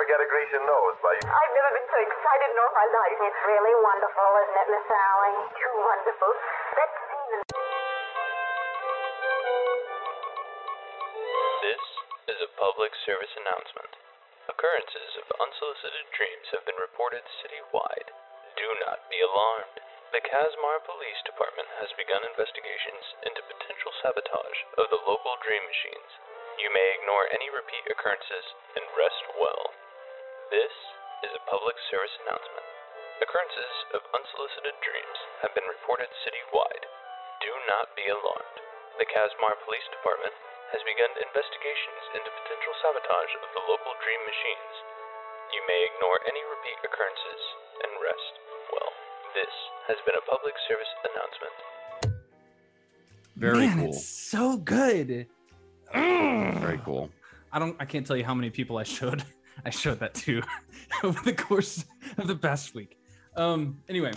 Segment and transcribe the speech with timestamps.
[0.00, 3.18] forget a Grecian nose by I've never been so excited in all my life.
[3.20, 5.40] It's really wonderful, isn't it, Miss Allie?
[5.60, 6.30] Too wonderful.
[6.80, 7.42] That scene in
[11.60, 11.84] This
[12.32, 13.92] is a public service announcement.
[14.48, 18.08] Occurrences of unsolicited dreams have been reported citywide.
[18.56, 19.84] Do not be alarmed.
[20.16, 26.12] The Kazmar Police Department has begun investigations into potential sabotage of the local dream machines.
[26.56, 28.46] You may ignore any repeat occurrences
[28.80, 29.76] and rest well.
[30.50, 30.74] This
[31.22, 32.66] is a public service announcement.
[33.22, 36.84] Occurrences of unsolicited dreams have been reported citywide.
[37.38, 38.58] Do not be alarmed.
[38.98, 40.34] The Kazmar Police Department
[40.74, 44.74] has begun investigations into potential sabotage of the local dream machines.
[45.54, 47.42] You may ignore any repeat occurrences
[47.86, 48.34] and rest
[48.74, 48.90] well.
[49.38, 49.54] This
[49.86, 51.54] has been a public service announcement.
[53.38, 53.94] Very Man, cool.
[53.94, 55.30] It's so good.
[55.94, 57.06] Very cool.
[57.54, 57.78] I don't.
[57.78, 59.22] I can't tell you how many people I showed.
[59.64, 60.42] I showed that too
[61.02, 61.84] over the course
[62.18, 62.98] of the past week.
[63.36, 63.78] Um.
[63.88, 64.12] Anyway.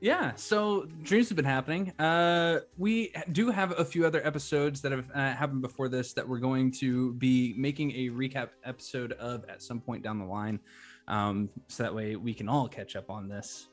[0.00, 0.34] Yeah.
[0.34, 1.92] So dreams have been happening.
[1.96, 6.28] Uh, we do have a few other episodes that have uh, happened before this that
[6.28, 10.58] we're going to be making a recap episode of at some point down the line.
[11.06, 13.68] Um, so that way we can all catch up on this.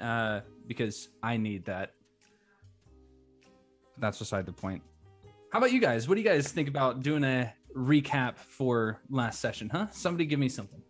[0.00, 1.90] Uh, because I need that.
[3.98, 4.80] That's beside the point.
[5.50, 6.08] How about you guys?
[6.08, 9.86] What do you guys think about doing a recap for last session, huh?
[9.90, 10.80] Somebody give me something.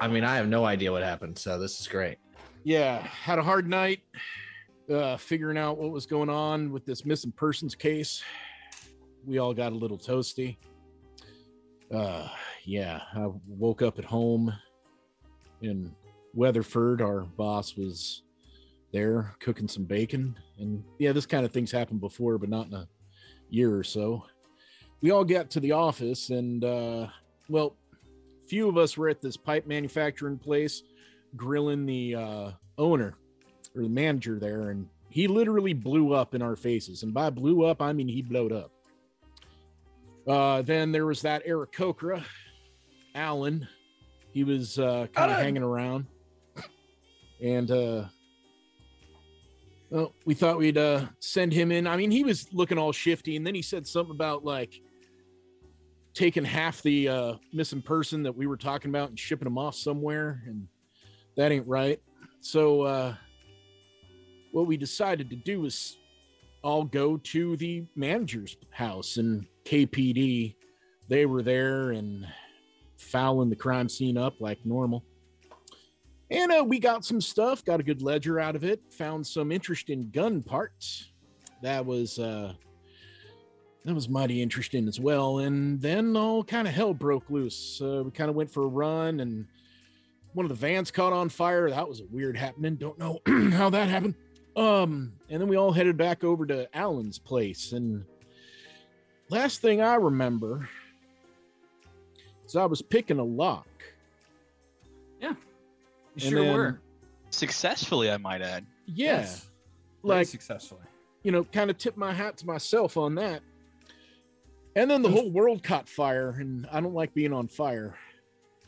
[0.00, 2.18] I mean, I have no idea what happened, so this is great.
[2.64, 4.00] yeah, had a hard night
[4.92, 8.22] uh, figuring out what was going on with this missing persons case.
[9.24, 10.56] We all got a little toasty.
[11.94, 12.28] Uh,
[12.64, 14.52] yeah, I woke up at home
[15.60, 15.94] in
[16.34, 17.00] Weatherford.
[17.00, 18.22] Our boss was
[18.92, 20.36] there cooking some bacon.
[20.58, 22.88] And yeah, this kind of thing's happened before, but not in a
[23.50, 24.24] year or so.
[25.02, 27.08] We all got to the office, and uh,
[27.48, 27.76] well,
[28.46, 30.82] few of us were at this pipe manufacturing place
[31.36, 33.14] grilling the uh, owner
[33.74, 37.02] or the manager there, and he literally blew up in our faces.
[37.02, 38.70] And by blew up, I mean he blowed up.
[40.26, 42.22] Uh, then there was that Eric Kokra,
[43.14, 43.66] Alan.
[44.32, 46.06] He was uh, kind of hanging around,
[47.42, 48.04] and uh,
[49.90, 51.86] well, we thought we'd uh, send him in.
[51.86, 54.80] I mean, he was looking all shifty, and then he said something about like
[56.14, 59.74] taking half the uh, missing person that we were talking about and shipping them off
[59.74, 60.66] somewhere, and
[61.36, 62.00] that ain't right.
[62.40, 63.14] So, uh,
[64.52, 65.98] what we decided to do was
[66.62, 70.54] all go to the manager's house and KPD.
[71.08, 72.26] They were there and
[72.96, 75.04] fouling the crime scene up like normal.
[76.30, 79.52] And uh, we got some stuff, got a good ledger out of it, found some
[79.52, 81.10] interesting gun parts.
[81.62, 82.54] That was uh
[83.84, 85.38] that was mighty interesting as well.
[85.38, 87.80] And then all kind of hell broke loose.
[87.82, 89.46] Uh, we kind of went for a run and
[90.34, 91.68] one of the vans caught on fire.
[91.68, 92.76] That was a weird happening.
[92.76, 93.20] Don't know
[93.52, 94.14] how that happened.
[94.56, 97.72] Um, and then we all headed back over to Alan's place.
[97.72, 98.04] And
[99.30, 100.68] last thing I remember
[102.46, 103.66] is I was picking a lock.
[105.20, 105.30] Yeah.
[105.30, 105.34] You
[106.14, 106.80] And sure then- were.
[107.30, 108.66] Successfully, I might add.
[108.86, 109.20] Yeah.
[109.20, 109.48] Yes.
[110.04, 110.82] Very Like, successfully.
[111.22, 113.40] you know, kind of tip my hat to myself on that.
[114.74, 117.94] And then the whole world caught fire, and I don't like being on fire.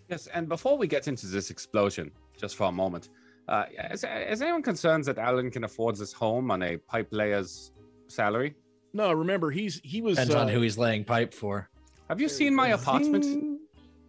[0.08, 3.08] Yes, and before we get into this explosion, just for a moment,
[3.48, 7.72] uh, is, is anyone concerned that Alan can afford this home on a pipe layer's
[8.08, 8.54] salary?
[8.92, 11.68] No, remember he's he was Depends on uh, who he's laying pipe for.
[12.08, 13.24] Have you seen my apartment?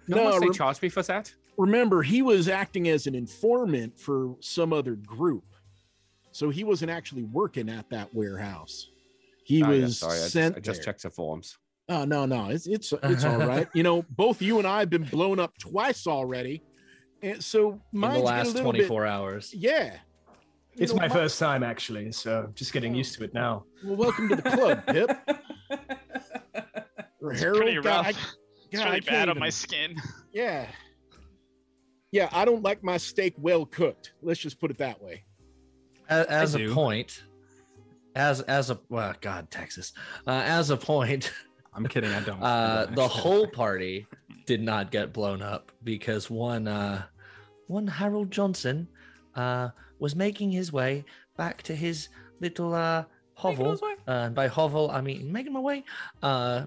[0.07, 1.33] No, How much they rem- charge me for that?
[1.57, 5.45] remember he was acting as an informant for some other group
[6.31, 8.89] so he wasn't actually working at that warehouse
[9.45, 10.85] he yeah, was sorry, I just, sent I just there.
[10.85, 11.57] checked the forms.
[11.89, 14.89] Oh no no it's it's it's all right you know both you and i have
[14.89, 16.63] been blown up twice already
[17.21, 19.53] and so In the last 24 hours.
[19.53, 19.93] yeah
[20.75, 22.97] You It's know, my first time actually, so just getting Oh.
[22.97, 23.63] used to it now.
[23.83, 25.09] well welcome to the club pip
[27.21, 28.05] or It's harold pretty God, rough.
[28.07, 28.09] I-
[28.71, 29.95] it's God, I really can't bad on my skin.
[30.33, 30.67] yeah
[32.11, 35.23] yeah i don't like my steak well cooked let's just put it that way
[36.09, 37.23] As, as a point,
[38.15, 39.91] as as a well, God, Texas.
[40.27, 41.31] Uh, as a point,
[41.75, 42.11] I'm kidding.
[42.11, 42.41] I don't.
[42.41, 44.07] Uh, the whole party
[44.45, 47.03] did not get blown up because one uh,
[47.67, 48.87] one Harold Johnson
[49.35, 49.69] uh,
[49.99, 51.03] was making his way
[51.37, 53.77] back to his little uh, hovel.
[53.83, 55.83] Uh, and by hovel, I mean making my way.
[56.23, 56.65] Uh,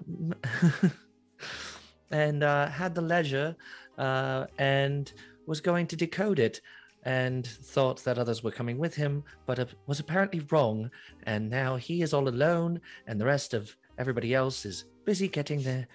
[2.11, 3.55] and uh, had the leisure
[3.97, 5.11] uh, and
[5.45, 6.61] was going to decode it
[7.03, 10.91] and thought that others were coming with him, but was apparently wrong.
[11.23, 15.63] And now he is all alone, and the rest of everybody else is busy getting
[15.63, 15.87] their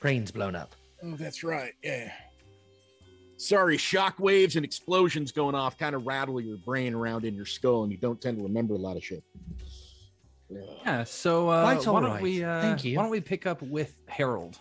[0.00, 0.74] brains blown up.
[1.02, 1.72] Oh, that's right.
[1.82, 2.12] Yeah.
[3.38, 7.46] sorry, shock waves and explosions going off kind of rattle your brain around in your
[7.46, 9.24] skull, and you don't tend to remember a lot of shit.
[10.50, 11.04] Yeah.
[11.04, 12.22] So uh, why don't right.
[12.22, 12.44] we?
[12.44, 12.98] Uh, Thank you.
[12.98, 14.58] Why don't we pick up with Harold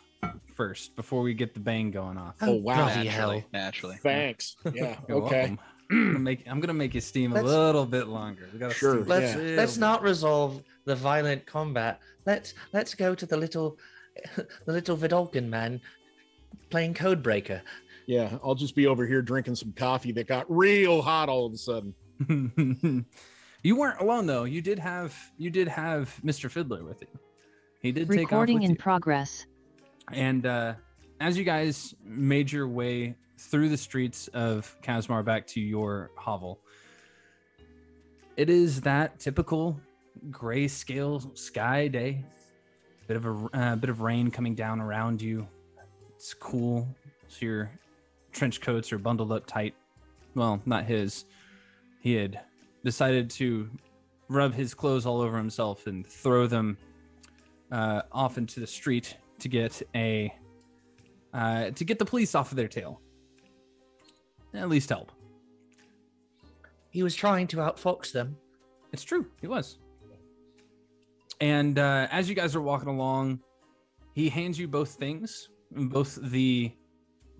[0.55, 2.35] first before we get the bang going off?
[2.41, 2.85] Oh, wow.
[2.85, 3.97] Naturally, naturally.
[3.97, 4.55] Thanks.
[4.73, 4.95] Yeah.
[5.09, 5.39] You're okay.
[5.39, 5.59] welcome.
[5.91, 8.47] I'm gonna make I'm gonna make you steam a Let's- little bit longer.
[8.53, 8.95] We gotta Sure.
[8.95, 11.99] steam Let's a let's not resolve the violent combat.
[12.25, 13.77] Let's let's go to the little
[14.35, 15.81] the little Vedalken man
[16.69, 17.61] playing Codebreaker.
[18.05, 18.37] Yeah.
[18.43, 21.57] I'll just be over here drinking some coffee that got real hot all of a
[21.57, 21.93] sudden.
[23.63, 24.43] you weren't alone though.
[24.45, 26.49] You did have you did have Mr.
[26.49, 27.07] Fiddler with you.
[27.81, 28.75] He did take off Recording in you.
[28.77, 29.45] progress.
[30.11, 30.73] And uh,
[31.21, 36.59] as you guys made your way through the streets of Kazmar back to your hovel,
[38.35, 39.79] it is that typical
[40.29, 42.23] grayscale sky day.
[43.07, 45.47] Bit of a uh, bit of rain coming down around you.
[46.15, 46.87] It's cool.
[47.27, 47.71] So your
[48.31, 49.73] trench coats are bundled up tight.
[50.35, 51.25] Well, not his.
[52.01, 52.39] He had
[52.83, 53.69] decided to
[54.27, 56.77] rub his clothes all over himself and throw them
[57.71, 60.33] uh, off into the street to get a
[61.33, 63.01] uh, to get the police off of their tail.
[64.53, 65.11] At least help.
[66.89, 68.35] He was trying to outfox them.
[68.91, 69.27] It's true.
[69.41, 69.77] He was.
[71.39, 73.39] And uh, as you guys are walking along,
[74.13, 76.71] he hands you both things, both the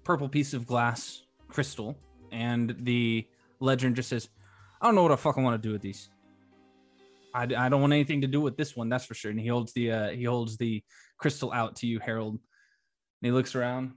[0.04, 1.98] purple piece of glass crystal
[2.32, 3.28] and the
[3.60, 4.30] legend just says,
[4.82, 6.10] "I don't know what I fucking want to do with these.
[7.34, 8.90] I, I don't want anything to do with this one.
[8.90, 10.84] That's for sure." And he holds the uh, he holds the
[11.18, 12.34] crystal out to you, Harold.
[12.34, 12.42] And
[13.22, 13.94] he looks around.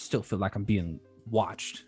[0.00, 0.98] I still feel like I'm being
[1.30, 1.84] watched.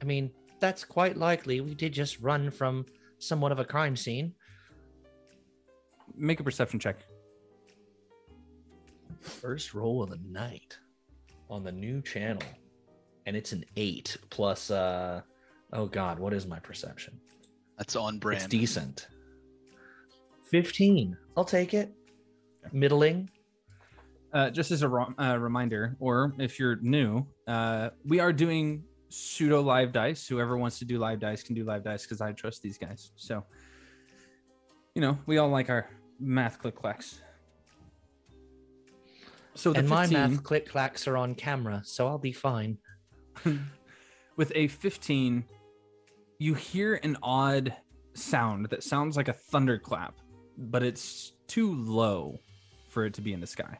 [0.00, 1.60] I mean, that's quite likely.
[1.60, 2.86] We did just run from
[3.18, 4.32] somewhat of a crime scene.
[6.16, 6.96] Make a perception check.
[9.20, 10.78] First roll of the night
[11.50, 12.42] on the new channel.
[13.26, 15.20] And it's an eight plus uh
[15.74, 17.20] oh god, what is my perception?
[17.76, 18.44] That's on brand.
[18.44, 19.08] It's decent.
[20.44, 21.18] 15.
[21.36, 21.92] I'll take it.
[22.72, 23.28] Middling.
[24.32, 29.60] Uh, just as a uh, reminder, or if you're new, uh, we are doing pseudo
[29.62, 30.26] live dice.
[30.26, 33.12] Whoever wants to do live dice can do live dice because I trust these guys.
[33.16, 33.44] So,
[34.94, 35.88] you know, we all like our
[36.20, 37.20] math click clacks.
[39.54, 42.78] So the and my 15 math click clacks are on camera, so I'll be fine.
[44.36, 45.44] with a 15,
[46.38, 47.74] you hear an odd
[48.14, 50.14] sound that sounds like a thunderclap,
[50.56, 52.38] but it's too low
[52.88, 53.78] for it to be in the sky.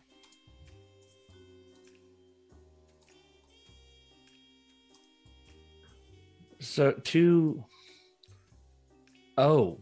[6.60, 7.64] So to
[9.38, 9.78] Oh.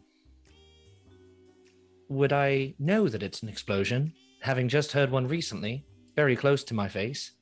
[2.08, 6.74] Would I know that it's an explosion, having just heard one recently, very close to
[6.74, 7.32] my face?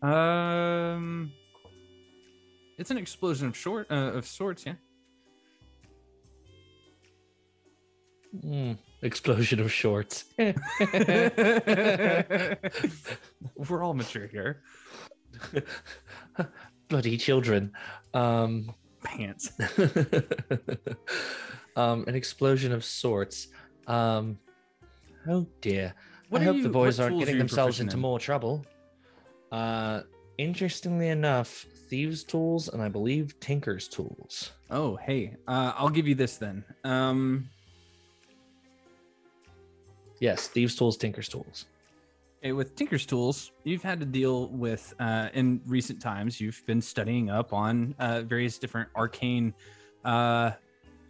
[0.00, 1.32] Um,
[2.78, 4.74] it's an explosion of short uh, of sorts, yeah.
[8.40, 8.72] Hmm,
[9.02, 10.24] explosion of shorts.
[10.38, 10.54] We're
[13.82, 14.62] all mature here.
[16.88, 17.72] Bloody children.
[18.12, 19.52] Um, Pants.
[21.76, 23.48] um, an explosion of sorts.
[23.86, 24.38] Um,
[25.28, 25.94] oh dear.
[26.30, 28.00] What I hope you- the boys aren't tools are getting themselves into in?
[28.00, 28.64] more trouble.
[29.52, 30.02] Uh,
[30.38, 34.52] interestingly enough, thieves' tools and I believe tinker's tools.
[34.70, 36.64] Oh, hey, uh, I'll give you this then.
[36.84, 37.50] Um,
[40.20, 41.66] Yes, thieves' tools, tinker's tools.
[42.44, 46.40] Okay, with Tinker's tools, you've had to deal with uh, in recent times.
[46.40, 49.54] You've been studying up on uh, various different arcane
[50.04, 50.50] uh,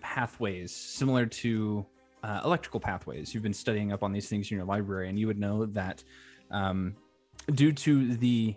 [0.00, 1.84] pathways, similar to
[2.22, 3.34] uh, electrical pathways.
[3.34, 6.04] You've been studying up on these things in your library, and you would know that
[6.52, 6.94] um,
[7.54, 8.54] due to the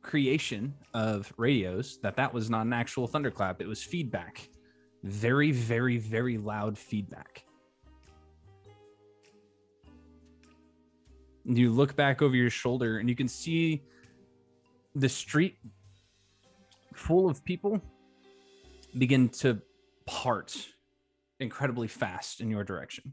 [0.00, 4.48] creation of radios, that that was not an actual thunderclap; it was feedback,
[5.02, 7.43] very, very, very loud feedback.
[11.44, 13.82] You look back over your shoulder, and you can see
[14.94, 15.58] the street
[16.94, 17.80] full of people
[18.96, 19.60] begin to
[20.06, 20.56] part
[21.40, 23.12] incredibly fast in your direction.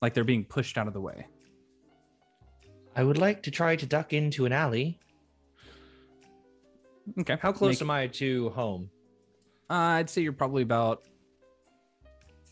[0.00, 1.26] Like they're being pushed out of the way.
[2.94, 4.98] I would like to try to duck into an alley.
[7.20, 7.36] Okay.
[7.40, 8.90] How close Make- am I to home?
[9.70, 11.02] Uh, I'd say you're probably about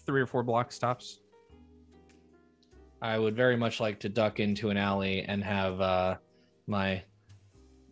[0.06, 1.20] three or four block stops.
[3.02, 6.16] I would very much like to duck into an alley and have uh,
[6.66, 7.02] my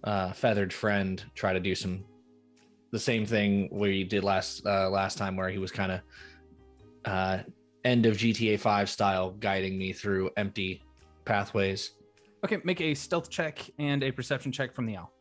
[0.05, 2.05] uh, feathered friend try to do some
[2.91, 6.01] the same thing we did last uh, last time, where he was kind of
[7.05, 7.39] uh,
[7.85, 10.83] end of GTA Five style, guiding me through empty
[11.25, 11.93] pathways.
[12.45, 15.13] Okay, make a stealth check and a perception check from the owl.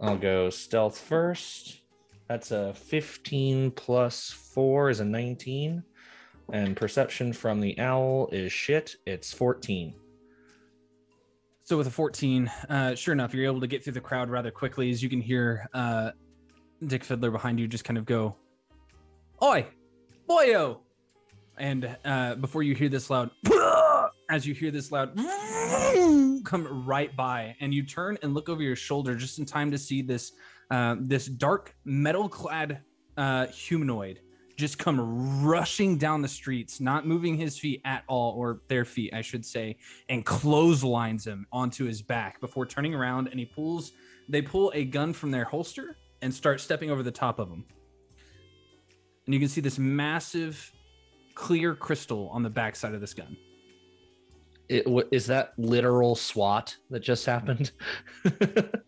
[0.00, 1.82] I'll go stealth first.
[2.28, 5.82] That's a 15 plus 4 is a 19.
[6.52, 8.96] And perception from the owl is shit.
[9.06, 9.94] It's 14.
[11.62, 14.50] So with a 14, uh, sure enough, you're able to get through the crowd rather
[14.50, 16.10] quickly as you can hear uh,
[16.84, 18.34] Dick Fiddler behind you just kind of go,
[19.42, 19.66] Oi,
[20.28, 20.78] boyo!
[21.58, 23.30] And uh, before you hear this loud,
[24.30, 25.16] as you hear this loud,
[26.44, 29.78] come right by, and you turn and look over your shoulder just in time to
[29.78, 30.32] see this
[30.70, 32.80] uh, this dark metal-clad
[33.16, 34.20] uh, humanoid
[34.60, 39.12] just come rushing down the streets, not moving his feet at all, or their feet,
[39.14, 39.76] I should say,
[40.08, 43.92] and clotheslines him onto his back before turning around and he pulls.
[44.28, 47.64] They pull a gun from their holster and start stepping over the top of him.
[49.26, 50.72] And you can see this massive,
[51.34, 53.36] clear crystal on the backside of this gun.
[54.68, 57.72] It, is that literal SWAT that just happened?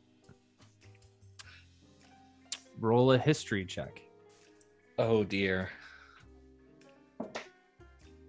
[2.78, 4.02] Roll a history check.
[5.02, 5.68] Oh dear.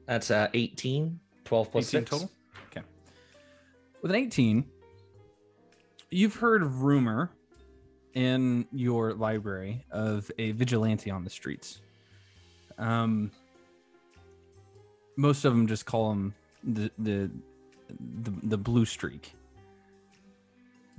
[0.05, 2.09] That's uh, 18, 12 plus 18 6.
[2.09, 2.31] total.
[2.71, 2.85] Okay.
[4.01, 4.65] With an 18,
[6.09, 7.31] you've heard rumor
[8.13, 11.79] in your library of a vigilante on the streets.
[12.77, 13.31] Um,
[15.15, 17.29] most of them just call him the the
[18.23, 19.33] the, the blue streak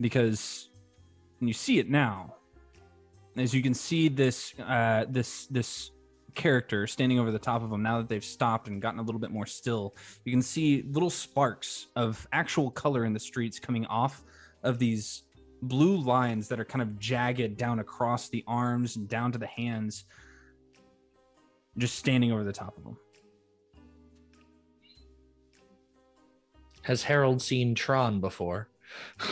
[0.01, 0.69] because
[1.41, 2.35] and you see it now
[3.37, 5.91] as you can see this uh this this
[6.35, 9.21] character standing over the top of them now that they've stopped and gotten a little
[9.21, 13.87] bit more still you can see little sparks of actual color in the streets coming
[13.87, 14.25] off
[14.65, 15.23] of these
[15.63, 19.47] blue lines that are kind of jagged down across the arms and down to the
[19.47, 20.05] hands
[21.79, 22.97] just standing over the top of them.
[26.83, 28.69] Has Harold seen Tron before?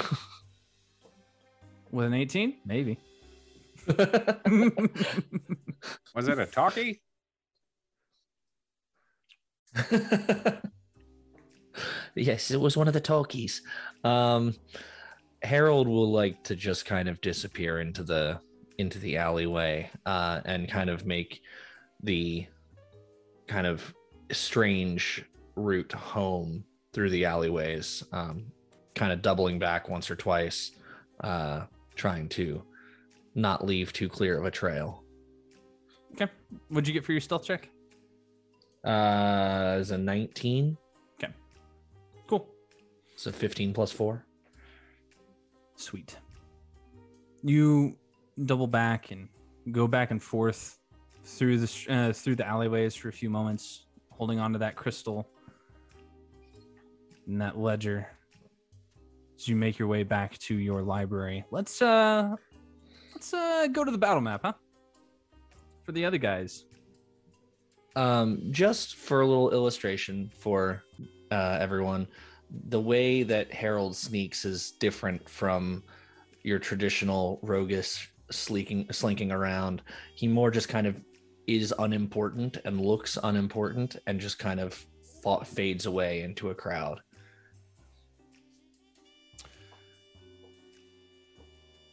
[1.92, 2.98] with an 18 maybe
[6.14, 7.02] Was it a talkie?
[12.14, 13.62] yes, it was one of the talkies.
[14.04, 14.54] Um,
[15.42, 18.38] Harold will like to just kind of disappear into the
[18.78, 21.42] into the alleyway uh, and kind of make
[22.02, 22.46] the
[23.46, 23.94] kind of
[24.30, 25.24] strange
[25.56, 28.46] route home through the alleyways, um,
[28.94, 30.72] kind of doubling back once or twice,
[31.22, 31.62] uh,
[31.94, 32.62] trying to
[33.34, 35.02] not leave too clear of a trail.
[36.12, 36.30] okay
[36.68, 37.68] what'd you get for your stealth check
[38.84, 40.76] Uh, is a 19,
[41.22, 41.32] Okay.
[42.26, 42.48] cool
[43.16, 44.24] so 15 plus 4.
[45.76, 46.16] Sweet.
[47.42, 47.96] You
[48.44, 49.28] double back and
[49.70, 50.78] go back and forth
[51.24, 55.28] through the uh, through the alleyways for a few moments, holding on to that crystal
[57.26, 58.08] and that ledger.
[59.36, 62.34] As you make your way back to your library, let's uh,
[63.22, 64.52] let's uh, go to the battle map, huh?
[65.84, 66.64] For the other guys.
[67.94, 70.82] um just for a little illustration for
[71.30, 72.06] uh everyone
[72.68, 75.82] the way that harold sneaks is different from
[76.42, 79.82] your traditional roguish sleeking slinking around
[80.14, 80.96] he more just kind of
[81.46, 84.72] is unimportant and looks unimportant and just kind of
[85.22, 86.98] fa- fades away into a crowd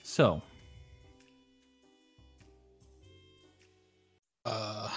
[0.01, 0.41] So,
[4.49, 4.89] Uh,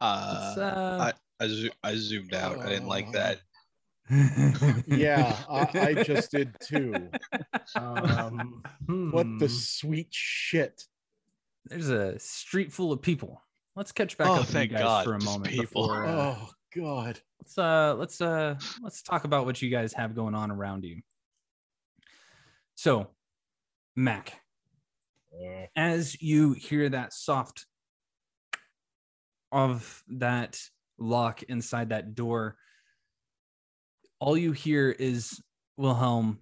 [0.00, 2.58] uh, uh, I, I, zo- I zoomed out.
[2.60, 3.40] I didn't like that.
[4.88, 7.10] Yeah, I, I just did too.
[7.76, 9.52] Um, What the hmm.
[9.52, 10.82] sweet shit.
[11.66, 13.40] There's a street full of people.
[13.76, 15.82] Let's catch back Oh, up with you thank guys God, for a just moment people.
[15.86, 16.06] before.
[16.06, 17.20] Uh, Oh God.
[17.40, 21.02] let's uh let's uh let's talk about what you guys have going on around you.
[22.74, 23.08] So,
[23.94, 24.40] Mac,
[25.76, 27.66] as you hear that soft
[29.52, 30.60] of that
[30.98, 32.56] lock inside that door,
[34.18, 35.40] all you hear is
[35.76, 36.40] Wilhelm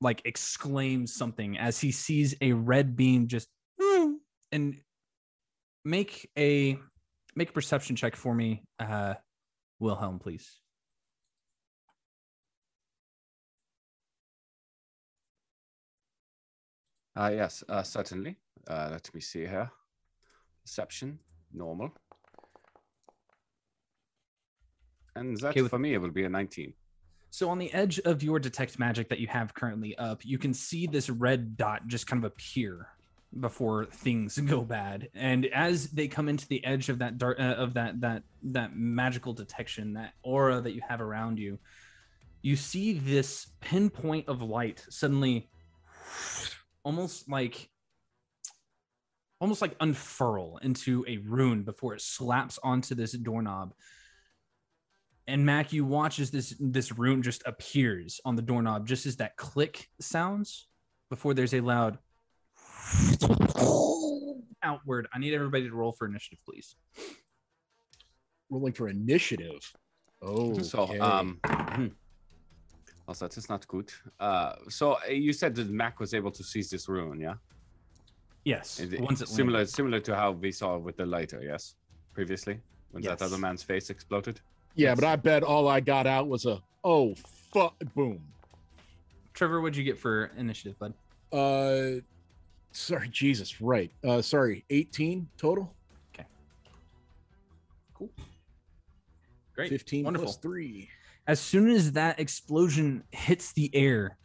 [0.00, 3.48] like exclaim something as he sees a red beam just
[4.52, 4.80] and
[5.84, 6.78] make a
[7.34, 9.14] make a perception check for me, uh,
[9.78, 10.60] Wilhelm, please.
[17.16, 18.36] Uh, yes, uh, certainly.
[18.68, 19.70] Uh, let me see here.
[20.64, 21.18] Perception,
[21.52, 21.90] normal.
[25.16, 26.74] And that Okay, with- for me, it will be a 19.
[27.32, 30.52] So on the edge of your detect magic that you have currently up, you can
[30.52, 32.88] see this red dot just kind of appear
[33.38, 35.08] before things go bad.
[35.14, 38.74] And as they come into the edge of that dark uh, of that that that
[38.76, 41.58] magical detection, that aura that you have around you,
[42.42, 45.48] you see this pinpoint of light suddenly
[46.84, 47.68] almost like
[49.40, 53.72] almost like unfurl into a rune before it slaps onto this doorknob.
[55.26, 59.16] And mac you watch as this this rune just appears on the doorknob just as
[59.16, 60.68] that click sounds
[61.08, 61.98] before there's a loud
[64.62, 65.08] outward.
[65.12, 66.74] I need everybody to roll for initiative please.
[68.50, 69.72] Rolling for initiative.
[70.22, 71.40] Oh, So, um,
[73.10, 73.90] also, that is not good.
[74.20, 77.34] Uh, so uh, you said that Mac was able to seize this rune, yeah?
[78.44, 79.74] yes Is it once it similar, landed.
[79.74, 81.74] similar to how we saw with the lighter, yes,
[82.14, 82.58] previously
[82.92, 84.40] when that other man's face exploded.
[84.76, 87.14] yeah, but I bet all I got out was a oh
[87.52, 88.20] fuck boom.
[89.34, 90.94] trevor what'd you get for initiative bud
[91.32, 92.00] Uh,
[92.72, 93.90] sorry, Jesus, right?
[94.08, 95.74] Uh, sorry, eighteen total.
[96.14, 96.26] Okay.
[97.94, 98.10] Cool.
[99.54, 100.88] Great Fifteen wonderful plus three.
[101.30, 104.18] As soon as that explosion hits the air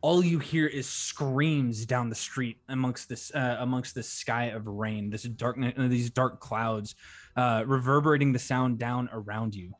[0.00, 4.68] all you hear is screams down the street amongst this uh, amongst this sky of
[4.68, 6.94] rain this darkness uh, these dark clouds
[7.36, 9.72] uh, reverberating the sound down around you.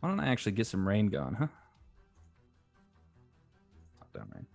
[0.00, 1.48] Why don't i actually get some rain going huh?
[3.98, 4.46] Top down rain.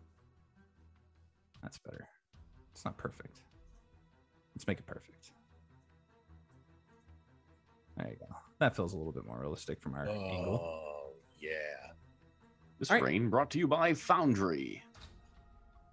[1.62, 2.08] That's better.
[2.72, 3.40] It's not perfect.
[4.56, 5.32] Let's make it perfect.
[7.98, 8.36] There you go.
[8.60, 10.62] That feels a little bit more realistic from our angle.
[10.64, 10.88] Oh
[11.40, 11.52] yeah.
[12.80, 13.04] This All right.
[13.04, 14.84] rain brought to you by Foundry.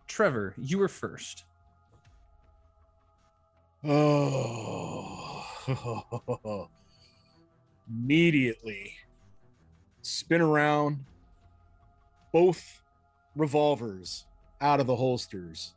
[0.06, 1.44] Trevor, you were first.
[3.82, 5.46] Oh.
[7.88, 8.94] Immediately
[10.02, 11.04] spin around
[12.32, 12.82] both
[13.36, 14.26] revolvers
[14.60, 15.74] out of the holsters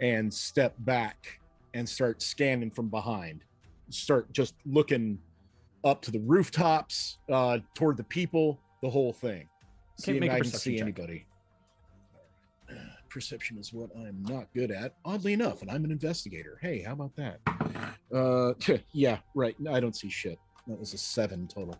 [0.00, 1.40] and step back
[1.74, 3.44] and start scanning from behind.
[3.90, 5.18] Start just looking
[5.84, 9.48] up to the rooftops, uh, toward the people, the whole thing.
[9.98, 10.82] See if I can see check.
[10.82, 11.26] anybody.
[12.70, 12.74] Uh,
[13.08, 16.58] Perception is what I'm not good at, oddly enough, and I'm an investigator.
[16.60, 17.40] Hey, how about that?
[18.12, 18.54] Uh,
[18.92, 19.54] yeah, right.
[19.70, 20.38] I don't see shit.
[20.66, 21.76] That was a seven total.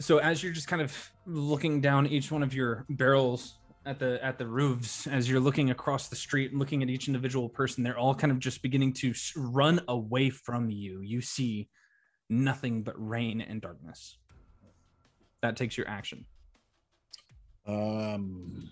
[0.00, 0.94] So as you're just kind of
[1.26, 5.70] looking down each one of your barrels at the at the roofs, as you're looking
[5.70, 8.92] across the street and looking at each individual person, they're all kind of just beginning
[8.94, 11.00] to run away from you.
[11.00, 11.68] You see
[12.28, 14.16] nothing but rain and darkness.
[15.42, 16.24] That takes your action.
[17.70, 18.68] Um,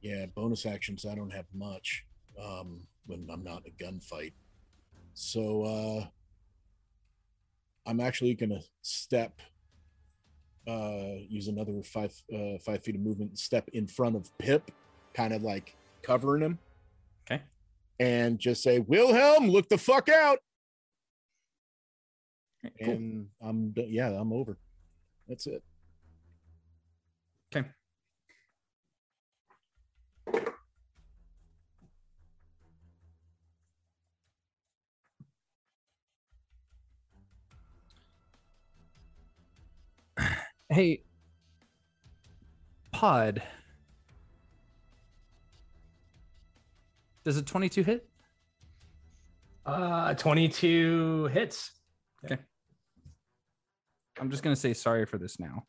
[0.00, 1.04] yeah, bonus actions.
[1.04, 2.04] I don't have much
[2.42, 4.32] um, when I'm not in a gunfight.
[5.14, 6.06] So uh,
[7.86, 9.40] I'm actually gonna step,
[10.66, 14.70] uh, use another five uh, five feet of movement, step in front of Pip,
[15.12, 16.58] kind of like covering him.
[17.30, 17.42] Okay.
[18.00, 20.38] And just say, Wilhelm, look the fuck out.
[22.82, 22.94] Cool.
[22.94, 24.56] And I'm yeah, I'm over.
[25.28, 25.62] That's it.
[27.54, 27.68] Okay.
[40.70, 41.02] Hey,
[42.92, 43.42] Pod.
[47.24, 48.08] Does a 22 hit?
[49.66, 51.72] Uh, 22 hits.
[52.24, 52.38] Okay.
[54.18, 55.64] I'm just going to say sorry for this now.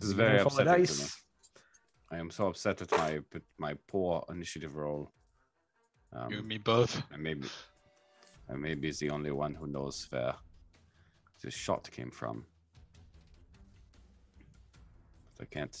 [0.00, 0.98] This is very Roll for the upsetting to me.
[0.98, 1.22] dice.
[2.10, 3.20] I am so upset at my
[3.58, 5.12] my poor initiative roll.
[6.12, 7.02] Um, You and me both.
[7.12, 7.48] I maybe
[8.48, 10.34] I maybe is the only one who knows where
[11.42, 12.46] this shot came from.
[15.36, 15.76] But I can't.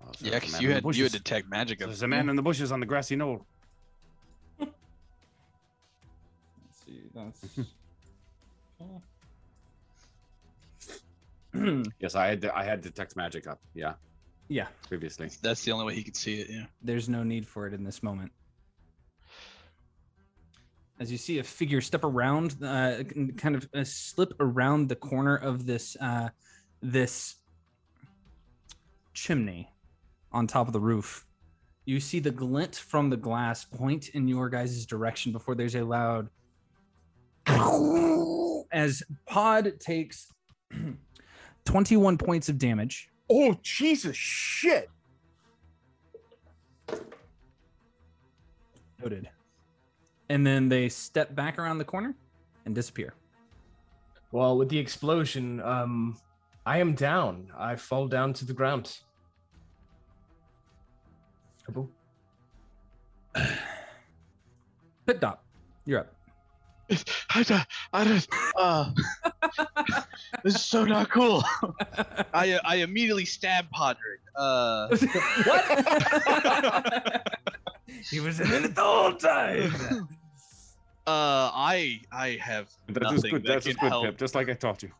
[0.00, 1.82] Oh, so Yeah, because you had you had detect magic.
[1.82, 3.46] up There's a man in the bushes on the grassy knoll.
[4.58, 4.72] Let's
[6.86, 7.02] see.
[7.14, 7.44] That's.
[12.00, 13.60] Yes, I had I had detect magic up.
[13.74, 13.94] Yeah,
[14.48, 15.30] yeah, previously.
[15.42, 16.50] That's the only way he could see it.
[16.50, 16.66] Yeah.
[16.82, 18.32] there's no need for it in this moment.
[21.00, 23.04] As you see a figure step around, uh,
[23.36, 26.30] kind of uh, slip around the corner of this uh,
[26.82, 27.36] this
[29.14, 29.72] chimney
[30.32, 31.24] on top of the roof.
[31.84, 35.84] You see the glint from the glass point in your guys' direction before there's a
[35.84, 36.28] loud
[38.72, 40.32] as Pod takes
[41.68, 43.10] 21 points of damage.
[43.28, 44.88] Oh Jesus shit!
[48.98, 49.28] Noted.
[50.30, 52.14] And then they step back around the corner
[52.64, 53.12] and disappear.
[54.32, 56.16] Well, with the explosion, um,
[56.64, 57.52] I am down.
[57.56, 59.00] I fall down to the ground.
[65.06, 65.44] Pit Dop,
[65.84, 66.17] you're up.
[67.34, 68.90] I don't, I don't, uh,
[70.44, 71.42] this is so not cool.
[72.32, 74.22] I uh, I immediately stab Podrick.
[74.34, 74.88] Uh,
[78.10, 79.72] he was in it the whole time.
[81.06, 83.42] uh, I I have That is nothing good.
[83.44, 84.04] that That is can good, help.
[84.06, 84.18] Pip.
[84.18, 84.90] Just like I taught you.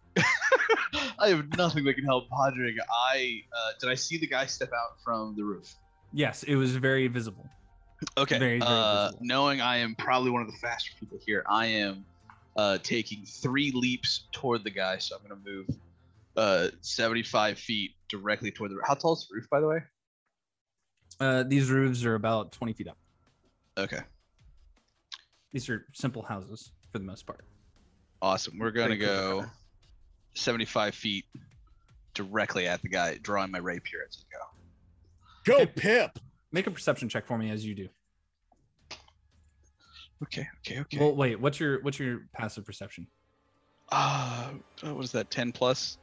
[1.21, 2.75] I have nothing that can help Podrick.
[3.13, 5.75] I uh, did I see the guy step out from the roof?
[6.13, 7.47] Yes, it was very visible.
[8.17, 8.39] Okay.
[8.39, 12.05] Very, very uh, knowing I am probably one of the faster people here, I am
[12.57, 14.99] uh, taking three leaps toward the guy.
[14.99, 15.67] So I'm gonna move
[16.37, 18.79] uh, 75 feet directly toward the.
[18.85, 19.79] How tall is the roof, by the way?
[21.21, 22.97] Uh, these roofs are about 20 feet up.
[23.77, 24.01] Okay.
[25.53, 27.45] These are simple houses for the most part.
[28.23, 28.59] Awesome.
[28.59, 29.41] We're gonna Very cool.
[29.43, 29.47] go
[30.35, 31.25] 75 feet
[32.15, 35.57] directly at the guy, drawing my rapier as I go.
[35.57, 35.73] Go Okay.
[35.75, 36.19] Pip.
[36.53, 37.89] Make a perception check for me as you do.
[40.23, 40.47] Okay.
[40.67, 40.81] Okay.
[40.81, 40.99] Okay.
[40.99, 41.41] Well, wait.
[41.41, 43.07] What's your what's your passive perception?
[43.91, 44.51] uh,
[44.85, 45.31] uh, what is that?
[45.31, 45.99] 10 plus.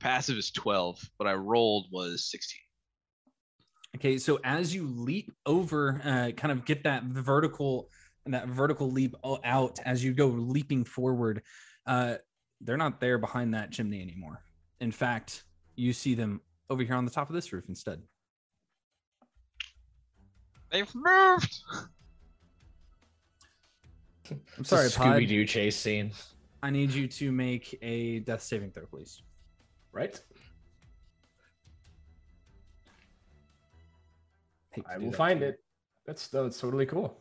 [0.00, 2.58] Passive is 12, but I rolled was 16.
[3.96, 7.88] Okay, so as you leap over, uh, kind of get that vertical
[8.24, 11.42] and that vertical leap out as you go leaping forward,
[11.86, 12.16] uh,
[12.60, 14.42] they're not there behind that chimney anymore.
[14.80, 15.44] In fact,
[15.76, 18.02] you see them over here on the top of this roof instead.
[20.72, 21.60] They've moved.
[24.56, 25.18] I'm sorry, Pod.
[25.18, 26.12] Scooby Doo chase scene.
[26.62, 29.20] I need you to make a death saving throw, please.
[29.92, 30.18] Right.
[34.88, 35.60] I will find to it.
[36.06, 37.20] That's that's totally cool.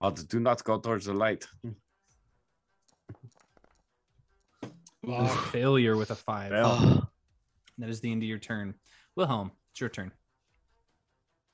[0.00, 1.48] But do not go towards the light.
[4.62, 6.50] That is a failure with a five.
[6.50, 7.08] Fail.
[7.78, 8.74] That is the end of your turn.
[9.16, 10.12] Wilhelm, it's your turn.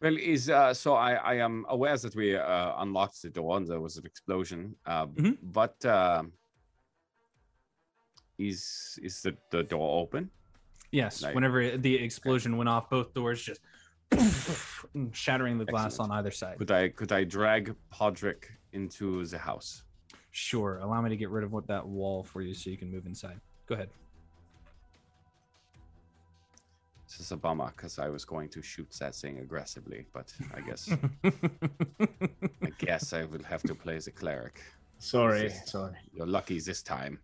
[0.07, 3.67] Well, is uh, so I, I am aware that we uh, unlocked the door and
[3.67, 4.77] there was an explosion.
[4.87, 5.37] Uh, Mhm.
[5.43, 6.33] But um
[8.39, 10.31] is is the, the door open?
[10.93, 13.61] Yes, Like- whenever the explosion went off, both doors just
[15.13, 16.13] shattering the glass Excellent.
[16.13, 16.57] on either side.
[16.59, 18.43] Could I could I drag Podrick
[18.73, 19.83] into the house?
[20.31, 20.79] Sure.
[20.85, 23.07] Allow me to get rid of what that wall for you so you can move
[23.07, 23.41] inside.
[23.67, 23.89] Go ahead.
[27.17, 30.61] This is a bummer because I was going to shoot that thing aggressively, but I
[30.61, 30.91] guess
[31.25, 34.61] I guess I will have to play the cleric.
[34.99, 35.95] Sorry, This sorry.
[36.13, 37.21] You're lucky this time.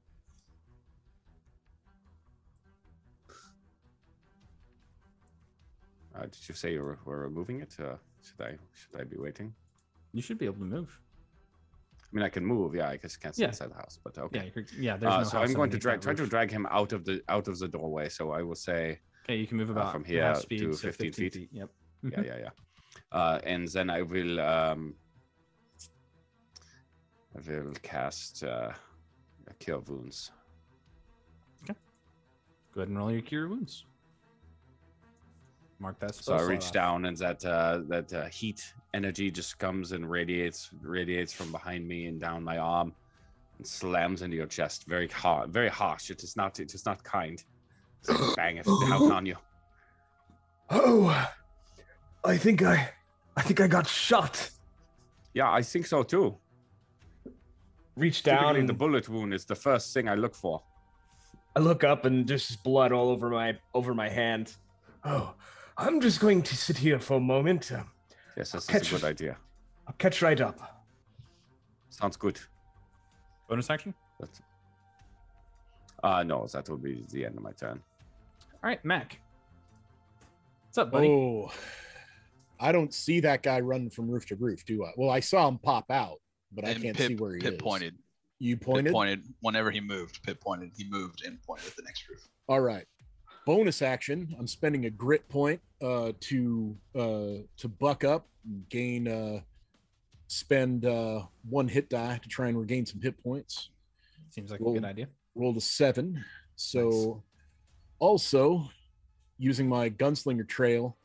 [6.15, 7.75] Uh, did you say you were, were removing it?
[7.81, 9.55] Uh, should I should I be waiting?
[10.15, 10.99] you should be able to move.
[12.13, 12.75] I mean, I can move.
[12.75, 13.49] Yeah, I guess can't sit Yeah.
[13.49, 14.53] inside the house, but okay.
[14.55, 14.97] you're, yeah.
[14.99, 17.05] There's Uh, no so house I'm going to drag try to drag him out of
[17.07, 18.11] the out of the doorway.
[18.11, 20.91] So I will say, Okay, you can move uh, about from here speed, to so
[20.91, 21.49] 15 feet.
[21.53, 21.71] Yep.
[22.11, 22.49] yeah, yeah, yeah.
[23.13, 24.95] Uh, and then I will um,
[27.37, 28.73] I will cast uh,
[29.49, 30.33] a cure wounds.
[31.65, 31.79] Okay.
[32.75, 33.85] Go ahead and roll your cure wounds.
[35.79, 36.73] Mark that So I reach off.
[36.73, 41.87] down, and that uh, that uh, heat energy just comes and radiates radiates from behind
[41.87, 42.93] me and down my arm,
[43.59, 44.85] and slams into your chest.
[44.87, 46.11] Very hard, very harsh.
[46.11, 46.61] It is not.
[46.61, 47.43] It is not kind.
[48.03, 49.37] So bang it down on you.
[50.71, 51.29] Oh,
[52.25, 52.91] I think I,
[53.37, 54.51] I think I got shot.
[55.35, 56.37] Yeah, I think so too.
[57.97, 60.63] Reach down Typically, and the bullet wound is the first thing I look for.
[61.55, 64.55] I look up and there's blood all over my over my hand.
[65.05, 65.35] Oh,
[65.77, 67.71] I'm just going to sit here for a moment.
[67.73, 67.91] Um,
[68.37, 69.37] Yes, that's is Catch- a good idea.
[69.87, 70.59] I'll catch right up.
[71.91, 72.41] Sounds good.
[73.49, 73.93] bonus action.
[74.19, 74.41] That's...
[76.03, 77.83] Uh no, that will be the end of my turn.
[78.63, 79.19] All right, Mac.
[80.67, 81.09] What's up, buddy?
[81.09, 81.51] Oh,
[82.61, 84.93] I don't see that guy running from roof to roof, do I?
[84.97, 86.21] Well, I saw him pop out,
[86.53, 87.61] but I can't Pip, see where he Pip is.
[87.61, 87.97] pointed.
[88.39, 88.93] You Pip pointed.
[88.93, 90.23] pointed whenever he moved.
[90.23, 90.71] Pip pointed.
[90.77, 92.29] He moved and pointed at the next roof.
[92.47, 92.87] All right.
[93.47, 94.33] Bonus action.
[94.39, 99.41] I'm spending a grit point uh, to uh, to buck up, and gain, uh,
[100.29, 103.71] spend uh, one hit die to try and regain some hit points.
[104.31, 105.09] Seems like a good idea.
[105.35, 106.25] Rolled a seven.
[106.55, 107.25] So,
[108.03, 108.69] also
[109.39, 110.97] using my gunslinger trail,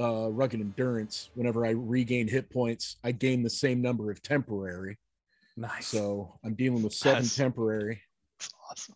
[0.00, 1.28] uh, rugged endurance.
[1.34, 4.96] Whenever I regain hit points, I gain the same number of temporary.
[5.56, 5.86] Nice.
[5.86, 8.00] So I'm dealing with seven That's- temporary.
[8.38, 8.94] That's awesome.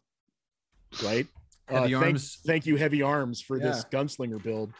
[1.04, 1.26] Right.
[1.68, 2.38] Heavy thank, arms.
[2.46, 4.72] Thank you, heavy arms, for this gunslinger build.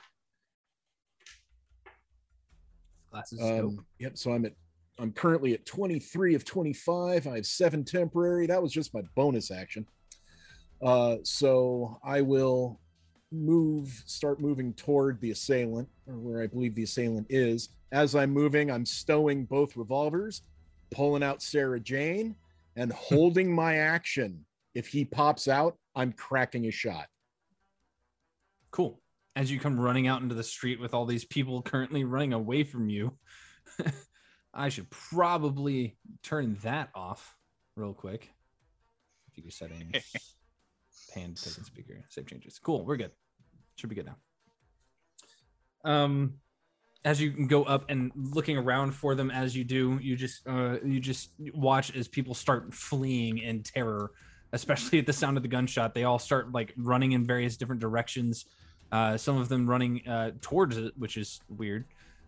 [3.10, 3.40] Glasses.
[3.42, 4.16] Um, yep.
[4.16, 4.54] So I'm at
[4.98, 7.26] I'm currently at 23 of 25.
[7.26, 8.46] I have seven temporary.
[8.46, 9.86] That was just my bonus action.
[10.82, 12.80] Uh, so I will
[13.32, 17.70] move, start moving toward the assailant, or where I believe the assailant is.
[17.92, 20.42] As I'm moving, I'm stowing both revolvers,
[20.90, 22.36] pulling out Sarah Jane,
[22.76, 24.44] and holding my action.
[24.74, 27.06] If he pops out, I'm cracking a shot.
[28.70, 29.00] Cool.
[29.34, 32.64] As you come running out into the street with all these people currently running away
[32.64, 33.16] from you,
[34.54, 37.36] I should probably turn that off
[37.76, 38.30] real quick.
[39.34, 39.94] Figure settings,
[41.12, 42.58] pan second speaker, save changes.
[42.58, 43.10] Cool, we're good.
[43.76, 44.16] Should be good now.
[45.84, 46.34] Um,
[47.04, 50.46] as you can go up and looking around for them, as you do, you just
[50.46, 54.10] uh, you just watch as people start fleeing in terror,
[54.52, 55.94] especially at the sound of the gunshot.
[55.94, 58.46] They all start like running in various different directions.
[58.90, 61.84] Uh, some of them running uh, towards it, which is weird.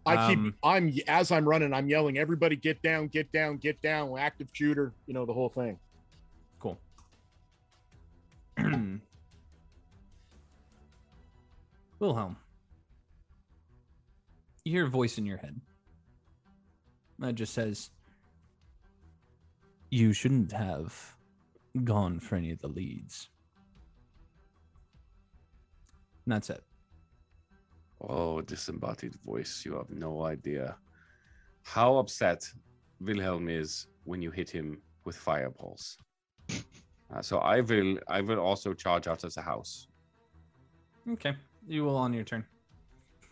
[0.07, 3.83] I keep Um, I'm as I'm running, I'm yelling, everybody get down, get down, get
[3.83, 5.79] down, active shooter, you know, the whole thing.
[11.99, 12.37] Wilhelm,
[14.65, 15.61] you hear a voice in your head
[17.19, 17.91] that just says,
[19.91, 21.17] You shouldn't have
[21.85, 23.29] gone for any of the leads.
[26.27, 26.63] And that's it.
[28.01, 30.77] Oh, disembodied voice, you have no idea
[31.63, 32.49] how upset
[33.01, 35.99] Wilhelm is when you hit him with fireballs.
[37.13, 39.89] Uh, so I will I will also charge out as a house.
[41.13, 41.35] Okay.
[41.67, 42.45] You will on your turn.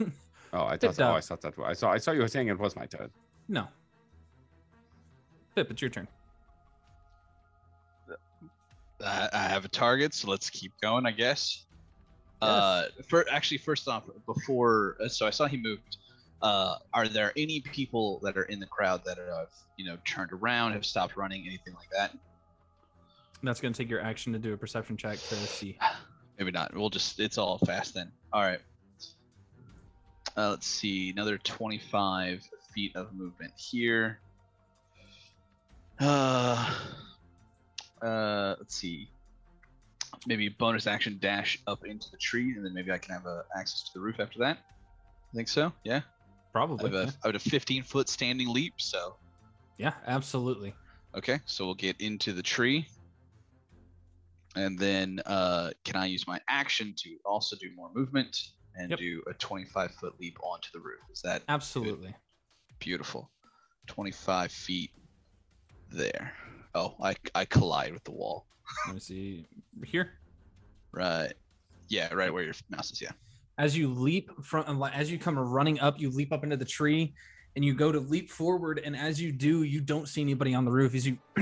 [0.51, 2.59] Oh, I thought oh, I thought that I saw I saw you were saying it
[2.59, 3.11] was my turn.
[3.49, 3.69] No.
[5.55, 6.09] Pip, it's your turn.
[9.05, 11.67] I, I have a target, so let's keep going, I guess.
[12.41, 15.99] Uh, for actually, first off, before uh, so I saw he moved.
[16.41, 20.33] Uh, are there any people that are in the crowd that have you know turned
[20.33, 22.17] around, have stopped running, anything like that?
[23.42, 25.79] That's going to take your action to do a perception check to see.
[26.38, 26.74] Maybe not.
[26.74, 28.11] We'll just it's all fast then.
[28.33, 28.61] All right.
[30.37, 34.20] Uh, let's see, another 25 feet of movement here.
[35.98, 36.74] Uh,
[38.01, 39.09] uh, let's see.
[40.27, 43.42] Maybe bonus action dash up into the tree, and then maybe I can have uh,
[43.57, 44.59] access to the roof after that.
[45.33, 45.72] I think so.
[45.85, 45.98] Yeah.
[45.98, 46.03] I
[46.53, 46.90] Probably.
[46.90, 49.16] have a, I have a 15 foot standing leap, so
[49.77, 50.72] Yeah, absolutely.
[51.16, 52.87] Okay, so we'll get into the tree.
[54.59, 58.37] And then uh, can I use my action to also do more movement
[58.75, 58.99] and Yep.
[58.99, 60.99] do a 25 foot leap onto the roof?
[61.12, 62.14] Is that Absolutely.
[62.81, 63.31] beautiful?
[63.87, 64.90] 25 feet
[65.90, 66.33] there.
[66.75, 68.49] Oh, I, I collide with the wall.
[68.87, 69.47] Let me see
[69.85, 70.14] here.
[70.92, 71.33] Right.
[71.88, 73.01] Yeah, right where your mouse is.
[73.01, 73.12] Yeah.
[73.59, 77.14] As you leap from, as you come running up, you leap up into the tree,
[77.55, 78.81] and you go to leap forward.
[78.85, 80.94] And as you do, you don't see anybody on the roof.
[80.94, 81.18] As you,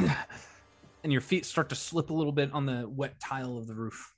[1.07, 3.75] and your feet start to slip a little bit on the wet tile of the
[3.77, 4.12] roof.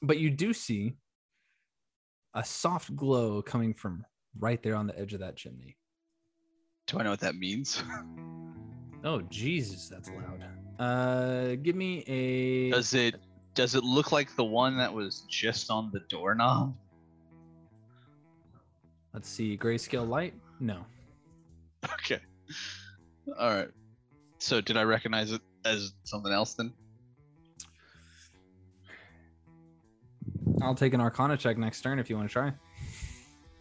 [0.00, 0.94] But you do see
[2.32, 4.06] a soft glow coming from
[4.38, 5.76] right there on the edge of that chimney.
[6.86, 7.82] Do I know what that means?
[9.04, 10.46] Oh Jesus, that's loud.
[10.78, 12.70] Uh, give me a.
[12.70, 13.16] Does it
[13.52, 16.74] does it look like the one that was just on the doorknob?
[19.12, 20.32] Let's see, grayscale light.
[20.60, 20.86] No.
[22.00, 22.20] Okay.
[23.38, 23.68] All right.
[24.38, 26.72] So did I recognize it as something else then?
[30.62, 32.52] I'll take an Arcana check next turn if you want to try.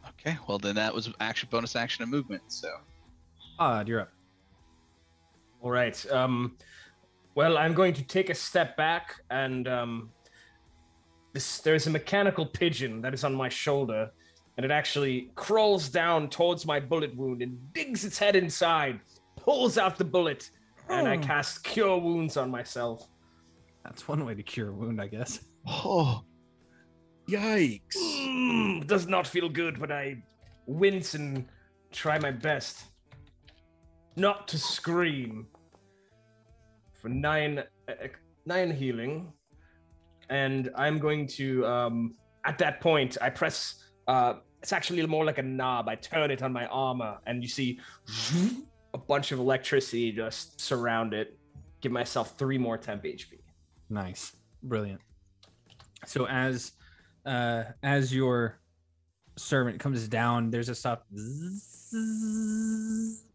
[0.10, 0.38] Okay.
[0.48, 2.44] Well, then that was action, bonus action, and movement.
[2.48, 2.70] So
[3.60, 4.12] Odd, you're up.
[5.62, 6.12] All right.
[6.12, 6.58] Um,
[7.36, 10.10] well, I'm going to take a step back, and um,
[11.34, 14.12] this, there's a mechanical pigeon that is on my shoulder,
[14.58, 19.00] and it actually crawls down towards my bullet wound and digs its head inside,
[19.36, 20.50] pulls out the bullet,
[20.90, 21.22] and I Oh.
[21.22, 23.08] cast Cure Wounds on myself.
[23.84, 25.40] That's one way to cure a wound, I guess.
[25.68, 26.24] Oh,
[27.30, 27.96] yikes!
[27.98, 30.24] Mm, does not feel good, but I
[30.66, 31.46] wince and
[31.92, 32.86] try my best
[34.16, 35.48] not to scream.
[36.94, 37.94] For nine, uh,
[38.46, 39.34] nine healing,
[40.30, 41.66] and I'm going to.
[41.66, 42.16] Um,
[42.46, 43.84] at that point, I press.
[44.08, 45.90] Uh, it's actually more like a knob.
[45.90, 47.80] I turn it on my armor, and you see
[48.94, 51.38] a bunch of electricity just surround it.
[51.82, 53.40] Give myself three more temp HP.
[53.90, 55.02] Nice, brilliant.
[56.06, 56.74] So as
[57.26, 58.60] uh as your
[59.38, 61.04] servant comes down, there's a soft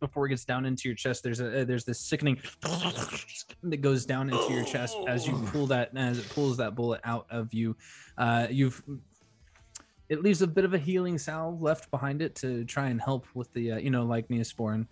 [0.00, 1.22] before it gets down into your chest.
[1.22, 2.40] There's a uh, there's this sickening
[3.62, 7.00] that goes down into your chest as you pull that as it pulls that bullet
[7.04, 7.76] out of you.
[8.16, 8.82] Uh, you've
[10.08, 13.26] it leaves a bit of a healing salve left behind it to try and help
[13.34, 14.86] with the uh, you know like Neosporin.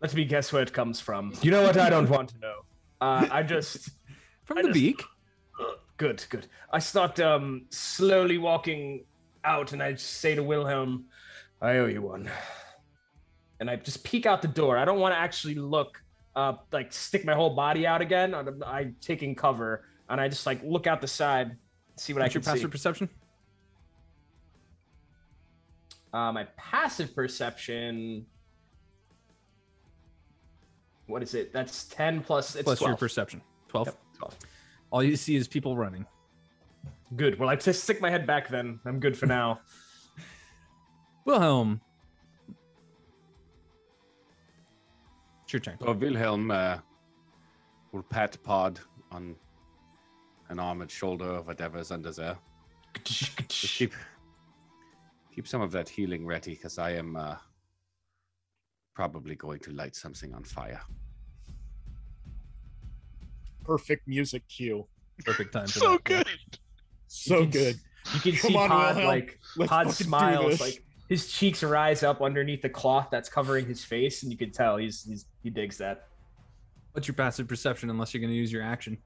[0.00, 1.32] Let me guess where it comes from.
[1.42, 1.76] You know what?
[1.76, 2.54] I don't want to know.
[3.00, 3.90] Uh, I just
[4.44, 5.02] From I the just- beak.
[5.96, 6.46] Good, good.
[6.72, 9.04] I start um slowly walking
[9.44, 11.06] out, and I just say to Wilhelm,
[11.60, 12.30] "I owe you one."
[13.58, 14.78] And I just peek out the door.
[14.78, 16.00] I don't want to actually look,
[16.36, 18.32] uh, like stick my whole body out again.
[18.32, 21.56] I'm, I'm taking cover, and I just like look out the side,
[21.96, 22.50] see what What's I your can see.
[22.58, 23.08] passive perception?
[26.12, 28.24] Uh, my passive perception.
[31.08, 31.52] What is it?
[31.52, 32.54] That's ten plus.
[32.54, 33.40] It's Plus your perception.
[33.68, 33.88] 12.
[33.88, 34.36] Yep, 12.
[34.90, 36.06] All you see is people running.
[37.16, 37.38] Good.
[37.38, 38.48] Well, I just stick my head back.
[38.48, 39.60] Then I'm good for now.
[41.24, 41.80] Wilhelm.
[45.44, 45.78] It's your turn.
[45.80, 46.78] So Wilhelm uh,
[47.92, 48.78] will pat Pod
[49.10, 49.34] on
[50.50, 52.36] an armored shoulder or whatever's under there.
[53.04, 53.94] Keep
[55.34, 57.36] keep some of that healing ready, because I am uh,
[58.98, 60.80] probably going to light something on fire.
[63.62, 64.88] Perfect music cue.
[65.24, 65.68] Perfect time.
[65.68, 66.04] So that.
[66.04, 66.26] good.
[67.06, 67.80] So can good.
[68.14, 69.06] You can Come see on, Pod Wilhelm.
[69.06, 73.84] like Let's Pod smiles, like his cheeks rise up underneath the cloth that's covering his
[73.84, 76.08] face, and you can tell he's, he's he digs that.
[76.90, 78.98] What's your passive perception unless you're going to use your action?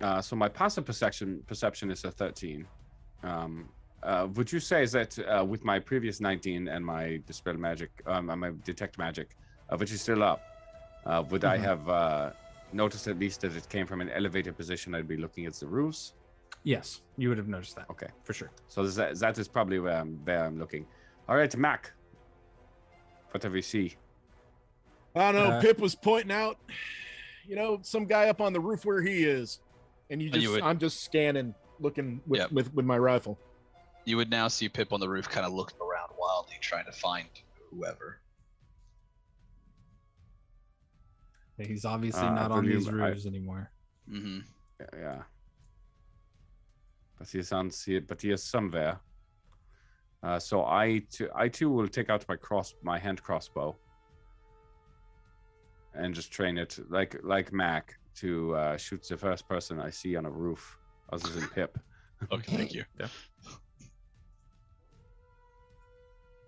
[0.00, 2.64] Uh, so my passive perception perception is a 13.
[3.24, 3.68] Um,
[4.02, 7.90] uh, would you say is that uh, with my previous 19 and my dispel magic,
[8.06, 9.36] um, and my detect magic,
[9.70, 10.40] uh, which is still up,
[11.06, 11.62] uh, would I Mhm.
[11.62, 12.30] have uh,
[12.72, 14.94] noticed at least that it came from an elevated position?
[14.94, 16.14] I'd be looking at the roofs.
[16.64, 17.86] Yes, you would have noticed that.
[17.90, 18.50] Okay, for sure.
[18.68, 20.86] so that, that is probably where I'm where I'm looking.
[21.28, 21.92] All right, Mac.
[23.32, 23.96] Whatever you see.
[25.14, 25.50] I don't know.
[25.56, 26.58] Uh, Pip was pointing out,
[27.46, 29.60] you know, some guy up on the roof where he is,
[30.10, 32.52] and you just, you would- I'm just scanning, looking with, Yep.
[32.52, 33.38] with with my rifle.
[34.04, 36.92] You would now see Pip on the roof, kind of looking around wildly, trying to
[36.92, 37.28] find
[37.70, 38.18] whoever.
[41.58, 43.70] Yeah, He's obviously Uh, not on these believe I- roofs anymore.
[44.10, 44.40] Mm-hmm.
[44.80, 45.22] Yeah, yeah.
[47.18, 49.00] But he sounds here, but he is somewhere.
[50.22, 53.76] Uh, so I too, I too will take out my cross, my hand crossbow,
[55.94, 60.16] and just train it like like Mac to uh, shoot the first person I see
[60.16, 60.78] on a roof,
[61.12, 61.78] other than Pip.
[62.32, 62.84] Okay, thank you.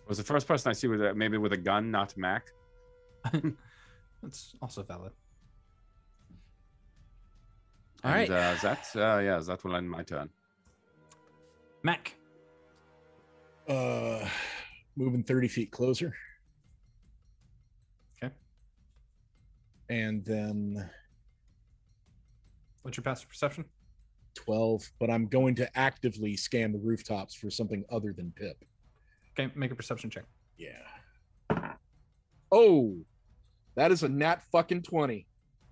[0.06, 2.50] Was the first person I see with a, maybe with a gun, not Mac?
[4.22, 5.12] That's also valid.
[8.02, 8.36] All All right, right.
[8.36, 10.28] uh, that uh, yeah, that will end my turn.
[11.82, 12.14] Mac.
[13.66, 14.26] Uh,
[14.94, 16.14] moving 30 feet closer.
[18.22, 18.32] Okay.
[19.88, 20.90] And then
[22.84, 23.64] What's your passive perception?
[24.34, 28.62] 12, but I'm going to actively scan the rooftops for something other than Pip.
[29.38, 30.24] Okay, make a perception check.
[30.56, 31.74] Yeah.
[32.52, 32.96] Oh,
[33.74, 35.26] that is a nat fucking 20.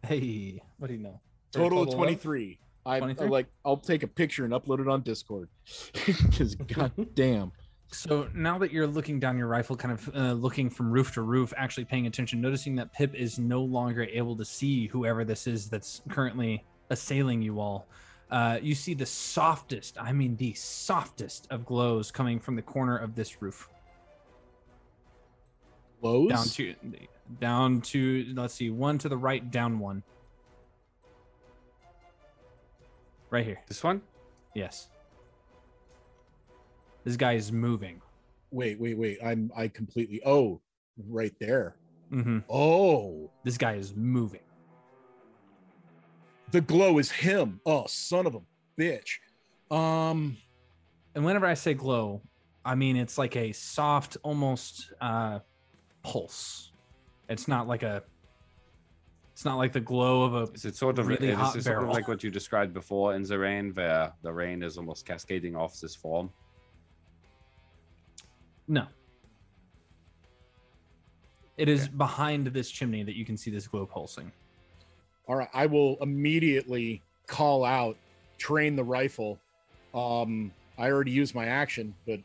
[0.04, 1.20] Hey, what do you know?
[1.52, 2.58] For a Total, of of 23.
[2.84, 3.28] I, I 23?
[3.28, 5.48] like I'll take a picture and upload it on Discord.
[6.36, 7.52] Cuz god damn.
[7.92, 11.22] So now that you're looking down your rifle, kind of uh, looking from roof to
[11.22, 15.46] roof, actually paying attention, noticing that Pip is no longer able to see whoever this
[15.46, 17.86] is that's currently assailing you all.
[18.32, 22.96] Uh, you see the softest, I mean, the softest of glows coming from the corner
[22.96, 23.68] of this roof
[26.00, 26.30] Lows?
[26.30, 26.74] down to
[27.40, 30.02] down to let's see, one to the right, down one.
[33.28, 33.60] Right here.
[33.68, 34.00] This one?
[34.54, 34.88] Yes.
[37.04, 38.00] This guy is moving.
[38.50, 39.18] Wait, wait, wait.
[39.22, 40.58] I'm I completely Oh,
[41.08, 41.76] right there.
[42.10, 43.30] hmm Oh.
[43.44, 44.40] This guy is moving.
[46.52, 47.60] The glow is him.
[47.66, 48.40] Oh, son of a
[48.80, 49.18] bitch.
[49.70, 50.36] Um
[51.14, 52.22] and whenever I say glow,
[52.64, 55.40] I mean it's like a soft, almost uh,
[56.02, 56.72] pulse.
[57.28, 58.02] It's not like a.
[59.32, 60.52] It's not like the glow of a.
[60.52, 63.14] Is it sort of really is hot it sort of like what you described before
[63.14, 66.30] in the rain, where the rain is almost cascading off this form?
[68.68, 68.86] No.
[71.58, 74.32] It is behind this chimney that you can see this glow pulsing.
[75.28, 77.96] All right, I will immediately call out,
[78.38, 79.38] train the rifle.
[79.94, 82.20] Um I already used my action, but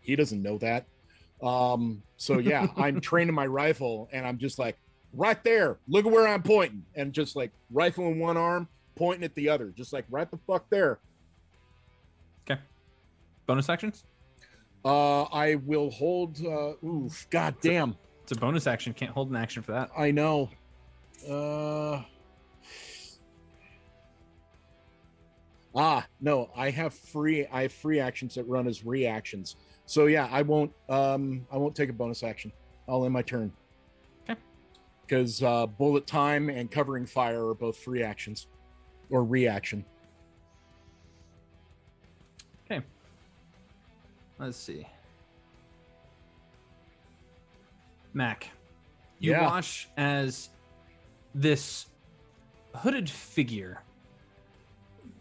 [0.00, 0.86] he doesn't know that.
[1.42, 4.76] Um so yeah, I'm training my rifle and I'm just like
[5.14, 5.78] right there.
[5.88, 9.48] Look at where I'm pointing and just like rifle in one arm, pointing at the
[9.48, 10.98] other, just like right the fuck there.
[12.48, 12.60] Okay.
[13.46, 14.04] Bonus actions?
[14.84, 16.44] Uh, I will hold.
[16.44, 17.96] Uh, oof, god damn.
[18.22, 18.92] It's a bonus action.
[18.94, 19.90] Can't hold an action for that.
[19.96, 20.50] I know.
[21.28, 22.02] Uh.
[25.74, 27.46] Ah, no, I have free.
[27.46, 29.56] I have free actions that run as reactions.
[29.86, 30.72] So yeah, I won't.
[30.88, 32.52] Um, I won't take a bonus action.
[32.88, 33.52] I'll end my turn.
[34.28, 34.38] Okay.
[35.06, 38.48] Because uh, bullet time and covering fire are both free actions,
[39.10, 39.84] or reaction.
[42.66, 42.84] Okay.
[44.38, 44.86] Let's see.
[48.14, 48.50] Mac,
[49.20, 49.46] you Yeah.
[49.46, 50.50] watch as
[51.34, 51.86] this
[52.74, 53.82] hooded figure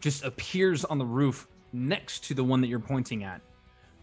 [0.02, 3.42] just appears on the roof next to the one that you're pointing at.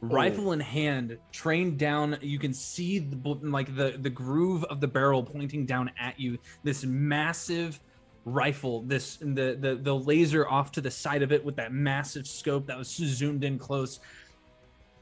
[0.00, 2.16] Rifle in hand, trained down.
[2.22, 6.38] You can see the like the the groove of the barrel pointing down at you.
[6.62, 7.80] This massive
[8.24, 12.28] rifle, this the the the laser off to the side of it with that massive
[12.28, 13.98] scope that was zoomed in close,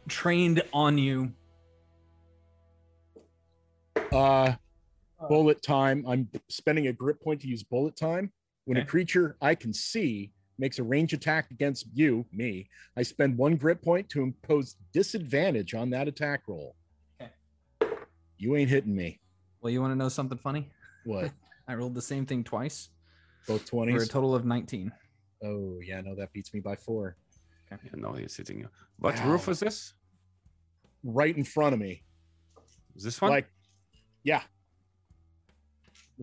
[0.08, 1.30] trained on you.
[4.12, 4.54] Uh,
[5.28, 6.06] bullet time.
[6.08, 8.32] I'm spending a grit point to use bullet time.
[8.64, 13.36] When a creature I can see makes a range attack against you, me, I spend
[13.36, 16.76] one grit point to impose disadvantage on that attack roll.
[17.20, 17.30] Okay.
[18.38, 19.20] You ain't hitting me.
[19.60, 20.70] Well, you want to know something funny?
[21.04, 21.30] What?
[21.68, 22.90] I rolled the same thing twice
[23.48, 23.96] Both 20s?
[23.96, 24.92] for a total of 19.
[25.44, 27.16] Oh, yeah, no, that beats me by four.
[27.70, 28.68] Yeah, no, he's hitting you.
[28.98, 29.28] What Ow.
[29.28, 29.92] roof was this?
[31.02, 32.02] Right in front of me.
[32.94, 33.32] Is this one?
[33.32, 33.48] Like,
[34.22, 34.42] yeah,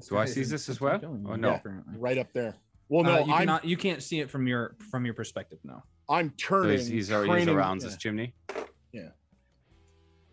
[0.09, 0.99] Do I see this as well?
[1.03, 1.61] Or oh, no?
[1.65, 1.71] Yeah.
[1.97, 2.55] right up there.
[2.93, 3.65] Well, no, Uh, you I'm cannot.
[3.65, 5.57] You can't see it from your from your perspective.
[5.63, 5.81] No.
[6.07, 6.77] I'm So turning.
[6.77, 7.87] he's, he's, ar- he's training- around yeah.
[7.87, 8.35] this chimney.
[8.91, 9.09] Yeah,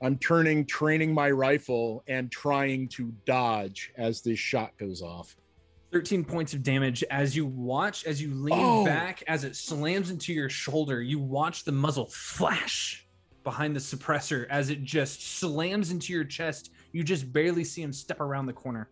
[0.03, 5.35] I'm turning, training my rifle, and trying to dodge as this shot goes off.
[5.93, 8.85] 13 points of damage as you watch as you lean Oh.
[8.85, 13.09] back as it slams into your shoulder you watch the muzzle flash
[13.43, 17.93] behind the suppressor as it just slams into your chest you just barely see him
[17.93, 18.89] step around the corner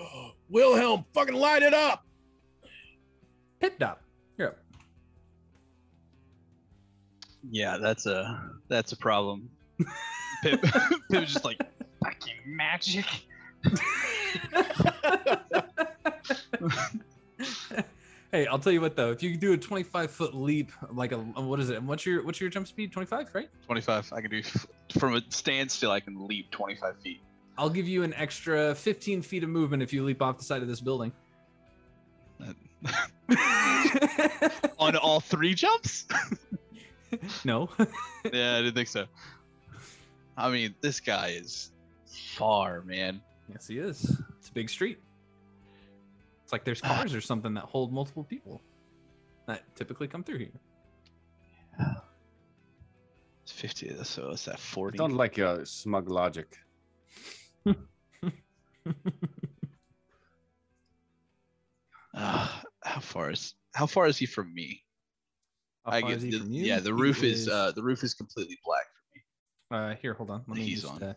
[0.00, 2.04] Oh, Wilhelm, fucking light it up!
[3.60, 4.02] pip dop
[4.36, 4.58] you're up
[7.50, 9.48] Yeah, that's a that's a problem.
[10.42, 10.60] Pip,
[11.10, 11.58] Pip was just like
[12.02, 13.06] fucking magic.
[18.32, 21.16] hey i'll tell you what though if you do a 25 foot leap like a
[21.16, 24.12] what is it what's your what's your jump speed 25 right 25.
[24.12, 24.42] I can do
[24.98, 25.90] from a standstill.
[25.90, 27.20] I can leap 25 feet.
[27.58, 30.62] I'll give you an extra 15 feet of movement if you leap off the side
[30.62, 31.12] of this building
[34.78, 36.06] On all three jumps?
[37.44, 37.68] no
[38.32, 39.06] yeah, I didn't think so.
[40.36, 41.72] I mean, this guy is
[42.06, 43.22] far, man.
[43.50, 44.18] Yes, he is.
[44.38, 44.98] It's a big street.
[46.44, 46.88] It's like there's ah.
[46.88, 48.60] cars or something that hold multiple people
[49.46, 50.50] that typically come through here.
[53.42, 54.04] It's 50.
[54.04, 54.98] So it's that I 40.
[54.98, 56.58] don't like your smug logic.
[62.14, 64.82] Ah, how far is how far is he from me?
[65.84, 66.80] I is he the- yeah.
[66.80, 69.92] The He roof is, uh the roof is completely black for me.
[69.92, 70.42] uh here, hold on.
[70.48, 71.02] Let me He's just on.
[71.02, 71.14] uh,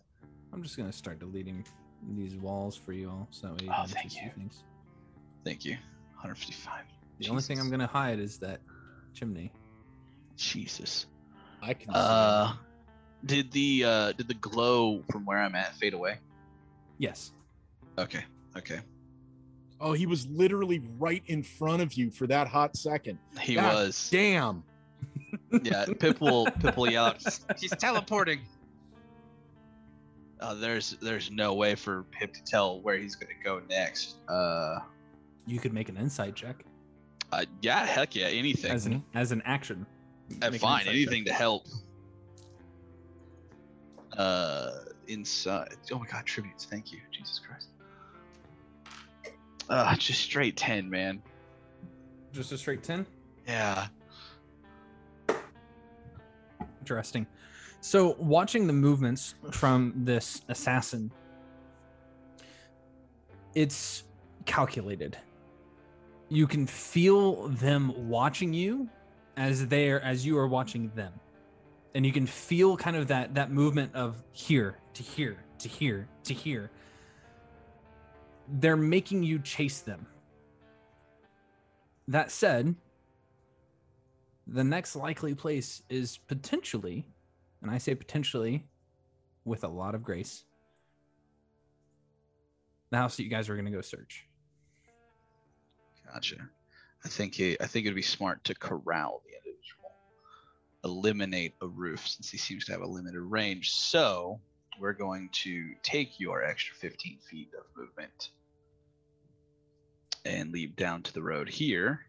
[0.54, 1.66] I'm just gonna start deleting
[2.18, 4.32] these walls for you all so that way you Oh, thank see you.
[4.36, 4.64] things.
[5.46, 5.74] Thank you.
[6.22, 6.84] 155.
[7.20, 8.62] The only thing I'm gonna hide is that
[9.14, 9.52] chimney.
[10.38, 11.06] Jesus.
[11.62, 11.92] I can.
[11.96, 12.54] Uh,
[13.26, 16.20] did the uh did the glow from where I'm at fade away?
[16.98, 17.32] Yes.
[17.98, 18.24] Okay.
[18.58, 18.80] Okay.
[19.82, 23.18] oh, he was literally right in front of you for that hot second.
[23.42, 24.10] He God was.
[24.12, 24.64] Damn.
[25.64, 25.86] Yeah.
[26.00, 27.18] Pip will Pip will yell out.
[27.22, 28.42] "He's- He's teleporting.
[30.40, 34.16] Uh, there's there's no way for Pip to tell where he's gonna go next.
[34.30, 34.80] Uh,
[35.46, 36.64] You could make an insight check
[37.32, 38.72] uh yeah, heck yeah, anything.
[38.72, 39.86] as an as an action.
[40.32, 41.68] Uh, Make an fine, insight anything to help.
[44.18, 44.72] Uh,
[45.08, 45.76] inside.
[45.92, 46.66] Oh my God, tributes.
[46.66, 47.68] Thank you, Jesus Christ.
[49.70, 51.22] Uh, just straight ten, man.
[52.32, 53.06] Just a straight ten.
[53.48, 53.88] Yeah.
[56.80, 57.28] Interesting.
[57.82, 61.12] So, watching the movements from this assassin,
[63.56, 64.04] it's
[64.46, 65.18] calculated.
[66.30, 68.90] You can feel them watching you
[69.38, 71.14] as they're as you are watching them,
[71.96, 76.08] and you can feel kind of that that movement of here to here to here
[76.24, 76.72] to here.
[78.52, 80.06] They're making you chase them.
[82.08, 82.76] That said,
[84.48, 87.06] the next likely place is potentially,
[87.62, 88.66] and I say potentially
[89.46, 90.44] with a lot of grace,
[92.90, 94.26] the house that you guys are going to go search.
[96.12, 96.50] Gotcha.
[97.06, 99.92] I think it, I think it'd be smart to corral the individual,
[100.84, 103.72] eliminate a roof since he seems to have a limited range.
[103.72, 104.40] So
[104.80, 108.32] we're going to take your extra 15 feet of movement
[110.26, 112.06] and leap down to the road here.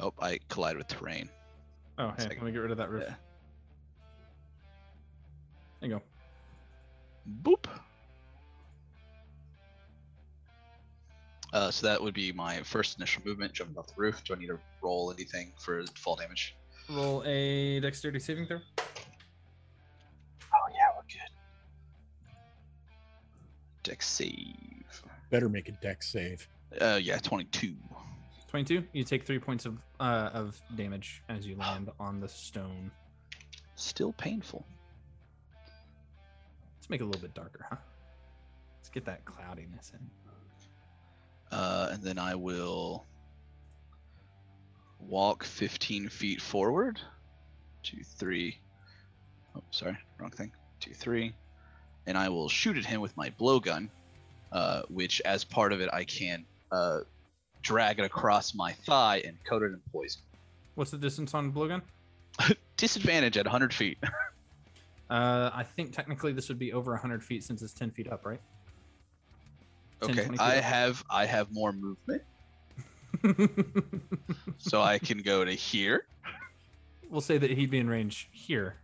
[0.00, 1.28] Oh, I collide with terrain.
[1.98, 2.38] Oh, hey, Second.
[2.38, 3.04] let me get rid of that roof.
[3.06, 3.14] Yeah.
[5.80, 6.02] There you go.
[7.50, 7.66] Boop.
[11.52, 14.22] Uh, so that would be my first initial movement, jumping off the roof.
[14.24, 16.54] Do I need to roll anything for fall damage?
[16.90, 18.58] Roll a dexterity saving throw.
[18.78, 21.30] Oh yeah, we're good.
[23.82, 24.77] Dex save.
[25.30, 26.46] Better make a dex save.
[26.80, 27.74] Uh, yeah, twenty-two.
[28.48, 28.82] 22.
[28.94, 32.90] You take three points of uh, of damage as you land on the stone.
[33.74, 34.64] Still painful.
[36.76, 37.76] Let's make it a little bit darker, huh?
[38.78, 40.00] Let's get that cloudiness in.
[41.56, 43.04] Uh, and then I will
[44.98, 47.00] walk 15 feet forward.
[47.82, 48.58] Two, three.
[49.54, 50.52] Oh, sorry, wrong thing.
[50.80, 51.34] Two, three.
[52.06, 53.90] And I will shoot at him with my blowgun,
[54.52, 57.00] uh, which, as part of it, I can uh,
[57.62, 60.22] drag it across my thigh and coat it in poison.
[60.74, 61.82] What's the distance on blowgun?
[62.76, 63.98] Disadvantage at 100 feet.
[65.10, 68.26] Uh, I think technically this would be over 100 feet since it's 10 feet up,
[68.26, 68.40] right?
[70.02, 70.64] 10, okay, 20 I up.
[70.64, 72.22] have I have more movement,
[74.58, 76.04] so I can go to here.
[77.08, 78.74] we'll say that he'd be in range here.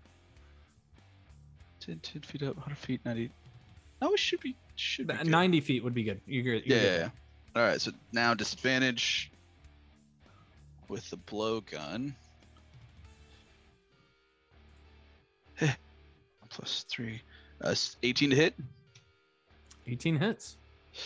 [1.81, 3.31] 10, 10 feet up, 100 feet, 90.
[4.05, 5.31] Oh, it should be should be Th- good.
[5.31, 6.21] 90 feet would be good.
[6.27, 6.63] You're good.
[6.67, 7.01] Yeah, You're yeah, good.
[7.57, 7.61] yeah.
[7.63, 9.31] All right, so now disadvantage
[10.89, 12.15] with the blowgun.
[15.55, 15.73] Heh.
[16.51, 17.23] Plus three.
[17.61, 18.55] Uh, 18 to hit.
[19.87, 20.57] 18 hits.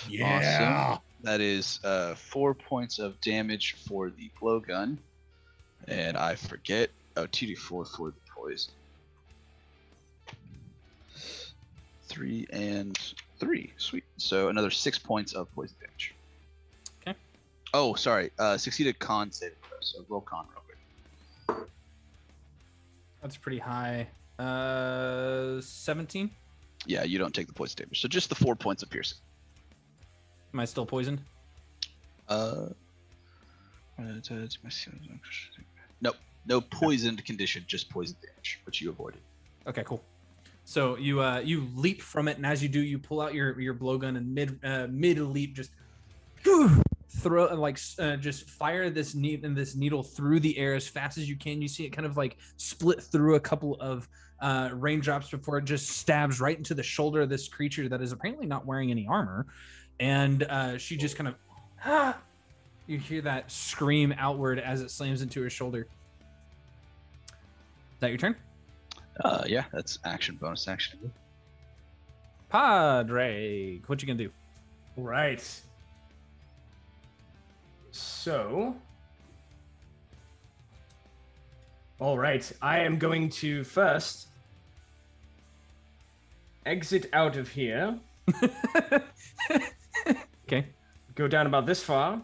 [0.09, 0.99] Yeah.
[1.22, 4.99] That is uh, four points of damage for the blowgun.
[5.86, 6.90] And I forget.
[7.16, 7.59] Oh, 2d4
[7.96, 8.72] for the poison.
[12.19, 12.99] Three and
[13.39, 13.73] three.
[13.77, 14.03] Sweet.
[14.16, 16.16] So another six points of poison damage.
[17.01, 17.16] Okay.
[17.73, 18.33] Oh, sorry.
[18.41, 19.79] Uh, succeeded con saving throw.
[19.81, 20.62] So roll con real
[21.47, 21.69] quick.
[23.23, 24.09] That's pretty high.
[24.37, 26.29] Uh, 17.
[26.87, 28.01] Yeah, you don't take the poison damage.
[28.01, 29.19] So just the four points of piercing.
[30.53, 31.21] Am I still poisoned?
[32.29, 32.71] Uh.
[36.01, 36.16] Nope.
[36.47, 39.21] No poisoned condition, just poison damage, which you avoided.
[39.69, 40.03] Okay, cool.
[40.69, 43.59] So you uh you leap from it, and as you do, you pull out your
[43.59, 45.71] your blowgun and mid uh, mid leap, just
[47.09, 50.87] throw and like uh, just fire this needle and this needle through the air as
[50.87, 51.62] fast as you can.
[51.62, 54.11] You see it kind of like split through a couple of
[54.43, 58.12] uh, raindrops before it just stabs right into the shoulder of this creature that is
[58.12, 59.47] apparently not wearing any armor,
[60.01, 61.35] and uh, she just kind of
[61.87, 62.19] ah.
[62.87, 65.87] You hear that scream outward as it slams into her shoulder.
[67.31, 68.37] Is that your turn?
[69.25, 71.12] Uh, yeah, that's action, bonus action.
[72.49, 74.31] Padre, what you gonna do?
[74.97, 75.43] Right.
[77.91, 78.77] So.
[82.01, 82.51] All right.
[82.62, 84.29] I am going to first
[86.69, 87.99] exit out of here,
[90.47, 90.66] okay.
[91.14, 92.21] go down about this far,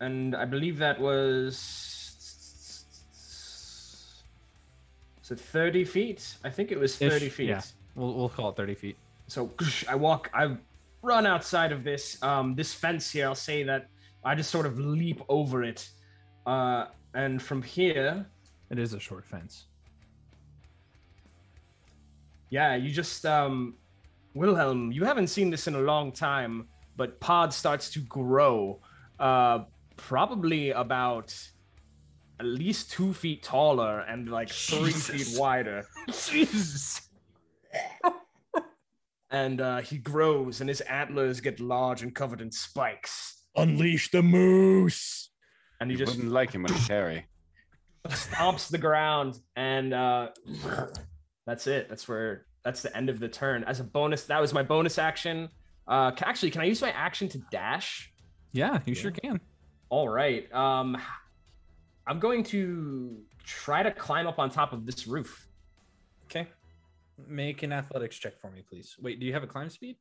[0.00, 1.95] and I believe that was.
[5.30, 6.36] It 30 feet?
[6.44, 7.48] I think it was 30 Ish, feet.
[7.48, 7.62] yeah.
[7.94, 8.96] We'll, we'll call it 30 feet.
[9.28, 9.50] So
[9.88, 10.56] I walk, I
[11.02, 13.26] run outside of this um, this fence here.
[13.26, 13.88] I'll say that
[14.24, 15.88] I just sort of leap over it,
[16.46, 18.26] uh, and from here,
[18.70, 19.64] It is a short fence.
[22.50, 23.74] yeah, you just um,
[24.34, 24.92] Wilhelm.
[24.92, 28.78] You haven't seen this in a long time, but Pod starts to grow,
[29.18, 29.64] uh,
[29.96, 31.34] probably about
[32.40, 35.32] at least two feet taller and like three Jesus.
[35.32, 35.84] feet wider.
[36.30, 37.08] Jesus.
[39.30, 43.42] And uh, he grows, and his antlers get large and covered in spikes.
[43.56, 45.30] Unleash the moose.
[45.80, 47.26] And he You just wouldn't like him when he's hairy.
[48.08, 50.28] stomps the ground and uh
[51.44, 54.54] that's it that's where that's the end of the turn as a bonus that was
[54.54, 55.48] my bonus action
[55.88, 58.12] uh actually can i use my action to dash
[58.52, 59.40] Yeah, you sure can.
[59.88, 60.96] all right um
[62.06, 65.48] i'm going to try to climb up on top of this roof
[66.28, 66.48] Okay.
[67.28, 68.96] Make an athletics check for me, please.
[69.00, 69.96] Wait, do you have a climb speed?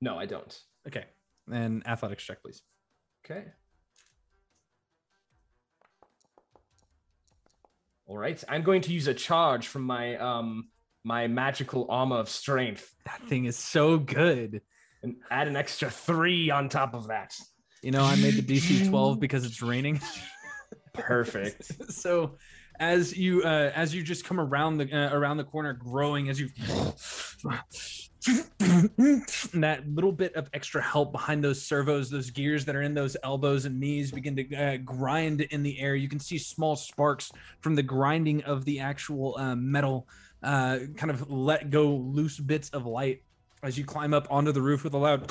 [0.00, 1.04] no i don't Okay.
[1.50, 2.62] And athletics check, please.
[3.24, 3.44] okay
[8.06, 10.68] all right i'm going to use a charge from my um
[11.04, 14.60] my magical armor of strength That thing is so good.
[15.02, 17.32] and add an extra three on top of that
[17.82, 20.00] You know, I made the DC 12 because it's raining.
[20.96, 22.36] perfect so
[22.78, 26.40] as you uh as you just come around the uh, around the corner growing as
[26.40, 26.48] you
[29.54, 33.16] that little bit of extra help behind those servos those gears that are in those
[33.22, 37.30] elbows and knees begin to uh, grind in the air you can see small sparks
[37.60, 40.08] from the grinding of the actual uh, metal
[40.42, 43.22] uh, kind of let go loose bits of light
[43.62, 45.30] as you climb up onto the roof with a loud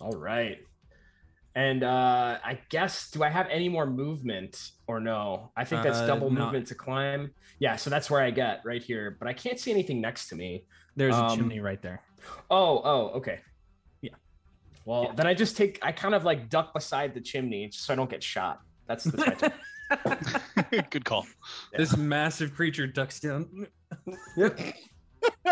[0.00, 0.58] All right.
[1.56, 5.50] And uh I guess do I have any more movement or no?
[5.56, 6.44] I think that's Uh, double no.
[6.44, 7.32] movement to climb.
[7.58, 10.36] Yeah, so that's where I get right here, but I can't see anything next to
[10.36, 10.64] me.
[10.96, 12.02] There's a Um, chimney right there.
[12.50, 13.40] Oh, oh, okay.
[14.00, 14.14] Yeah.
[14.84, 15.12] Well, Yeah.
[15.14, 17.96] then I just take I kind of like duck beside the chimney just so I
[17.96, 18.60] don't get shot.
[18.86, 19.52] That's the type.
[20.90, 21.26] Good call.
[21.76, 23.66] This massive creature ducks down.
[24.36, 24.58] yep.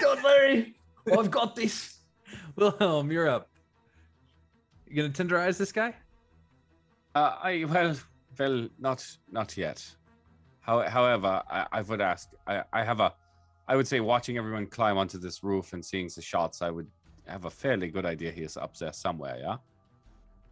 [0.00, 0.74] Don't worry.
[1.16, 2.00] I've got this.
[2.56, 3.49] Wilhelm, you're up.
[4.90, 5.94] You gonna tenderize this guy?
[7.14, 7.96] Uh, I well,
[8.38, 9.84] well, not not yet.
[10.60, 12.28] How, however, I, I would ask.
[12.46, 13.14] I, I have a.
[13.68, 16.88] I would say watching everyone climb onto this roof and seeing the shots, I would
[17.26, 19.38] have a fairly good idea he is up there somewhere.
[19.40, 19.56] Yeah,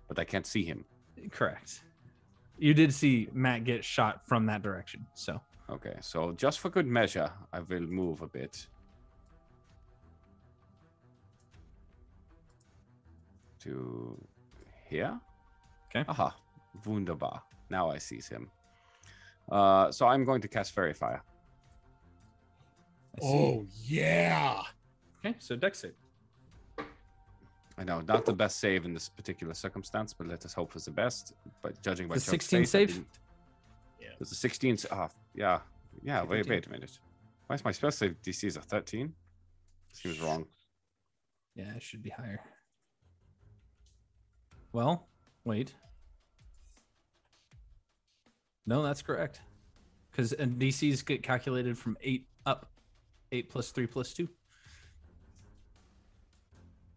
[0.06, 0.84] but I can't see him.
[1.30, 1.82] Correct.
[2.58, 6.86] You did see Matt get shot from that direction, so Okay, so just for good
[6.86, 8.66] measure, I will move a bit.
[13.60, 14.18] To
[14.88, 15.18] here.
[15.90, 16.04] Okay.
[16.08, 16.34] Aha,
[16.86, 17.42] wunderbar.
[17.70, 18.50] Now I see him.
[19.50, 21.22] Uh, so I'm going to cast Faerie Fire.
[23.22, 24.62] Oh yeah.
[25.24, 25.94] Okay, so dex save.
[27.76, 30.80] I know, not the best save in this particular circumstance, but let us hope for
[30.80, 31.34] the best.
[31.62, 33.04] But judging by The Chuck's 16 face, save?
[34.00, 34.08] Yeah.
[34.18, 34.74] There's a 16.
[34.74, 35.60] s- Ah, yeah,
[36.02, 36.22] yeah.
[36.22, 36.50] Wait, 15.
[36.50, 36.98] wait a minute.
[37.46, 39.12] Why is my spell save DC is a 13?
[39.92, 40.46] Seems wrong.
[41.54, 42.40] Yeah, it should be higher.
[44.72, 45.08] Well,
[45.44, 45.74] wait.
[48.66, 49.40] No, that's correct.
[50.10, 52.70] Because DCs get calculated from eight up.
[53.32, 54.28] Eight plus three plus two.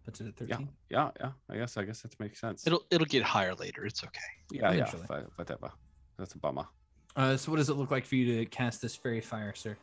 [0.05, 0.69] Puts it at Yeah, 13.
[0.89, 1.32] yeah, yeah.
[1.49, 2.65] I guess, I guess that makes sense.
[2.65, 3.86] It'll it'll get higher later.
[3.86, 4.19] It's okay.
[4.51, 4.78] yeah, yeah.
[4.82, 5.05] eventually.
[5.07, 5.72] fi- Whatever.
[6.17, 6.65] That's a bummer.
[7.15, 9.78] Uh, so what does it look like for you to cast this faerie fire, sir?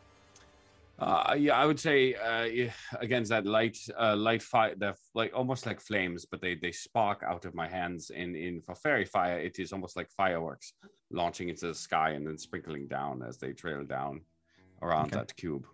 [0.98, 5.64] Uh, yeah, I would say uh, against that light, uh, light fire, the like almost
[5.64, 8.10] like flames, but they they spark out of my hands.
[8.10, 10.72] In in for faerie fire, it is almost like fireworks
[11.10, 14.22] launching into the sky and then sprinkling down as they trail down
[14.82, 15.16] around Okay.
[15.18, 15.66] that cube.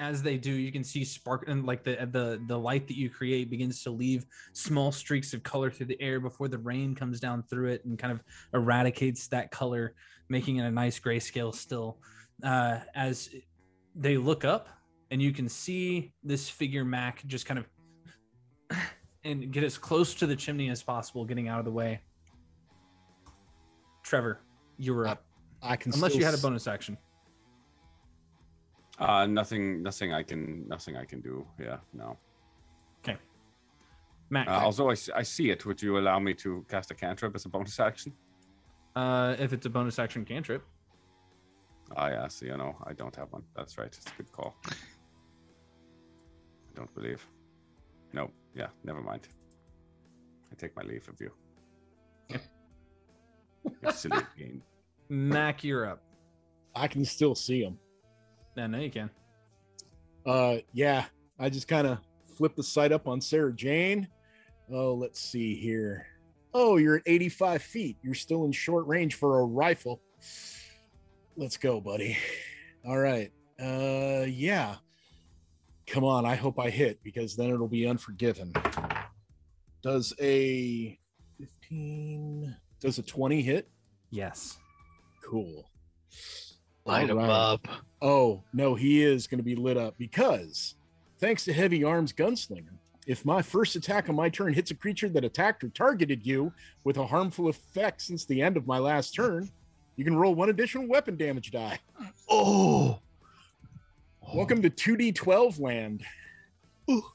[0.00, 3.10] as they do you can see spark and like the the the light that you
[3.10, 7.18] create begins to leave small streaks of color through the air before the rain comes
[7.18, 8.20] down through it and kind of
[8.54, 9.94] eradicates that color
[10.28, 11.98] making it a nice grayscale still
[12.44, 13.28] uh as
[14.00, 14.68] they look up
[15.10, 18.78] and you can see this figure mac just kind of
[19.24, 22.00] and get as close to the chimney as possible getting out of the way
[24.02, 24.40] trevor
[24.78, 25.24] you were up
[25.62, 26.96] I can unless still you had a bonus action
[29.00, 31.46] Uh, nothing, nothing I can, nothing I can do.
[31.66, 32.18] Yeah, no.
[33.00, 33.16] Okay.
[34.28, 36.94] Mac Uh, although I, s- I see it, would you allow me to cast a
[36.94, 38.12] cantrip as a bonus action?
[38.96, 40.62] uh if it's a bonus action cantrip
[41.96, 42.28] Ah, yeah.
[42.28, 43.44] So you know, I don't have one.
[43.56, 43.86] That's right.
[43.86, 44.56] It's a good call.
[44.66, 44.72] I
[46.74, 47.26] don't believe.
[48.12, 48.30] No.
[48.54, 48.68] Yeah.
[48.84, 49.28] Never mind.
[50.50, 51.30] I take my leave of you.
[53.82, 54.62] you silly game.
[55.08, 56.02] mac you're up
[56.78, 57.78] I can still see him.
[58.56, 59.10] Yeah, no, you can.
[60.24, 61.06] Uh, yeah,
[61.38, 61.98] I just kind of
[62.36, 64.08] flip the sight up on Sarah Jane.
[64.72, 66.06] Oh, let's see here.
[66.54, 67.96] Oh, you're at 85 feet.
[68.02, 70.00] You're still in short range for a rifle.
[71.38, 72.18] Let's go, buddy.
[72.84, 73.30] All right.
[73.62, 74.74] Uh, yeah.
[75.86, 76.26] Come on.
[76.26, 78.52] I hope I hit because then it'll be unforgiven.
[79.80, 80.98] Does a
[81.38, 83.68] 15, does a 20 hit?
[84.10, 84.58] Yes.
[85.24, 85.70] Cool.
[86.84, 87.30] Light him Alright.
[87.30, 87.68] up.
[88.02, 90.74] Oh, no, he is going to be lit up because
[91.20, 95.08] thanks to Heavy Arms Gunslinger, if my first attack on my turn hits a creature
[95.10, 99.14] that attacked or targeted you with a harmful effect since the end of my last
[99.14, 99.48] turn,
[99.98, 101.78] you can roll one additional weapon damage die.
[102.30, 103.00] Oh.
[104.32, 106.04] Welcome to 2d12 land.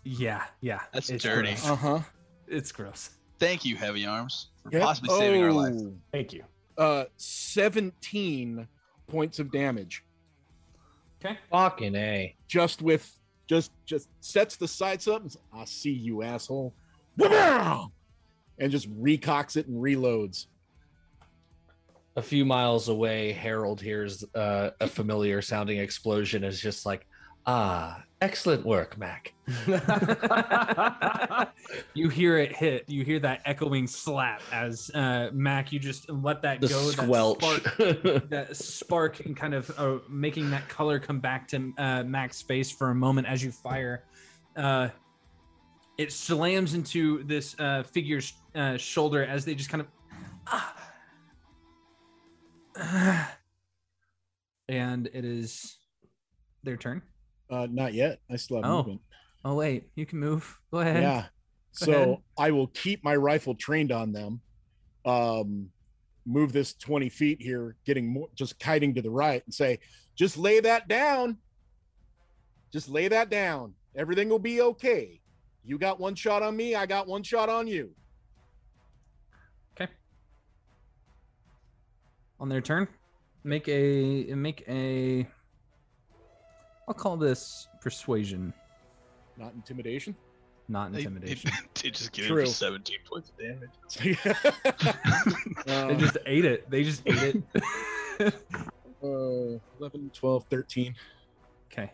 [0.03, 0.81] Yeah, yeah.
[0.91, 1.53] That's it's dirty.
[1.63, 1.99] Uh huh.
[2.47, 3.11] It's gross.
[3.39, 5.73] Thank you, Heavy Arms, for possibly saving our life.
[6.11, 6.43] Thank you.
[6.77, 8.67] Uh, 17
[9.07, 10.03] points of damage
[11.23, 11.37] Okay.
[11.51, 12.35] Fucking A.
[12.47, 13.17] just with
[13.47, 16.73] just just sets the sights up and says, I see you, asshole.
[18.59, 20.47] And just recocks it and reloads.
[22.15, 26.43] A few miles away, Harold hears uh, a familiar sounding explosion.
[26.43, 27.07] Is just like,
[27.47, 29.33] ah, excellent work, Mac.
[31.95, 32.87] you hear it hit.
[32.87, 35.71] You hear that echoing slap as uh, Mac.
[35.71, 36.91] You just let that The go.
[36.91, 37.39] squelch.
[37.39, 37.77] That spark,
[38.29, 42.69] that spark, and kind of uh, making that color come back to uh, Mac's face
[42.71, 44.03] for a moment as you fire.
[44.55, 44.89] Uh,
[45.97, 49.87] it slams into this uh, figure's uh, shoulder as they just kind of.
[54.69, 55.77] and it is
[56.63, 57.01] their turn.
[57.49, 58.19] Uh, not yet.
[58.31, 58.77] I still have Oh.
[58.77, 59.01] movement.
[59.45, 60.59] Oh wait, you can move.
[60.71, 61.03] Go ahead.
[61.03, 61.25] Yeah.
[61.73, 62.17] So ahead.
[62.37, 64.41] I will keep my rifle trained on them.
[65.05, 65.69] Um,
[66.25, 69.79] move this 20 feet here, getting more, just kiting to the right, and say,
[70.15, 71.37] just lay that down.
[72.71, 73.73] Just lay that down.
[73.95, 75.19] Everything will be okay.
[75.65, 76.75] You got one shot on me.
[76.75, 77.91] I got one shot on you.
[82.39, 82.87] On their turn
[83.43, 85.27] make a make a
[86.87, 88.53] i'll call this persuasion
[89.37, 90.15] Not intimidation.
[90.67, 92.43] not They- intimidation They just get True.
[92.43, 93.69] it for 17 points of damage.
[95.65, 97.43] They just ate it they just ate
[98.19, 98.33] it
[99.03, 100.95] uh, 11, 12, 13.
[101.71, 101.91] okay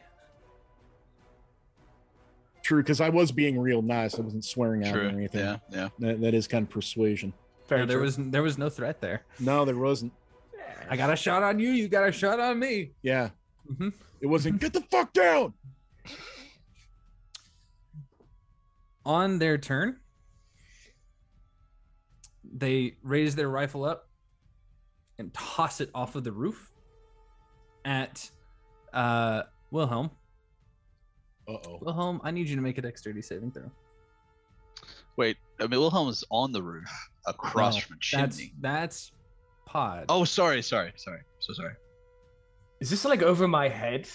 [2.64, 4.20] True, because I was being real nice.
[4.20, 5.18] I wasn't swearing out or True.
[5.18, 5.40] anything.
[5.40, 5.90] Yeah, yeah.
[6.00, 7.34] That, that is kind of persuasion.
[7.72, 10.12] Yeah, there was there was no threat there No, there wasn't.
[10.90, 13.30] I got a shot on you you got a shot on me Yeah.
[13.72, 13.94] Mhm.
[14.22, 15.54] It wasn't get the fuck down.
[19.06, 19.98] on their turn
[22.52, 24.08] they raise their rifle up
[25.20, 26.72] and toss it off of the roof
[27.86, 28.30] at
[28.94, 30.10] uh wilhelm
[31.48, 31.80] Uh oh.
[31.82, 33.72] wilhelm i need you to make a dexterity saving throw
[35.18, 36.88] Wait, I mean, Wilhelm is on the roof
[37.26, 38.26] across No, from a chimney.
[38.26, 39.12] that's that's
[39.70, 41.22] pod Oh, sorry, sorry, sorry.
[41.40, 41.74] So sorry.
[42.80, 44.08] Is this like over my head?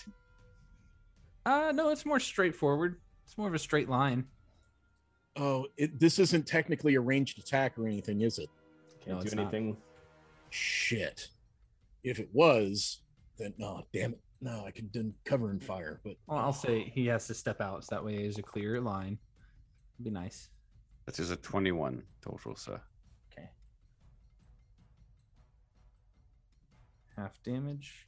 [1.46, 3.00] Uh no, it's more straightforward.
[3.24, 4.26] It's more of a straight line.
[5.36, 8.48] Oh, it, this isn't technically a ranged attack or anything, is it?
[9.00, 9.42] Can't No, do it's not.
[9.42, 9.76] anything.
[10.50, 11.28] Shit.
[12.05, 13.00] If it was,
[13.38, 14.20] then no, damn it.
[14.40, 17.61] No, I could do cover and fire, but Well, I'll say he has to step
[17.61, 19.18] out, so that way there's a clear line.
[20.02, 20.50] Be nice.
[21.07, 22.80] That is is a 21 total, sir.
[27.16, 28.06] Half damage.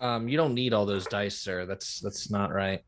[0.00, 1.66] Um, you don't need all those dice, sir.
[1.66, 2.80] That's that's not right.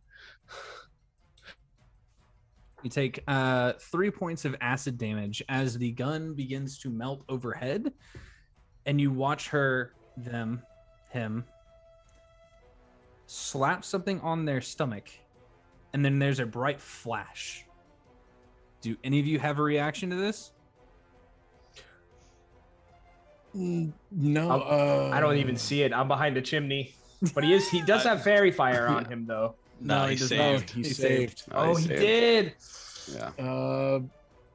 [2.82, 7.92] You take uh three points of acid damage as the gun begins to melt overhead,
[8.86, 10.62] and you watch her, them,
[11.10, 11.44] him,
[13.26, 15.10] slap something on their stomach,
[15.92, 17.64] and then there's a bright flash.
[18.80, 20.52] Do any of you have a reaction to this?
[23.54, 24.50] No.
[24.50, 25.92] I'm- Uh, I don't even see it.
[25.92, 26.94] I'm behind the chimney.
[27.34, 29.54] But he is he does have faerie fire on him though.
[29.80, 30.70] No, he does saved.
[30.70, 31.44] He He saved.
[31.52, 32.00] Oh, he saved.
[32.00, 32.54] did.
[33.14, 33.28] Yeah.
[33.44, 34.00] Uh,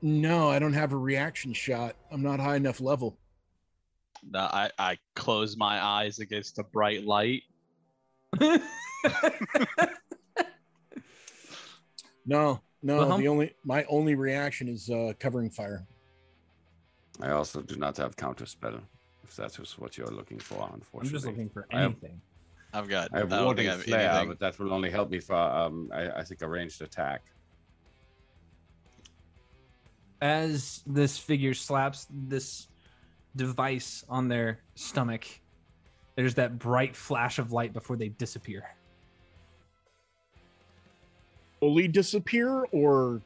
[0.01, 1.95] no, I don't have a reaction shot.
[2.11, 3.17] I'm not high enough level.
[4.29, 7.43] No, I, I close my eyes against the bright light.
[12.25, 12.97] No, no.
[12.97, 13.21] Wilhelm?
[13.21, 15.85] The only my only reaction is uh, covering fire.
[17.21, 18.79] I also do not have counter spell,
[19.23, 22.21] if that is what you're looking for, Unfortunately, I'm just looking for I have- anything.
[22.75, 23.09] I've got.
[23.13, 24.27] I have I don't warding think I have flare, anything.
[24.29, 27.21] but that will only help me for, um, I, I think, a ranged attack.
[30.21, 32.67] As this figure slaps this
[33.35, 35.25] device on their stomach,
[36.15, 38.63] there's that bright flash of light before they disappear.
[41.59, 43.21] Fully disappear, or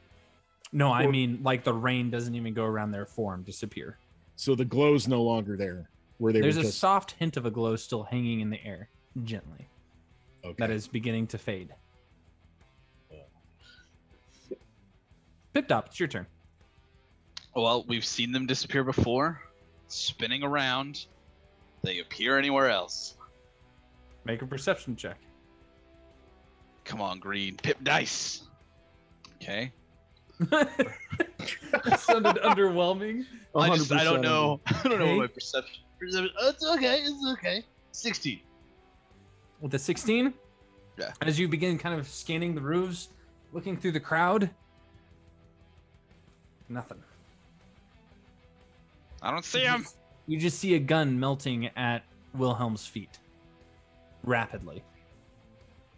[0.72, 3.98] No, I Or- mean like the rain doesn't even go around their form, disappear.
[4.36, 5.88] so the glow's no longer there.
[6.18, 8.62] Where they There's were a just soft hint of a glow still hanging in the
[8.64, 8.88] air,
[9.24, 9.68] gently.
[10.44, 10.54] okay.
[10.58, 11.74] That is beginning to fade.
[13.12, 13.16] Oh.
[15.54, 16.26] Pip Top, it's your turn.
[17.54, 19.40] Well, we've seen them disappear before,
[19.88, 21.06] spinning around.
[21.82, 23.16] They appear anywhere else.
[24.24, 25.18] Make a perception check.
[26.84, 27.56] Come on, green.
[27.56, 28.42] Pip dice.
[29.42, 29.72] Okay.
[30.40, 33.24] That sounded underwhelming.
[33.54, 34.60] I just I don't know.
[34.66, 35.16] I don't know Okay.
[35.16, 35.82] what my perception.
[35.98, 37.00] perception oh, it's okay.
[37.02, 37.64] It's okay.
[37.92, 38.40] Sixteen.
[39.60, 40.32] With the 16?
[40.98, 41.12] Yeah.
[41.20, 43.08] As you begin kind of scanning the roofs,
[43.52, 44.50] looking through the crowd,
[46.68, 47.02] nothing.
[49.20, 49.84] I don't see him.
[50.28, 53.18] You just see a gun melting at Wilhelm's feet
[54.22, 54.84] rapidly.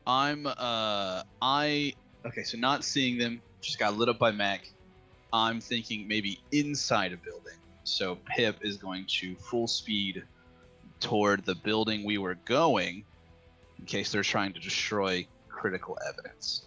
[0.06, 1.92] I'm uh I
[2.24, 4.68] okay, so not seeing them, just got lit up by Mac.
[5.32, 7.58] I'm thinking maybe inside a building.
[7.84, 10.22] So Pip is going to full speed
[11.00, 13.04] toward the building we were going
[13.78, 16.66] in case they're trying to destroy critical evidence.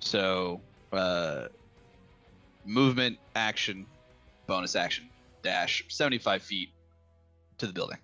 [0.00, 0.60] So
[0.92, 1.46] uh
[2.64, 3.86] movement, action,
[4.46, 5.08] bonus action,
[5.42, 6.70] dash 75 feet
[7.58, 7.98] to the building.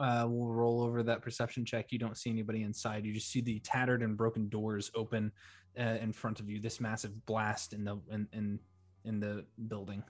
[0.00, 0.04] Okay.
[0.04, 1.92] Uh, we'll roll over that perception check.
[1.92, 3.04] You don't see anybody inside.
[3.04, 5.32] You just see the tattered and broken doors open
[5.78, 6.60] uh, in front of you.
[6.60, 8.58] This massive blast in the in in,
[9.04, 10.02] in the building.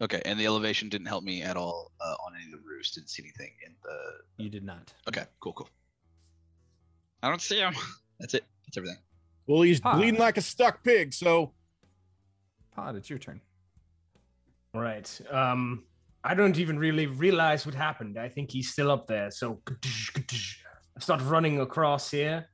[0.00, 2.90] Okay, and the elevation didn't help me at all uh, on any of the roofs.
[2.90, 4.44] Didn't see anything in the.
[4.44, 4.92] You did not.
[5.08, 5.68] Okay, cool, cool.
[7.22, 7.74] I don't see him.
[8.20, 8.44] That's it.
[8.66, 8.98] That's everything.
[9.46, 9.96] Well, he's Pod.
[9.96, 11.52] bleeding like a stuck pig, so
[12.74, 13.40] Pod, it's your turn.
[14.74, 15.20] Right.
[15.30, 15.84] Um,
[16.26, 18.18] I don't even really realize what happened.
[18.18, 19.30] I think he's still up there.
[19.30, 22.46] So I start running across here.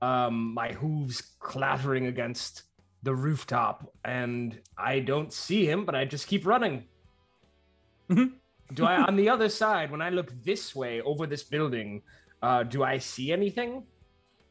[0.00, 2.62] Um, my hooves clattering against
[3.02, 6.84] the rooftop, and I don't see him, but I just keep running.
[8.08, 8.32] Mhm.
[8.72, 12.02] do I on the other side, when I look this way over this building,
[12.42, 13.84] uh, do I see anything?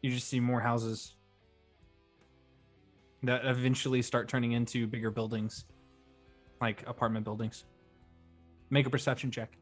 [0.03, 1.15] You just see more houses
[3.23, 5.65] that eventually start turning into bigger buildings,
[6.61, 7.65] like apartment buildings.
[8.70, 9.57] Make a perception check.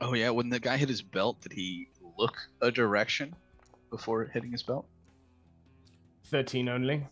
[0.00, 3.34] Oh yeah, when the guy hit his belt, did he look a direction
[3.90, 4.86] before hitting his belt?
[6.26, 7.06] 13 only.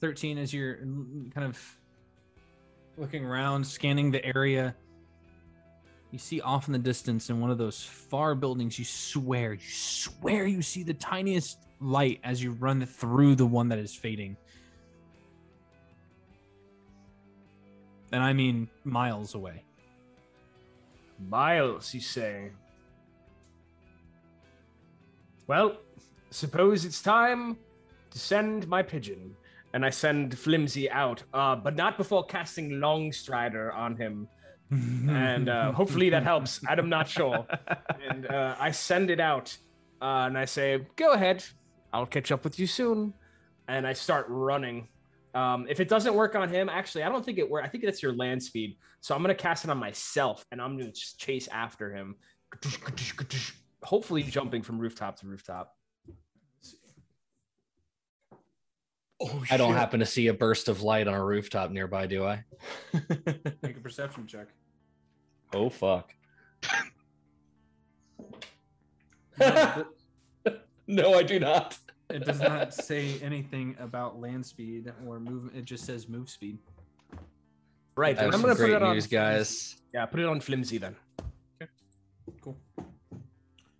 [0.00, 1.78] 13 as you're kind of
[2.98, 4.74] looking around, scanning the area.
[6.10, 9.68] You see off in the distance in one of those far buildings, you swear, you
[9.68, 14.36] swear you see the tiniest light as you run through the one that is fading.
[18.12, 19.64] And I mean miles away.
[21.28, 22.50] Miles, you say?
[25.46, 25.76] Well,
[26.30, 27.56] suppose it's time
[28.10, 29.34] to send my pigeon.
[29.72, 34.28] And I send Flimsy out, uh, but not before casting Longstrider on him.
[34.70, 36.60] And uh, hopefully that helps.
[36.66, 37.46] I'm not sure.
[38.08, 39.56] And uh, I send it out,
[40.02, 41.44] uh, and I say, "Go ahead.
[41.92, 43.14] I'll catch up with you soon."
[43.68, 44.88] And I start running.
[45.36, 47.66] Um, if it doesn't work on him, actually, I don't think it works.
[47.66, 48.78] I think that's your land speed.
[49.02, 52.16] So I'm gonna cast it on myself, and I'm gonna just chase after him.
[53.82, 55.76] Hopefully, jumping from rooftop to rooftop.
[59.20, 59.78] oh, I don't shit.
[59.78, 62.42] happen to see a burst of light on a rooftop nearby, do I?
[63.62, 64.48] Make a perception check.
[65.52, 66.14] Oh fuck.
[69.38, 69.84] No,
[70.86, 71.76] no, I do not.
[72.10, 75.56] It does not say anything about land speed or movement.
[75.56, 76.58] It just says move speed.
[77.96, 78.18] Right.
[78.18, 79.76] I have I'm gonna put great it on news, guys.
[79.94, 80.94] Yeah, put it on Flimsy then.
[81.60, 81.70] Okay.
[82.42, 82.56] Cool.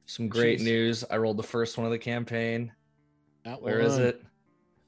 [0.07, 0.65] Some great Jeez.
[0.65, 1.05] news.
[1.11, 2.73] I rolled the first one of the campaign.
[3.45, 4.03] That Where is one.
[4.03, 4.23] it?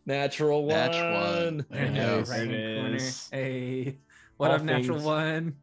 [0.06, 0.68] Natural one.
[0.68, 1.66] Nat one.
[1.70, 2.18] There you There go.
[2.20, 3.28] it Right in the is.
[3.28, 3.44] corner.
[3.44, 3.96] Hey,
[4.38, 5.56] what All up, natural one?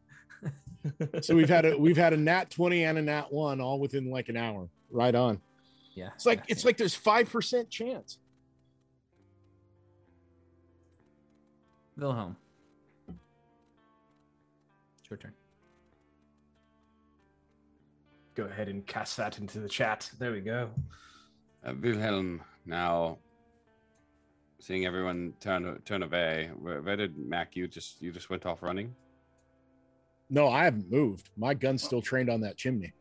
[1.21, 4.11] So we've had a we've had a nat 20 and a nat one all within
[4.11, 4.69] like an hour.
[4.91, 5.41] Right on.
[5.95, 6.09] Yeah.
[6.13, 8.19] It's like it's like there's five percent chance.
[11.97, 12.35] Wilhelm.
[13.07, 15.33] It's your turn.
[18.35, 20.09] Go ahead and cast that into the chat.
[20.19, 20.69] There we go.
[21.65, 23.17] Uh, Wilhelm, now
[24.59, 27.55] seeing everyone turn turn away, where, where did Mac?
[27.55, 28.93] You just you just went off running.
[30.29, 31.29] No, I haven't moved.
[31.37, 32.91] My gun's still trained on that chimney.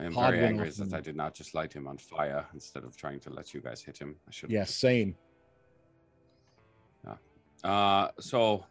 [0.00, 2.46] I am Pod very angry off that I did not just light him on fire
[2.54, 4.16] instead of trying to let you guys hit him.
[4.26, 4.50] I should.
[4.50, 5.14] Yeah, same.
[7.62, 8.64] Uh, so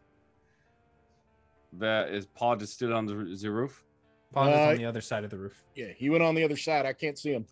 [1.71, 3.85] there is Pod is still on the, the roof.
[4.33, 5.63] Pod is Uh, on the other side of the roof.
[5.75, 6.87] Yeah, he went on the other side.
[6.87, 7.45] I can't see him.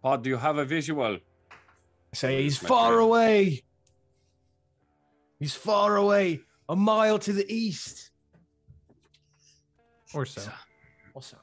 [0.00, 1.14] Pod, do you have a visual?
[1.50, 3.02] I say he's far friend.
[3.02, 3.62] away.
[5.40, 8.12] He's far away, a mile to the east.
[10.14, 10.48] Or so.
[11.14, 11.36] Also,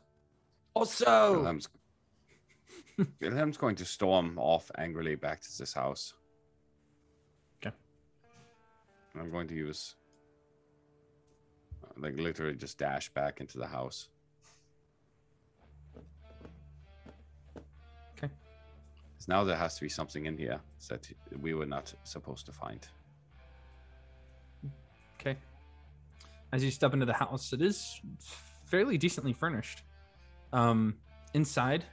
[0.76, 1.70] also, Wilhelm's,
[3.22, 6.14] Wilhelm's going to storm off angrily back to this house.
[7.66, 7.74] Okay.
[9.14, 9.96] And I'm going to use,
[11.84, 14.10] uh, like, literally just dash back into the house.
[18.18, 18.30] Okay.
[19.18, 20.60] 'Cause now there has to be something in here
[20.90, 22.88] that we were not supposed to find.
[25.20, 25.38] Okay.
[26.52, 28.00] As you step into the house, it is
[28.66, 29.84] fairly decently furnished.
[30.56, 30.96] Um,
[31.34, 31.84] inside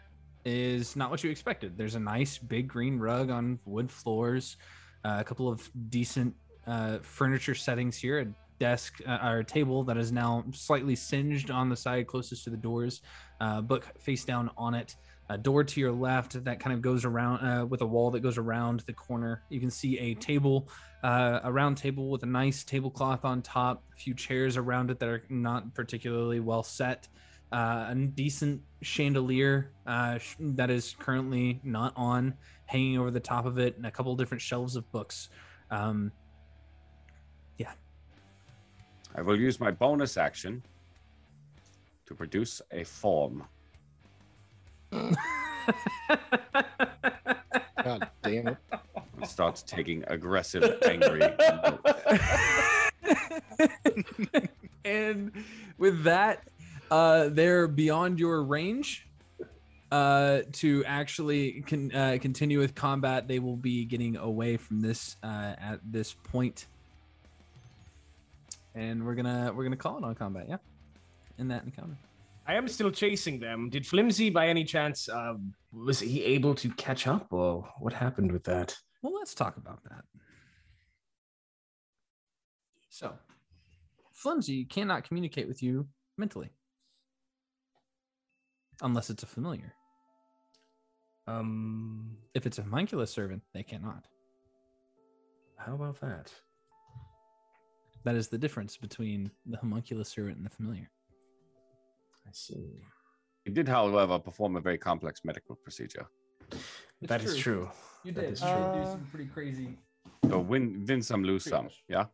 [0.44, 1.76] is not what you expected.
[1.76, 4.56] There's a nice big green rug on wood floors,
[5.04, 6.34] uh, a couple of decent
[6.66, 8.26] uh, furniture settings here, a
[8.60, 12.50] desk uh, or a table that is now slightly singed on the side closest to
[12.50, 13.02] the doors,
[13.40, 14.94] uh, book face down on it.
[15.28, 18.20] A door to your left that kind of goes around uh, with a wall that
[18.20, 19.42] goes around the corner.
[19.48, 20.68] You can see a table
[21.02, 25.00] uh, a round table with a nice tablecloth on top, a few chairs around it
[25.00, 27.08] that are not particularly well set,
[27.52, 32.34] uh, a decent chandelier uh, sh- that is currently not on,
[32.66, 35.28] hanging over the top of it, and a couple different shelves of books.
[35.70, 36.10] Um,
[37.58, 37.72] yeah.
[39.14, 40.62] I will use my bonus action
[42.06, 43.44] to produce a form.
[47.84, 48.56] God damn it.
[49.16, 51.22] and start taking aggressive, angry.
[54.84, 55.32] and
[55.78, 56.48] with that,
[56.92, 59.08] uh, they're beyond your range.
[59.90, 65.16] uh, to actually con- uh, continue with combat, they will be getting away from this
[65.22, 66.66] uh, at this point,
[68.74, 70.46] and we're gonna we're gonna call it on combat.
[70.48, 70.56] Yeah,
[71.38, 71.96] in that encounter.
[72.46, 73.68] I am still chasing them.
[73.68, 75.34] Did Flimsy, by any chance, uh,
[75.72, 78.74] was he able to catch up, or what happened with that?
[79.02, 80.04] Well, let's talk about that.
[82.88, 83.12] So,
[84.12, 85.86] Flimsy cannot communicate with you
[86.16, 86.50] mentally
[88.80, 89.72] unless it's a familiar.
[91.26, 94.06] Um, If it's a homunculus servant, they cannot.
[95.56, 96.32] how about that?
[98.04, 100.90] That is the difference between the homunculus servant and the familiar.
[102.26, 102.82] I see.
[103.44, 106.06] He did, however, perform a very complex medical procedure.
[107.02, 107.70] That is true.
[108.04, 108.32] You That did.
[108.32, 108.48] is true.
[108.48, 109.78] did do Uh, some pretty crazy.
[110.28, 111.68] So win, win some, lose some.
[111.88, 112.06] Yeah.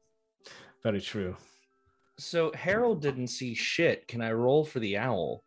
[0.83, 1.37] Very true.
[2.19, 4.07] So Harold didn't see shit.
[4.09, 5.43] Can I roll for the owl?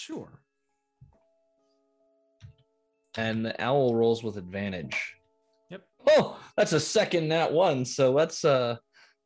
[0.00, 0.40] Sure.
[3.18, 5.14] And the owl rolls with advantage.
[5.68, 5.82] Yep.
[6.08, 7.84] Oh, that's a second nat one.
[7.84, 8.76] So let's uh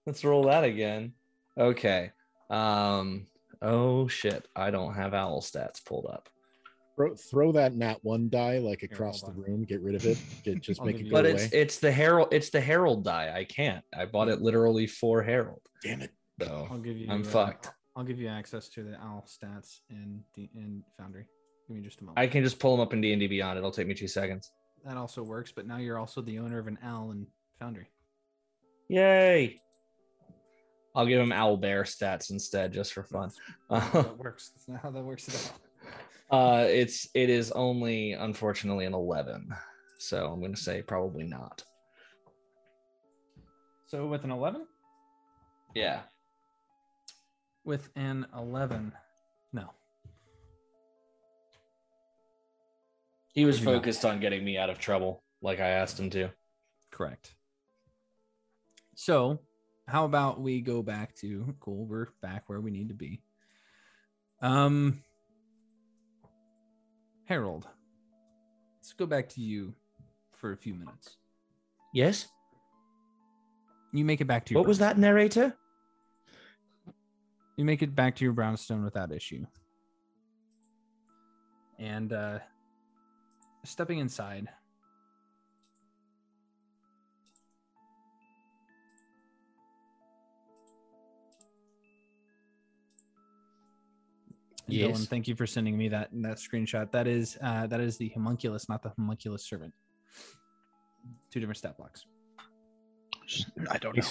[0.04, 1.12] let's roll that again.
[1.58, 2.10] Okay.
[2.50, 3.26] Um
[3.62, 4.48] oh shit.
[4.56, 6.28] I don't have owl stats pulled up.
[6.96, 9.64] Throw, throw that nat one die like across hold the room.
[9.64, 10.18] Get rid of it.
[10.42, 11.34] Get just make it go But away.
[11.34, 13.32] it's it's the Harold it's the Harold die.
[13.32, 13.84] I can't.
[13.96, 15.62] I bought it literally for Harold.
[15.82, 16.10] Damn it.
[16.40, 17.06] So I'll give you.
[17.08, 17.70] I'm uh, fucked.
[17.96, 21.26] I'll give you access to the owl stats in the in Foundry.
[21.68, 22.18] Give me just a moment.
[22.18, 23.56] I can just pull them up in D&D Beyond.
[23.58, 24.50] It'll take me two seconds.
[24.84, 27.26] that also works, but now you're also the owner of an owl in
[27.60, 27.88] Foundry.
[28.88, 29.58] Yay.
[30.96, 33.30] I'll give him owl bear stats instead just for fun.
[33.70, 34.50] That's that works.
[34.50, 35.52] That's not how that works at
[36.30, 36.60] all.
[36.60, 39.48] Uh, it's it is only unfortunately an eleven,
[39.98, 41.62] so I'm gonna say probably not.
[43.86, 44.66] So with an eleven,
[45.74, 46.00] Yeah,
[47.64, 48.92] with an eleven,
[49.52, 49.70] no.
[53.32, 53.64] he was Yeah.
[53.64, 56.30] focused on getting me out of trouble, like I asked him to.
[56.90, 57.34] Correct.
[58.94, 59.40] So,
[59.88, 61.84] how about we go back to cool?
[61.86, 63.22] We're back where we need to be.
[64.40, 65.02] Um,
[67.24, 67.66] Harold,
[68.76, 69.74] let's go back to you
[70.32, 71.16] for a few minutes.
[71.92, 72.28] Yes.
[73.92, 75.56] You make it back to your What was that, narrator?
[77.56, 79.46] You make it back to your brownstone without issue.
[81.78, 82.38] And uh
[83.64, 84.48] stepping inside.
[94.66, 94.98] Yes.
[94.98, 96.90] Dylan, thank you for sending me that that screenshot.
[96.90, 99.74] That is uh that is the homunculus, not the homunculus servant.
[101.30, 102.04] Two different stat blocks.
[103.70, 104.02] I don't know.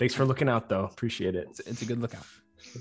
[0.00, 0.84] Thanks, thanks for looking out, though.
[0.84, 1.46] Appreciate it.
[1.50, 2.24] It's, it's a good lookout.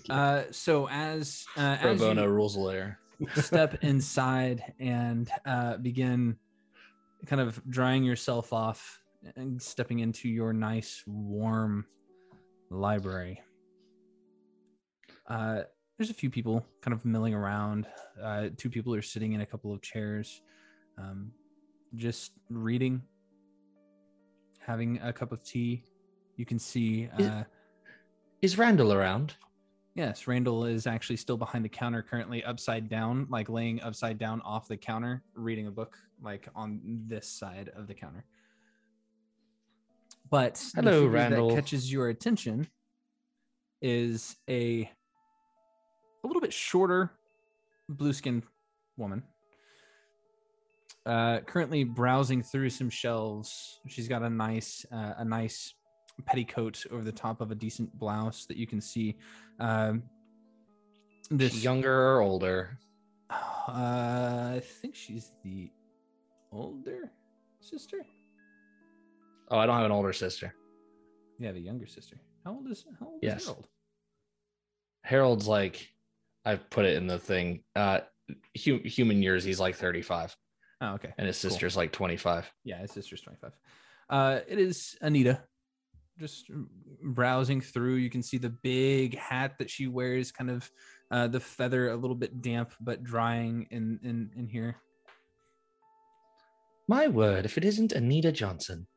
[0.09, 2.97] Uh so as uh Pro as you- bono rules layer.
[3.35, 6.37] step inside and uh, begin
[7.25, 9.01] kind of drying yourself off
[9.35, 11.85] and stepping into your nice warm
[12.69, 13.41] library
[15.27, 15.63] uh,
[15.97, 17.87] there's a few people kind of milling around
[18.23, 20.41] uh, two people are sitting in a couple of chairs
[20.97, 21.31] um,
[21.95, 23.01] just reading
[24.65, 25.83] having a cup of tea
[26.39, 27.43] you can see Is- uh,
[28.41, 29.35] Is Randall around?
[29.93, 34.39] Yes, Randall is actually still behind the counter, currently upside down, like laying upside down
[34.41, 38.23] off the counter, reading a book, like on this side of the counter.
[40.29, 41.49] But Hello, Randall.
[41.49, 42.67] That catches your attention
[43.81, 44.89] is a
[46.23, 47.11] a little bit shorter,
[47.89, 48.43] blue skinned
[48.95, 49.23] woman.
[51.05, 53.79] Uh, currently browsing through some shelves.
[53.87, 55.73] She's got a nice, uh, a nice
[56.25, 59.17] petticoat over the top of a decent blouse that you can see
[59.59, 60.03] um,
[61.29, 62.77] this younger or older?
[63.67, 65.69] Uh, I think she's the
[66.51, 67.11] older
[67.59, 68.03] sister.
[69.51, 70.55] Oh, I don't have an older sister.
[71.37, 72.15] Yeah, the younger sister.
[72.43, 73.41] How old is how old Yes.
[73.41, 73.67] is Harold?
[75.03, 75.87] Harold's like,
[76.45, 77.63] I put it in the thing.
[77.75, 77.99] Uh,
[78.65, 80.35] hu- human years, he's like 35,
[80.81, 81.13] Oh, okay.
[81.19, 81.51] and his Cool.
[81.51, 82.51] sister's like 25.
[82.63, 83.51] Yeah, his sister's 25.
[84.09, 85.43] Uh, it is Anita.
[86.19, 86.51] Just
[87.01, 90.69] browsing through, you can see the big hat that she wears, kind of
[91.11, 94.75] uh, the feather a little bit damp but drying in in in here.
[96.89, 98.87] My word, if it isn't Anita Johnson.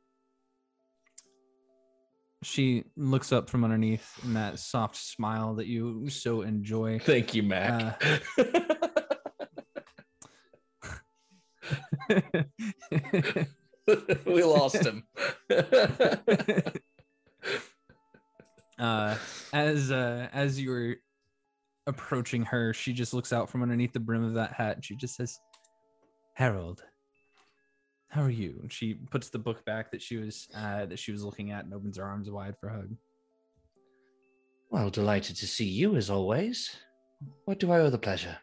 [2.42, 6.98] She looks up from underneath in that soft smile that you so enjoy.
[6.98, 8.02] Thank you, Mac.
[14.26, 15.04] we lost him.
[18.82, 19.16] uh,
[19.52, 20.96] as uh, as you were
[21.86, 24.96] approaching her, she just looks out from underneath the brim of that hat and she
[24.96, 25.38] just says,
[26.34, 26.82] Harold,
[28.08, 28.58] how are you?
[28.60, 31.64] And she puts the book back that she was uh, that she was looking at
[31.64, 32.96] and opens her arms wide for a hug.
[34.70, 36.74] Well, delighted to see you as always.
[37.44, 38.36] What do I owe the pleasure?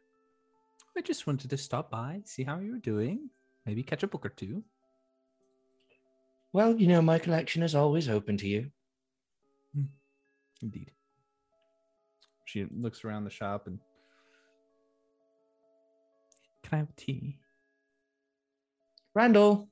[0.97, 3.29] I just wanted to stop by, see how you were doing,
[3.65, 4.63] maybe catch a book or two.
[6.53, 8.71] Well, you know, my collection is always open to you.
[10.61, 10.91] Indeed.
[12.45, 13.79] She looks around the shop and
[16.63, 17.37] can I have tea?
[19.15, 19.69] Randall,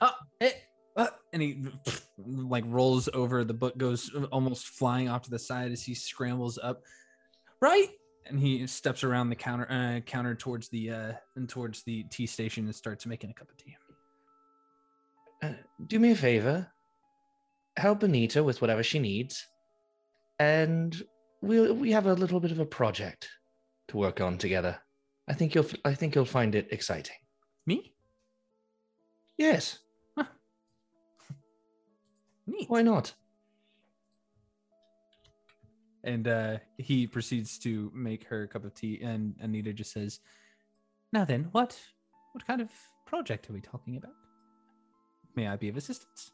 [0.00, 0.10] Oh,
[0.40, 0.56] it,
[0.96, 1.66] uh, and he
[2.18, 3.44] like rolls over.
[3.44, 6.82] The book goes almost flying off to the side as he scrambles up.
[7.60, 7.88] Right,
[8.26, 12.26] and he steps around the counter, uh, counter towards the uh, and towards the tea
[12.26, 13.76] station and starts making a cup of tea.
[15.42, 15.52] uh,
[15.86, 16.66] do me a favor.
[17.76, 19.46] Help Anita with whatever she needs,
[20.38, 21.02] and
[21.42, 23.28] we'll we have a little bit of a project
[23.88, 24.78] to work on together.
[25.28, 27.16] I think you'll I think you'll find it exciting.
[27.66, 27.92] Me?
[29.36, 29.78] Yes,
[32.46, 32.68] Neat.
[32.70, 33.14] why not?
[36.04, 40.20] And uh, he proceeds to make her a cup of tea, and Anita just says,
[41.12, 41.76] "Now then, what
[42.32, 42.68] what kind of
[43.06, 44.12] project are we talking about?
[45.34, 46.30] May I be of assistance?"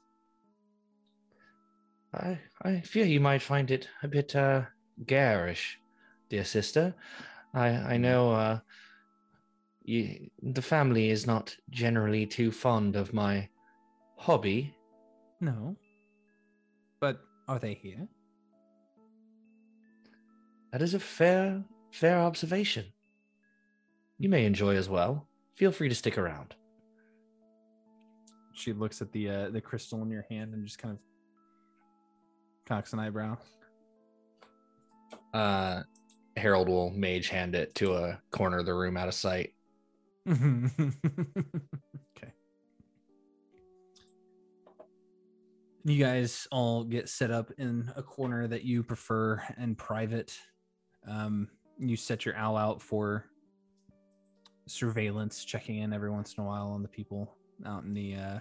[2.12, 4.62] I I fear you might find it a bit uh
[5.06, 5.78] garish,
[6.28, 6.94] dear sister.
[7.54, 8.58] I I know uh
[9.82, 13.48] you, the family is not generally too fond of my
[14.16, 14.74] hobby.
[15.40, 15.76] No.
[17.00, 18.06] But are they here?
[20.72, 22.86] That is a fair fair observation.
[24.18, 25.26] You may enjoy as well.
[25.56, 26.54] Feel free to stick around.
[28.52, 31.00] She looks at the uh, the crystal in your hand and just kind of
[32.70, 33.36] cocks an eyebrow.
[35.34, 35.82] Uh
[36.36, 39.52] Harold will mage hand it to a corner of the room out of sight.
[40.30, 40.92] okay.
[45.84, 50.38] You guys all get set up in a corner that you prefer and private.
[51.08, 51.48] Um,
[51.78, 53.24] you set your owl out for
[54.66, 57.34] surveillance, checking in every once in a while on the people
[57.66, 58.38] out in the uh,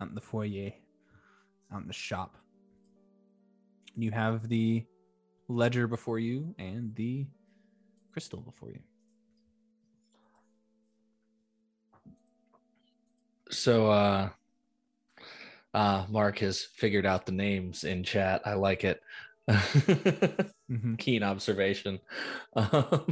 [0.00, 0.70] out in the foyer,
[1.72, 2.36] out in the shop.
[3.96, 4.84] You have the
[5.48, 7.26] ledger before you and the
[8.12, 8.80] crystal before you.
[13.50, 14.28] So uh
[15.74, 18.42] uh Mark has figured out the names in chat.
[18.44, 19.00] I like it.
[19.50, 20.98] Mhm.
[20.98, 21.98] Keen observation.
[22.54, 23.06] Um,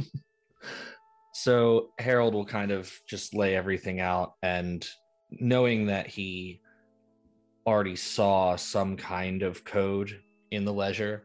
[1.33, 4.85] so Harold will kind of just lay everything out and
[5.31, 6.61] knowing that he
[7.65, 10.21] already saw some kind of code
[10.51, 11.23] in the ledger,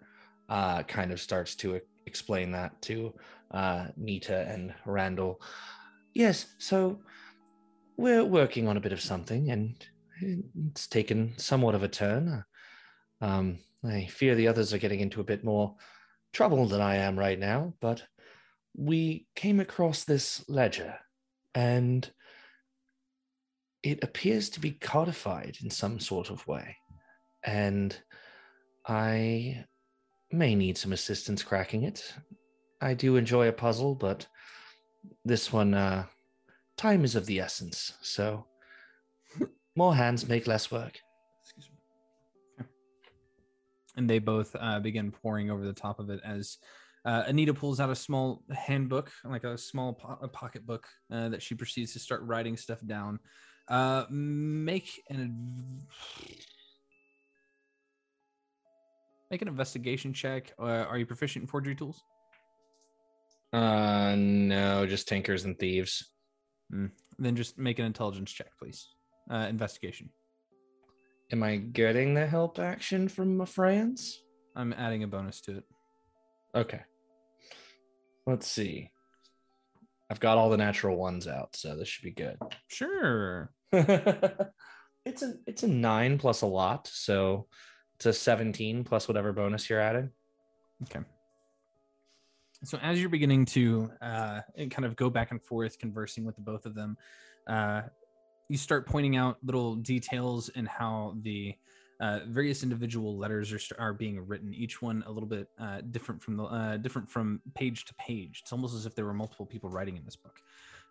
[0.48, 3.14] uh kind of starts to explain that to
[3.50, 5.40] uh Nita and Randall.
[6.14, 7.00] Yes, so
[7.96, 9.74] we're working on a bit of something and
[10.20, 12.44] it's taken somewhat of a turn.
[13.20, 15.76] Um, I fear the others are getting into a bit more
[16.32, 18.02] trouble than I am right now, but
[18.76, 20.96] we came across this ledger
[21.54, 22.10] and
[23.82, 26.76] it appears to be codified in some sort of way.
[27.44, 27.96] And
[28.86, 29.64] I
[30.30, 32.14] may need some assistance cracking it.
[32.80, 34.26] I do enjoy a puzzle, but
[35.24, 36.06] this one, uh,
[36.76, 37.94] time is of the essence.
[38.02, 38.46] So
[39.76, 40.98] more hands make less work.
[41.42, 42.66] Excuse me.
[43.96, 46.58] And they both uh, begin pouring over the top of it as
[47.04, 51.28] uh, Anita pulls out a small handbook, like a small po- a pocket book, uh,
[51.28, 53.18] that she proceeds to start writing stuff down.
[53.68, 56.46] Uh, make an adv-
[59.30, 60.52] make an investigation check.
[60.58, 62.02] Uh, are you proficient in forgery tools?
[63.52, 66.10] Uh, no, just tinkers and thieves.
[67.18, 68.88] Then just make an intelligence check, please.
[69.30, 70.10] Uh, investigation.
[71.32, 74.22] Am I getting the help action from my friends?
[74.56, 75.64] I'm adding a bonus to it.
[76.54, 76.80] Okay.
[78.26, 78.90] Let's see.
[80.10, 82.36] I've got all the natural ones out, so this should be good.
[82.68, 83.50] Sure.
[83.72, 87.46] it's a it's a nine plus a lot, so
[88.06, 90.10] a 17 plus whatever bonus you're adding.
[90.82, 91.00] Okay.
[92.64, 94.40] So as you're beginning to uh,
[94.70, 96.96] kind of go back and forth, conversing with the both of them,
[97.46, 97.82] uh,
[98.48, 101.54] you start pointing out little details in how the
[102.00, 104.52] uh, various individual letters are, are being written.
[104.52, 108.40] Each one a little bit uh, different from the uh, different from page to page.
[108.42, 110.40] It's almost as if there were multiple people writing in this book.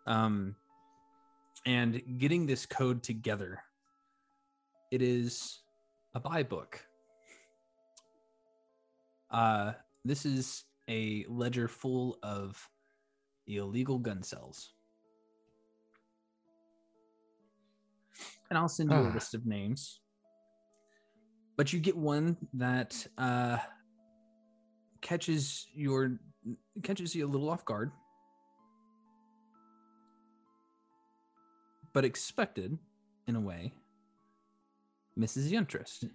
[0.05, 0.55] Um,
[1.65, 3.61] and getting this code together,
[4.91, 5.59] it is
[6.13, 6.85] a buy book.
[9.34, 9.73] Uh,
[10.05, 12.69] this is a ledger full of
[13.47, 14.73] illegal gun cells.
[18.49, 19.14] And I'll send you a Ah.
[19.14, 19.99] list of names.
[21.57, 23.57] But you get one that uh,
[25.01, 26.19] catches your
[26.84, 27.91] catches you a little off guard,
[31.93, 32.77] but expected
[33.27, 33.73] in a way.
[35.18, 35.51] Mrs.
[35.51, 36.10] Yuntrist.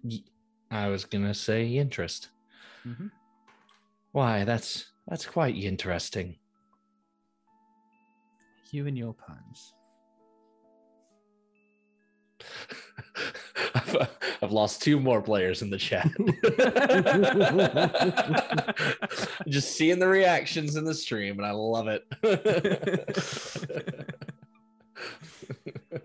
[0.70, 2.28] I was gonna say interest.
[2.88, 3.10] Mhm.
[4.12, 6.36] Why, that's that's quite interesting.
[8.70, 9.74] You and your puns.
[13.74, 14.08] I've,
[14.42, 16.08] I've lost two more players in the chat.
[19.48, 22.04] Just seeing the reactions in the stream, and I love it.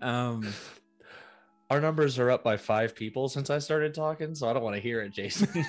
[0.02, 0.46] um,
[1.74, 4.76] Our numbers are up by five people since I started talking, so I don't want
[4.76, 5.48] to hear it, Jason.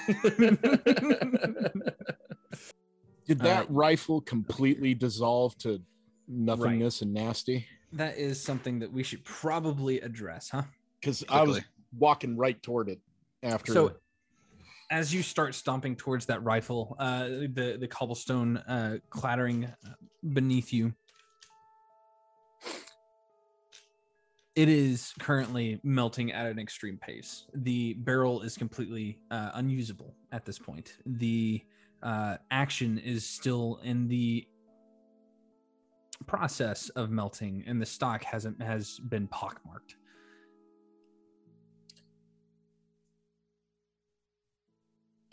[3.25, 5.81] Did that Uh, rifle completely dissolve to
[6.27, 7.65] nothingness and nasty?
[7.93, 10.61] that is something that we should probably address, huh?
[11.01, 11.61] Because I was
[11.97, 12.99] walking right toward it
[13.41, 13.73] after.
[13.73, 13.93] So,
[14.91, 19.93] as you start stomping towards that rifle, uh, the the cobblestone uh, clattering uh,
[20.33, 20.93] beneath you,
[24.55, 27.45] it is currently melting at an extreme pace.
[27.53, 30.97] The barrel is completely uh, unusable at this point.
[31.05, 31.61] The
[32.01, 34.47] uh, action is still in the
[36.25, 39.97] process of melting, and the stock hasn't has been pockmarked.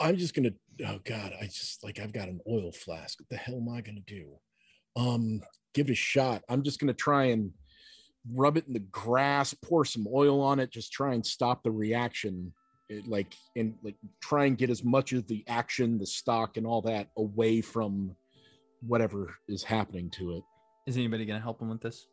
[0.00, 0.50] I'm just gonna.
[0.84, 3.20] Oh God, I just like I've got an oil flask.
[3.20, 4.32] What the hell am I gonna do?
[4.96, 5.42] Um,
[5.74, 6.42] give it a shot.
[6.48, 7.52] I'm just gonna try and
[8.30, 11.70] rub it in the grass, pour some oil on it, just try and stop the
[11.70, 12.52] reaction.
[12.88, 16.66] It, like and like try and get as much of the action, the stock, and
[16.66, 18.14] all that away from
[18.80, 20.42] whatever is happening to it.
[20.86, 22.06] Is anybody going to help him with this?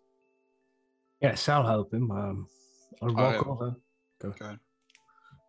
[1.21, 2.11] Yes, I'll help him.
[2.11, 2.47] Um,
[3.01, 3.51] I'll Oh, walk yeah.
[3.51, 3.75] over.
[4.21, 4.31] Go.
[4.31, 4.59] Go ahead.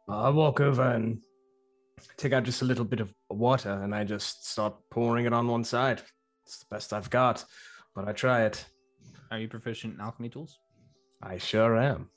[0.08, 1.22] I'll walk over and
[2.16, 5.46] take out just a little bit of water, and I just start pouring it on
[5.46, 6.02] one side.
[6.46, 7.44] It's the best I've got,
[7.94, 8.64] but I try it.
[9.30, 10.58] Are you proficient in alchemy tools?
[11.22, 12.10] I sure am.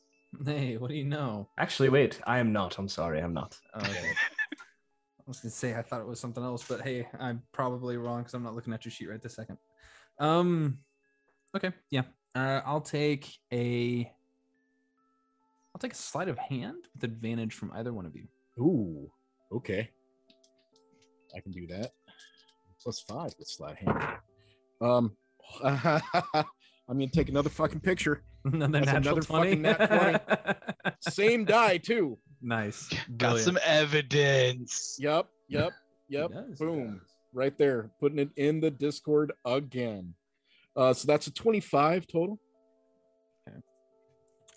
[0.46, 1.48] Hey, what do you know?
[1.60, 2.78] Actually, wait, I am not.
[2.80, 3.56] I'm sorry, I'm not.
[3.78, 4.12] Okay.
[5.20, 8.20] I was gonna say I thought it was something else, but hey, I'm probably wrong
[8.20, 9.58] because I'm not looking at your sheet right this second.
[10.20, 10.80] Um,
[11.56, 12.04] okay, yeah.
[12.36, 14.12] Uh, I'll take a.
[15.74, 18.28] I'll take a sleight of hand with advantage from either one of you.
[18.60, 19.12] Ooh,
[19.52, 19.90] okay.
[21.36, 21.92] I can do that.
[22.82, 24.04] Plus five with slide hand.
[24.82, 25.16] Um,
[26.90, 28.24] I'm gonna take another fucking picture.
[28.46, 29.50] Another That's natural another 20.
[29.50, 32.18] fucking nat Same die too.
[32.42, 32.90] nice.
[33.16, 33.46] Got Brilliant.
[33.46, 34.98] some evidence.
[35.00, 35.72] Yep, yep,
[36.10, 36.32] yep.
[36.32, 37.00] does, Boom,
[37.34, 40.14] right there, putting it in the Discord again.
[40.76, 42.38] Uh, so that's a 25 total.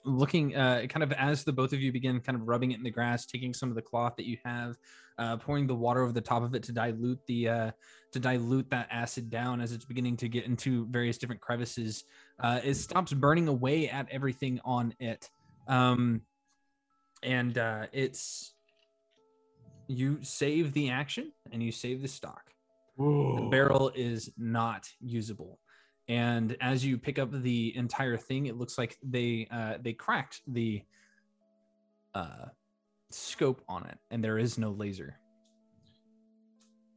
[0.07, 2.85] Looking uh, kind of as the both of you begin kind of rubbing it in
[2.85, 4.77] the grass taking some of the cloth that you have
[5.19, 7.70] uh, pouring the water over the top of it to dilute the uh,
[8.12, 12.05] to dilute that acid down as it's beginning to get into various different crevices
[12.41, 15.31] uh, it stops burning away at everything on it.
[15.69, 16.23] Um,
[17.23, 18.53] and uh, it's
[19.89, 22.43] you save the action and you save the stock.
[22.99, 25.59] The barrel is not usable
[26.09, 30.41] and as you pick up the entire thing it looks like they uh, they cracked
[30.47, 30.83] the
[32.15, 32.47] uh,
[33.11, 35.19] scope on it and there is no laser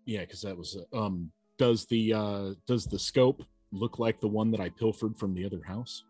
[0.05, 0.77] Yeah, because that was.
[0.93, 5.17] uh, Um, does the uh does the scope look like the one that I pilfered
[5.17, 6.03] from the other house?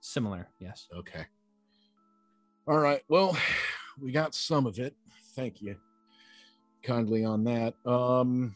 [0.00, 1.24] similar yes Okay.
[2.68, 3.02] All right.
[3.08, 3.36] Well,
[4.00, 4.94] we got some of it.
[5.34, 5.76] Thank you
[6.84, 7.74] kindly on that.
[7.86, 8.54] Um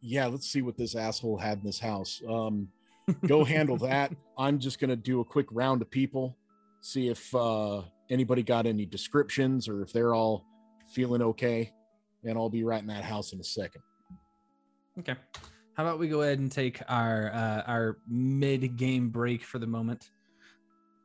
[0.00, 2.22] Yeah, let's see what this asshole had in this house.
[2.28, 2.68] Um
[3.26, 4.12] go handle that.
[4.36, 6.36] I'm just going to do a quick round of people,
[6.80, 10.44] see if uh anybody got any descriptions or if they're all
[10.92, 11.72] feeling okay,
[12.24, 13.82] and I'll be right in that house in a second.
[14.98, 15.14] okay
[15.74, 19.66] how about we go ahead and take our uh, our mid game break for the
[19.66, 20.10] moment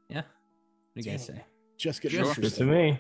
[0.10, 1.44] yeah what do you guys say
[1.78, 2.34] Just get Sure.
[2.34, 3.00] To me.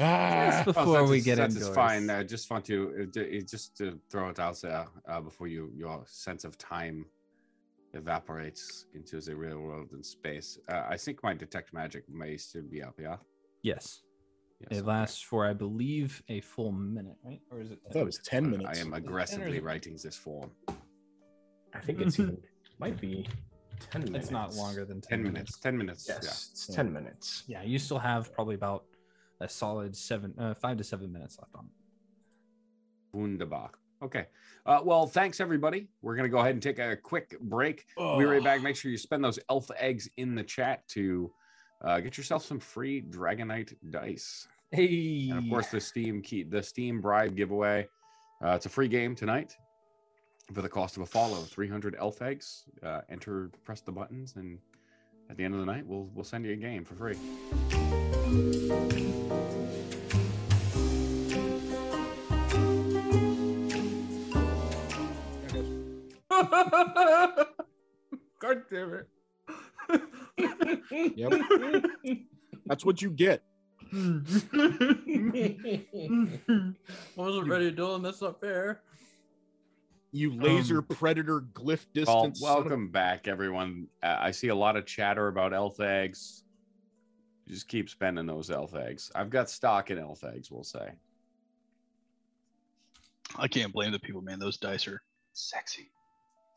[0.00, 2.10] Ah, Just Oh, before that we is- get that into is fine.
[2.10, 5.70] I just want to uh, d- just to throw it out there uh, before you
[5.76, 7.06] your sense of time
[7.92, 10.58] evaporates into the real world and space.
[10.68, 12.94] Uh, I think my detect magic may still be up.
[13.00, 13.16] Yeah.
[13.62, 14.00] yes
[14.60, 14.68] Yes.
[14.70, 14.86] it okay.
[14.86, 18.18] lasts for i believe a full minute right or is it I thought it was
[18.24, 18.78] 10 minutes.
[18.78, 20.50] I am aggressively writing this form.
[21.74, 22.38] I think it's even,
[22.78, 23.26] might be
[23.90, 24.24] 10 minutes.
[24.26, 25.58] it's not longer than 10, Ten minutes.
[25.58, 26.06] Ten minutes.
[26.08, 26.76] Yes, it's Yeah.
[26.76, 27.42] 10 minutes.
[27.48, 28.84] yeah you still have probably about
[29.44, 31.68] a solid seven uh, five to seven minutes left on
[33.12, 33.70] Wunderbar.
[34.02, 34.26] Okay.
[34.66, 35.88] Uh, well, thanks everybody.
[36.02, 37.86] We're gonna go ahead and take a quick break.
[37.96, 38.62] We'll be right back.
[38.62, 41.32] Make sure you spend those elf eggs in the chat to
[41.82, 44.48] uh, get yourself some free Dragonite dice.
[44.70, 45.28] Hey.
[45.30, 47.86] And of course, the Steam key, the Steam Bribe giveaway.
[48.44, 49.56] Uh, it's a free game tonight
[50.52, 51.42] for the cost of a follow.
[51.42, 52.64] 300 elf eggs.
[52.82, 54.58] Uh, enter, press the buttons, and
[55.30, 57.16] at the end of the night, we'll we'll send you a game for free.
[68.40, 69.08] God damn it.
[71.16, 71.32] Yep.
[72.66, 73.42] That's what you get.
[73.92, 73.96] I
[77.16, 78.02] wasn't ready to do it.
[78.02, 78.82] That's not fair.
[80.12, 82.40] You laser Um, predator glyph distance.
[82.40, 83.88] son of a- welcome back, everyone.
[84.02, 86.44] Uh, I see a lot of chatter about elf eggs.
[87.48, 89.10] Just keep spending those elf eggs.
[89.14, 90.50] I've got stock in elf eggs.
[90.50, 90.92] We'll say.
[93.36, 94.38] I can't blame the people, man.
[94.38, 95.02] Those dice are
[95.32, 95.90] sexy.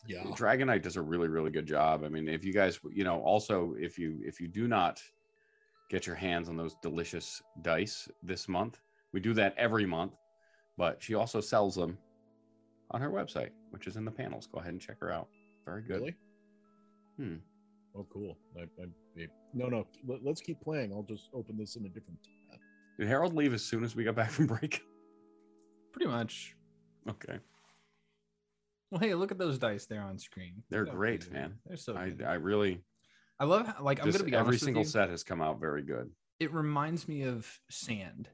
[0.08, 0.24] Yeah.
[0.24, 2.04] Dragonite does a really, really good job.
[2.04, 5.02] I mean, if you guys, you know, also if you if you do not
[5.90, 8.80] get your hands on those delicious dice this month,
[9.14, 10.14] we do that every month.
[10.78, 11.98] But she also sells them
[12.92, 14.48] on her website, which is in the panels.
[14.52, 15.28] Go ahead and check her out.
[15.66, 16.00] Very good.
[16.00, 16.16] Really?
[17.18, 17.36] Hmm.
[17.96, 18.38] Oh, cool.
[18.56, 18.86] I, I,
[19.24, 19.88] I- no, no.
[20.08, 20.92] Let, us keep playing.
[20.94, 22.20] I'll just open this in a different
[22.52, 22.60] tab.
[23.00, 24.82] Did Harold leave as soon as we got back from break?
[25.92, 26.56] Pretty much.
[27.10, 27.40] Okay,
[28.92, 30.64] Well, hey, look at those dice there on screen.
[30.70, 31.34] they're So great, good.
[31.34, 31.54] man.
[31.66, 32.24] They're so I good.
[32.26, 32.82] I really
[33.40, 34.92] I love how, like, I'm just going to be every honest single with you.
[34.92, 36.10] set has come out very good.
[36.40, 38.30] It reminds me of sand.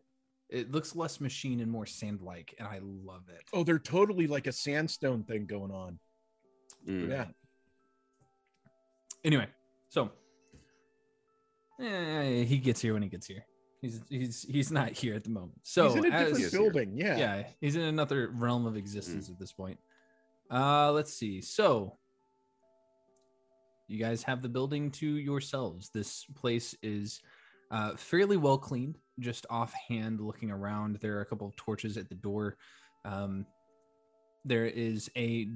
[0.50, 3.42] It looks less machine and more sand-like, and I love it.
[3.52, 5.98] Oh, they're totally like a sandstone thing going on.
[6.88, 7.10] Mm.
[7.10, 7.26] Yeah.
[9.26, 9.48] Anyway,
[9.90, 10.12] so
[11.82, 13.46] eh, he gets here when he gets here.
[13.82, 15.60] He's he's he's not here at the moment.
[15.64, 16.98] So He's in a as- different building.
[16.98, 17.18] Yeah.
[17.18, 19.78] yeah, he's in another realm of existence at this point.
[20.52, 21.42] Uh, let's see.
[21.42, 21.98] So
[23.88, 25.90] you guys have the building to yourselves.
[25.94, 27.22] This place is
[27.72, 28.98] uh, fairly well cleaned.
[29.20, 32.58] Just offhand looking around, there are a couple of torches at the door.
[33.06, 33.46] Um,
[34.46, 35.48] there is a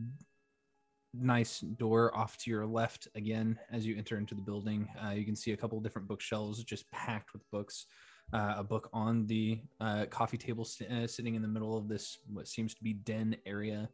[1.13, 4.87] nice door off to your left again as you enter into the building.
[5.03, 7.85] Uh, you can see a couple different bookshelves just packed with books.
[8.33, 11.87] Uh, a book on the uh, coffee table si- uh, sitting in the middle of
[11.87, 13.89] this what seems to be den area.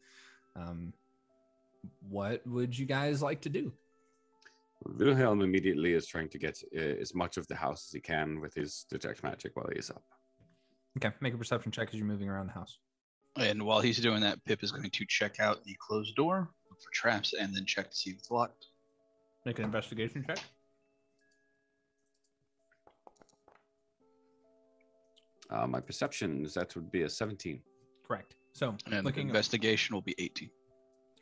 [0.56, 0.94] Um,
[2.10, 3.72] what would you guys like to do?
[4.86, 8.42] Wilhelm immediately is trying to get uh, as much of the house as he can
[8.42, 10.04] with his detect magic while he is up.
[10.98, 12.78] Okay, make a perception check as you're moving around the house.
[13.38, 16.82] And while he's doing that, Pip is going to check out the closed door, look
[16.82, 18.68] for traps, and then check to see if it's locked.
[19.46, 20.40] Make an investigation check.
[25.50, 27.60] Uh, my perception is that would be a 17.
[28.08, 28.36] Correct.
[28.54, 30.50] So, And looking investigation will be 18.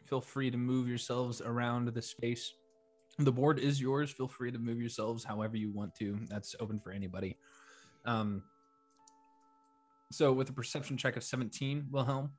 [0.06, 2.54] feel free to move yourselves around the space.
[3.20, 4.12] The board is yours.
[4.12, 6.20] Feel free to move yourselves however you want to.
[6.30, 7.38] That's open for anybody.
[8.06, 8.44] Um,
[10.12, 12.32] so, with a perception check of 17, Wilhelm,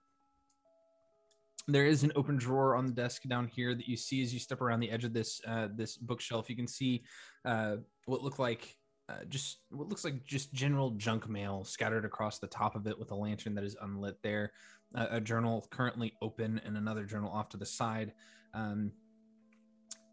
[1.69, 4.41] there is an open drawer on the desk down here that you see as you
[4.41, 6.51] step around the edge of this uh, this bookshelf.
[6.51, 7.03] You can see
[7.47, 8.77] uh, what look like
[9.09, 12.99] uh, just what looks like just general junk mail scattered across the top of it
[12.99, 14.53] with a lantern that is unlit there.
[14.95, 18.13] Uh, a journal currently open and another journal off to the side.
[18.53, 18.93] Um,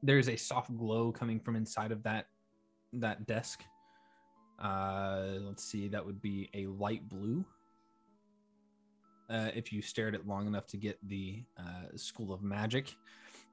[0.02, 2.28] there's a soft glow coming from inside of that
[2.94, 3.64] that desk.
[4.58, 7.44] Uh, let's see, that would be a light blue.
[9.30, 12.96] Uh, if you stared at long enough to get the uh, School of Magic,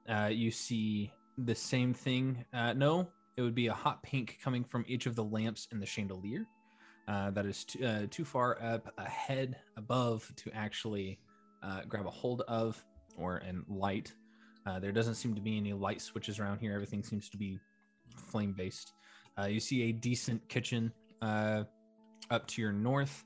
[0.09, 2.43] uh, you see the same thing.
[2.51, 5.79] Uh, no, it would be a hot pink coming from each of the lamps in
[5.79, 6.47] the chandelier.
[7.07, 11.19] Uh, that is t- uh, too far up ahead above to actually
[11.63, 12.83] uh, grab a hold of
[13.17, 14.13] or in light.
[14.65, 16.73] Uh, there doesn't seem to be any light switches around here.
[16.73, 17.59] Everything seems to be
[18.15, 18.91] flame based.
[19.39, 21.63] Uh, you see a decent kitchen uh,
[22.29, 23.23] up to your north.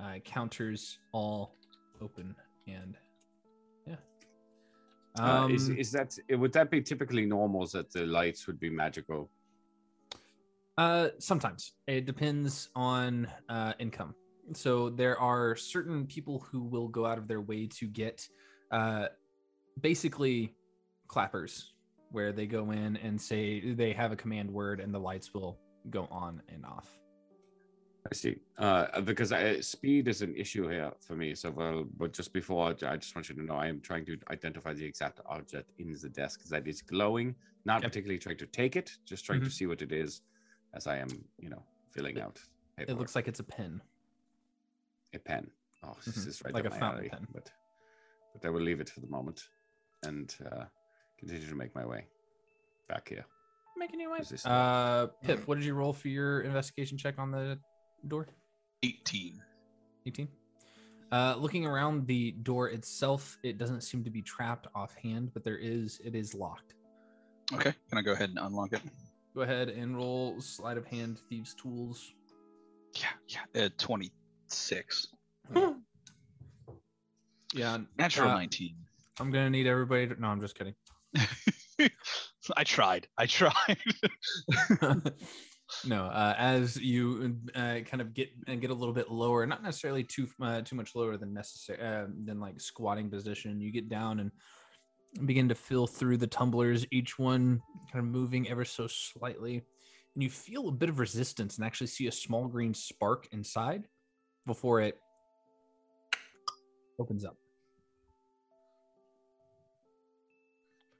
[0.00, 1.56] Uh, counters all
[2.00, 2.34] open
[2.66, 2.96] and
[3.86, 3.96] yeah.
[5.18, 8.70] Uh, is, Um, is that would that be typically normal that the lights would be
[8.70, 9.30] magical?
[10.78, 14.14] Uh, sometimes it depends on uh, income.
[14.52, 18.26] So there are certain people who will go out of their way to get,
[18.70, 19.06] uh,
[19.80, 20.54] basically,
[21.08, 21.74] clappers,
[22.12, 25.58] where they go in and say they have a command word and the lights will
[25.90, 26.96] go on and off.
[28.10, 28.36] I see.
[28.56, 31.34] Uh, because I, speed is an issue here for me.
[31.34, 34.16] So, well, but just before, I just want you to know I am trying to
[34.30, 37.34] identify the exact object in the desk that is glowing.
[37.64, 37.90] Not Yep.
[37.90, 39.52] particularly trying to take it, just trying to Mhm.
[39.52, 40.22] see what it is,
[40.74, 41.08] as I am,
[41.38, 42.40] you know, filling out.
[42.78, 43.80] It looks like it's a pen.
[45.14, 45.50] a pen.
[45.82, 46.28] Oh, this Mhm.
[46.28, 47.26] is right Like a my fountain alley, pen.
[47.32, 47.50] But,
[48.34, 49.42] but I will leave it for the moment
[50.02, 50.64] and uh,
[51.18, 52.06] continue to make my way
[52.88, 53.24] back here.
[53.76, 54.20] Making your way.
[54.44, 57.58] Uh, Pip, what did you roll for your investigation check on the
[58.06, 58.26] door?
[58.82, 59.40] 18.
[60.06, 60.28] 18.
[61.10, 65.56] Uh, looking around the door itself, it doesn't seem to be trapped offhand, but there
[65.56, 66.74] is it is locked.
[67.54, 68.82] Okay, can I go ahead and unlock it?
[69.38, 72.12] Go ahead and roll sleight of hand thieves tools.
[72.96, 73.66] Yeah, yeah.
[73.66, 75.06] Uh, 26.
[77.54, 78.74] Yeah, Natural uh, 19.
[79.20, 80.08] I'm gonna need everybody.
[80.08, 80.74] To, no, I'm just kidding.
[82.56, 83.06] I tried.
[83.16, 83.78] I tried.
[85.86, 89.62] no, uh, as you uh, kind of get and get a little bit lower, not
[89.62, 93.60] necessarily too uh, too much lower than necessary uh, than like squatting position.
[93.60, 94.32] You get down and
[95.24, 97.62] begin to fill through the tumblers, each one
[97.92, 99.62] kind of moving ever so slightly,
[100.14, 103.84] and you feel a bit of resistance and actually see a small green spark inside
[104.46, 104.98] before it
[106.98, 107.36] opens up.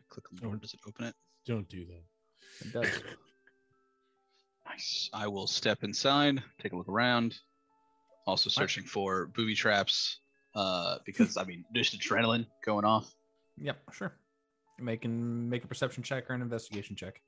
[0.09, 0.57] Click on the door.
[0.57, 1.15] Does it open it?
[1.47, 2.67] Don't do that.
[2.67, 3.03] It does.
[4.69, 5.09] Nice.
[5.15, 7.39] I will step inside, take a look around.
[8.27, 10.19] Also searching for booby traps,
[10.55, 13.11] uh, because I mean, just adrenaline going off.
[13.61, 14.13] Yep, sure.
[14.81, 17.21] Making make a perception check or an investigation check.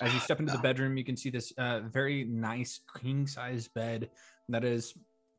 [0.00, 3.68] As you step into the bedroom, you can see this uh, very nice king size
[3.68, 4.10] bed
[4.48, 4.94] that is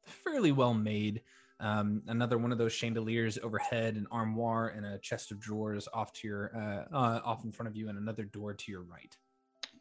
[0.05, 1.21] fairly well made.
[1.59, 6.13] Um, another one of those chandeliers overhead, an armoire, and a chest of drawers off
[6.13, 9.15] to your uh, uh, off in front of you, and another door to your right.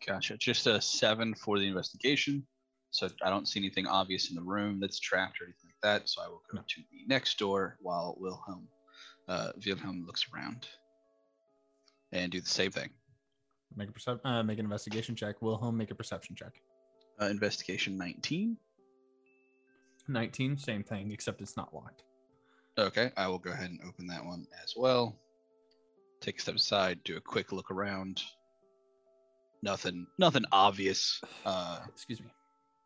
[0.06, 0.36] Gotcha.
[0.36, 2.46] Just a seven for the investigation.
[2.90, 6.08] So I don't see anything obvious in the room that's trapped or anything like that.
[6.08, 6.64] So I will go No.
[6.66, 8.68] to the next door while Wilhelm,
[9.28, 10.66] uh, Wilhelm looks around
[12.12, 12.90] and do the same thing.
[13.76, 15.40] Make a percep- uh, make an investigation check.
[15.40, 16.52] Wilhelm, make a perception check.
[17.20, 18.56] Uh, investigation 19.
[20.08, 22.02] 19, same thing, except it's not locked.
[22.78, 25.16] Okay, I will go ahead and open that one as well.
[26.20, 28.22] Take a step aside, do a quick look around.
[29.62, 31.20] Nothing, nothing obvious.
[31.44, 32.28] Uh, Excuse me.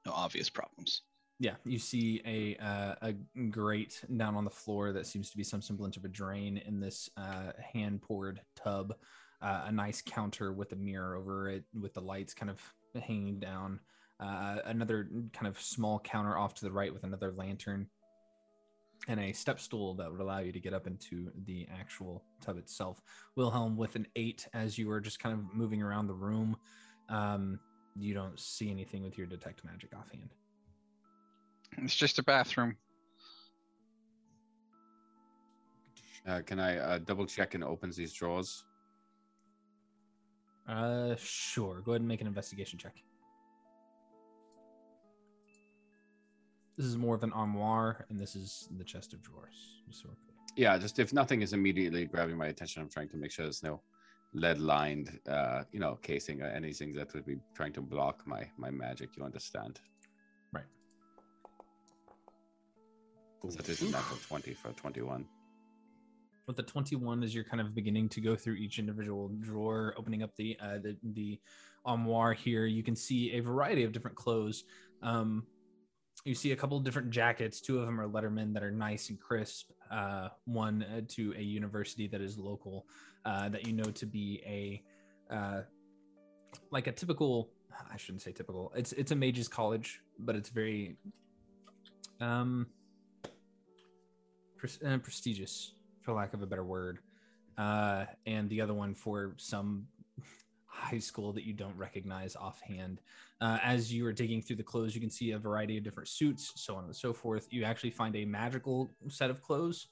[0.05, 1.03] no obvious problems.
[1.39, 3.13] Yeah, you see a uh, a
[3.51, 6.81] grate down on the floor that seems to be some semblance of a drain in
[6.81, 8.95] this uh, hand poured tub.
[9.43, 12.59] Uh, a nice counter with a mirror over it, with the lights kind of
[13.03, 13.81] hanging down.
[14.19, 17.87] Uh, another kind of small counter off to the right with another lantern,
[19.07, 22.57] and a step stool that would allow you to get up into the actual tub
[22.57, 23.03] itself.
[23.37, 26.57] Wilhelm with an eight as you are just kind of moving around the room.
[27.11, 27.61] Um,
[27.95, 30.31] you don't see anything with your detect magic offhand.
[31.79, 32.77] It's just a bathroom.
[36.27, 38.65] Uh, can I uh, double check and opens these drawers?
[40.69, 41.81] Uh, sure.
[41.83, 42.95] Go ahead and make an investigation check.
[46.77, 49.81] This is more of an armoire, and this is the chest of drawers.
[49.89, 50.17] Just so we're.
[50.57, 53.63] Yeah, just if nothing is immediately grabbing my attention, I'm trying to make sure there's
[53.63, 53.83] no
[54.33, 58.51] lead lined, uh, you know, casing or anything that would be trying to block my
[58.57, 59.17] my magic.
[59.17, 59.81] You understand?
[63.43, 65.27] That is a natural twenty for twenty-one.
[66.47, 70.23] With the 21, as you're kind of beginning to go through each individual drawer, opening
[70.23, 71.41] up the uh, the, the
[71.85, 74.65] armoire here, you can see a variety of different clothes.
[75.03, 75.45] Um,
[76.25, 77.61] you see a couple of different jackets.
[77.61, 79.71] Two of them are Letterman that are nice and crisp.
[79.91, 82.87] Uh, one uh, to a university that is local,
[83.25, 85.63] uh, that you know to be a uh,
[86.71, 87.51] like a typical.
[87.93, 88.73] I shouldn't say typical.
[88.75, 90.97] It's it's a mages college, but it's very
[92.21, 92.67] um
[94.57, 95.73] pres- uh, prestigious,
[96.03, 96.99] for lack of a better word.
[97.59, 99.87] Uh, and the other one for some
[100.67, 103.01] high school that you don't recognize offhand.
[103.41, 106.09] Uh, as you are digging through the clothes, you can see a variety of different
[106.09, 107.49] suits, so on and so forth.
[107.51, 109.89] You actually find a magical set of clothes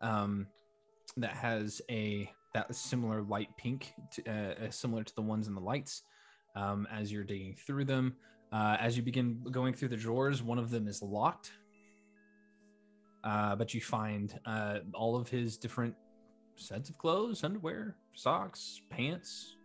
[0.00, 0.46] um,
[1.16, 5.54] that has a that similar light pink, to, uh, uh, similar to the ones in
[5.54, 6.02] the lights.
[6.56, 8.16] Um, as you're digging through them,
[8.52, 11.52] uh, as you begin going through the drawers, one of them is locked.
[13.22, 15.94] Uh, but you find uh, all of his different
[16.56, 19.56] sets of clothes, underwear, socks, pants.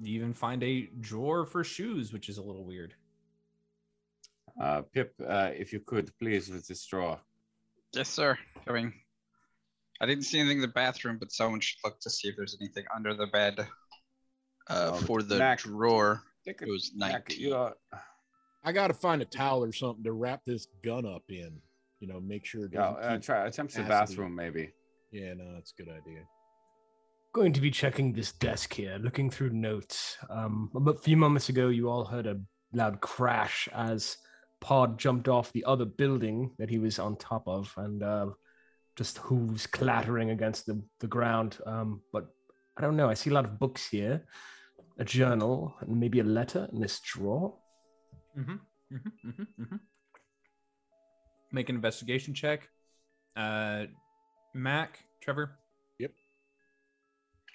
[0.00, 2.94] You even find a drawer for shoes, which is a little weird.
[4.60, 7.18] Uh, Pip, uh, if you could please with this drawer.
[7.92, 8.38] Yes, sir.
[8.66, 8.92] Coming.
[10.00, 12.56] I didn't see anything in the bathroom, but someone should look to see if there's
[12.60, 13.66] anything under the bed.
[14.68, 17.40] Uh, Um, for the Mac, drawer, it was Mac, 19.
[17.40, 17.70] you
[18.64, 21.60] I got to find a towel or something to wrap this gun up in.
[22.02, 24.72] You know, make sure it yeah, doesn't uh, try attempt the bathroom maybe.
[25.12, 26.22] Yeah, no, that's a good idea.
[27.32, 30.16] Going to be checking this desk here, looking through notes.
[30.28, 32.40] Um, a few moments ago, you all heard a
[32.72, 34.16] loud crash as
[34.60, 38.30] pod jumped off the other building that he was on top of, and uh,
[38.96, 41.58] just hooves clattering against the the ground.
[41.66, 42.26] Um, but
[42.76, 43.08] I don't know.
[43.08, 44.24] I see a lot of books here,
[44.98, 47.54] a journal, and maybe a letter in this drawer.
[48.36, 48.56] Mm-hmm.
[48.92, 49.42] Mm-hmm.
[49.62, 49.76] Mm-hmm.
[51.52, 52.68] Make an investigation check.
[53.36, 53.84] Uh,
[54.54, 55.58] Mac, Trevor.
[55.98, 56.12] Yep.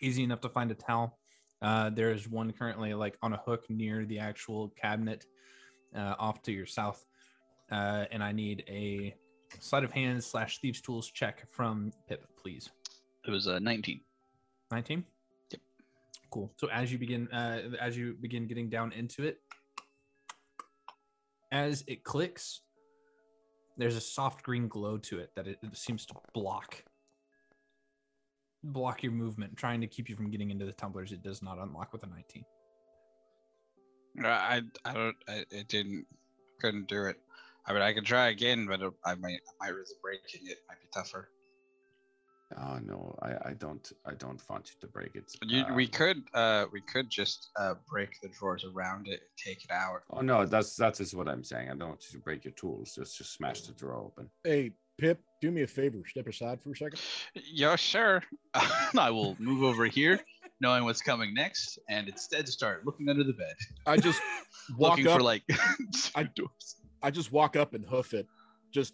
[0.02, 1.18] Easy enough to find a towel.
[1.61, 5.26] Uh, there is one currently like on a hook near the actual cabinet,
[5.95, 7.03] uh, off to your south.
[7.72, 9.15] Uh, and I need a
[9.60, 12.69] sleight of hand slash thieves tools check from Pip, please.
[13.26, 14.02] It was uh, 19.
[14.72, 15.06] 19
[15.52, 15.61] Yep.
[16.30, 19.38] cool so as you begin uh as you begin getting down into it
[21.53, 22.64] as it clicks
[23.78, 26.84] there's a soft green glow to it that it, it seems to block
[28.64, 31.58] block your movement trying to keep you from getting into the tumblers it does not
[31.60, 32.44] unlock with a 19
[34.24, 36.06] Uh, I I don't I it didn't
[36.60, 37.18] couldn't do it.
[37.68, 40.58] I mean I could try again, but I might I might risk breaking it.
[40.68, 41.30] Might be tougher.
[42.56, 45.32] Oh no, I, I don't I don't want you to break it.
[45.44, 49.30] You, we Um, could uh we could just uh break the drawers around it and
[49.38, 50.03] take it out.
[50.11, 51.69] Oh no, that's that is just what I'm saying.
[51.69, 52.95] I don't want you to break your tools.
[52.95, 54.30] Just just smash the drawer open.
[54.45, 56.02] Hey, Pip, do me a favor.
[56.07, 57.02] Step aside for a second.
[57.36, 58.24] Yeah, sure.
[58.98, 60.19] I will move over here,
[60.61, 63.53] knowing what's coming next, and instead start looking under the bed,
[63.86, 64.22] I just
[64.78, 65.18] walk looking up.
[65.18, 65.44] for like
[66.15, 66.76] I- doors.
[67.03, 68.26] I just walk up and hoof it.
[68.74, 68.94] Just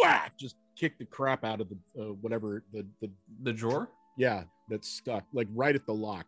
[0.00, 0.32] whack.
[0.38, 3.10] Just kick the crap out of the uh, whatever the the
[3.42, 3.88] the drawer?
[4.16, 6.26] Yeah that's stuck like right at the lock,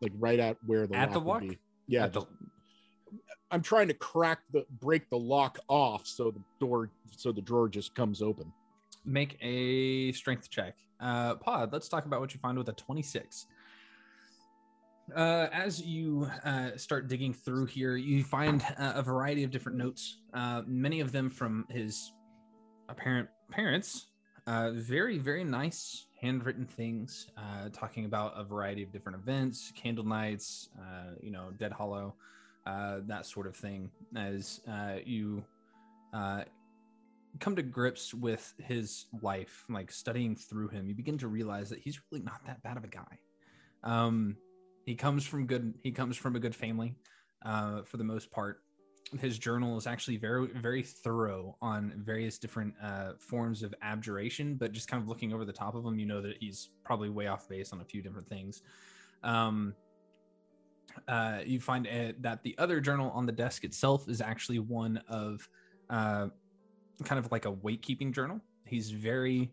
[0.00, 1.42] like right at where the At lock the lock?
[1.88, 2.26] Yeah, At the-
[3.50, 7.68] I'm trying to crack the break the lock off so the door so the drawer
[7.68, 8.52] just comes open.
[9.04, 10.76] make a strength check.
[11.00, 13.46] Uh pod let's talk about what you find with a 26
[15.16, 19.76] uh, as you uh, start digging through here, you find uh, a variety of different
[19.76, 22.12] notes, uh, many of them from his
[22.88, 24.06] apparent parents.
[24.46, 30.04] Uh, very, very nice handwritten things, uh, talking about a variety of different events, candle
[30.04, 32.14] nights, uh, you know, Dead Hollow,
[32.66, 33.90] uh, that sort of thing.
[34.16, 35.44] As uh, you
[36.12, 36.44] uh,
[37.38, 41.78] come to grips with his life, like studying through him, you begin to realize that
[41.78, 43.18] he's really not that bad of a guy.
[43.84, 44.36] Um,
[44.84, 45.74] he comes from good.
[45.82, 46.96] He comes from a good family,
[47.44, 48.62] for the most part.
[49.18, 54.54] His journal is actually very, very thorough on various different uh, forms of abjuration.
[54.54, 57.10] But just kind of looking over the top of him, you know that he's probably
[57.10, 58.62] way off base on a few different things.
[59.22, 59.74] Um,
[61.08, 65.00] uh, you find uh, that the other journal on the desk itself is actually one
[65.08, 65.48] of
[65.88, 66.28] uh,
[67.04, 68.40] kind of like a weight keeping journal.
[68.64, 69.52] He's very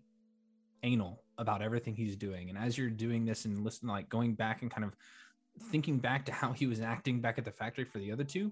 [0.84, 2.50] anal about everything he's doing.
[2.50, 4.96] And as you're doing this and listening, like going back and kind of
[5.72, 8.52] thinking back to how he was acting back at the factory for the other two,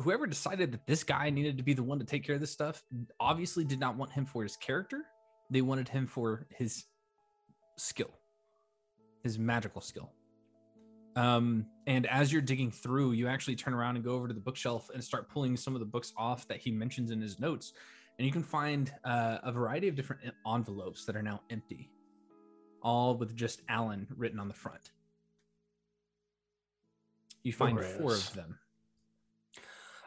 [0.00, 2.50] whoever decided that this guy needed to be the one to take care of this
[2.50, 2.82] stuff
[3.18, 5.04] obviously did not want him for his character.
[5.50, 6.84] They wanted him for his
[7.76, 8.10] skill,
[9.22, 10.12] his magical skill.
[11.16, 14.40] Um, and as you're digging through, you actually turn around and go over to the
[14.40, 17.72] bookshelf and start pulling some of the books off that he mentions in his notes.
[18.18, 21.90] And you can find uh, a variety of different envelopes that are now empty,
[22.82, 24.92] all with just Alan written on the front.
[27.42, 28.58] You find four of them.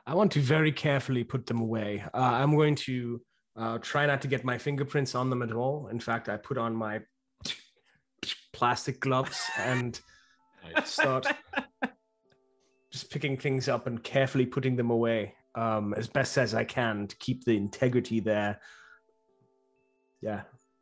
[0.05, 2.03] I want to very carefully put them away.
[2.13, 3.21] Uh, I'm going to
[3.55, 5.87] uh, try not to get my fingerprints on them at all.
[5.87, 7.01] In fact, I put on my
[8.51, 9.99] plastic gloves and
[10.85, 11.27] start
[12.91, 17.07] just picking things up and carefully putting them away um, as best as I can
[17.07, 18.59] to keep the integrity there.
[20.21, 20.41] Yeah,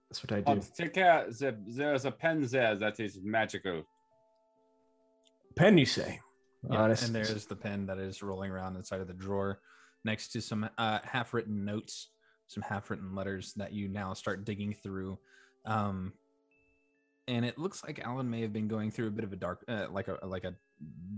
[0.10, 0.56] that's what I do.
[0.56, 1.26] But take care.
[1.30, 3.84] The, there's a pen there that is magical.
[5.56, 6.20] Pen, you say?
[6.70, 9.62] Yeah, this- and there's the pen that is rolling around inside of the drawer
[10.04, 12.10] next to some uh, half-written notes
[12.48, 15.18] some half-written letters that you now start digging through.
[15.66, 16.12] Um,
[17.30, 19.64] and it looks like alan may have been going through a bit of a dark
[19.70, 20.54] uh, like a like a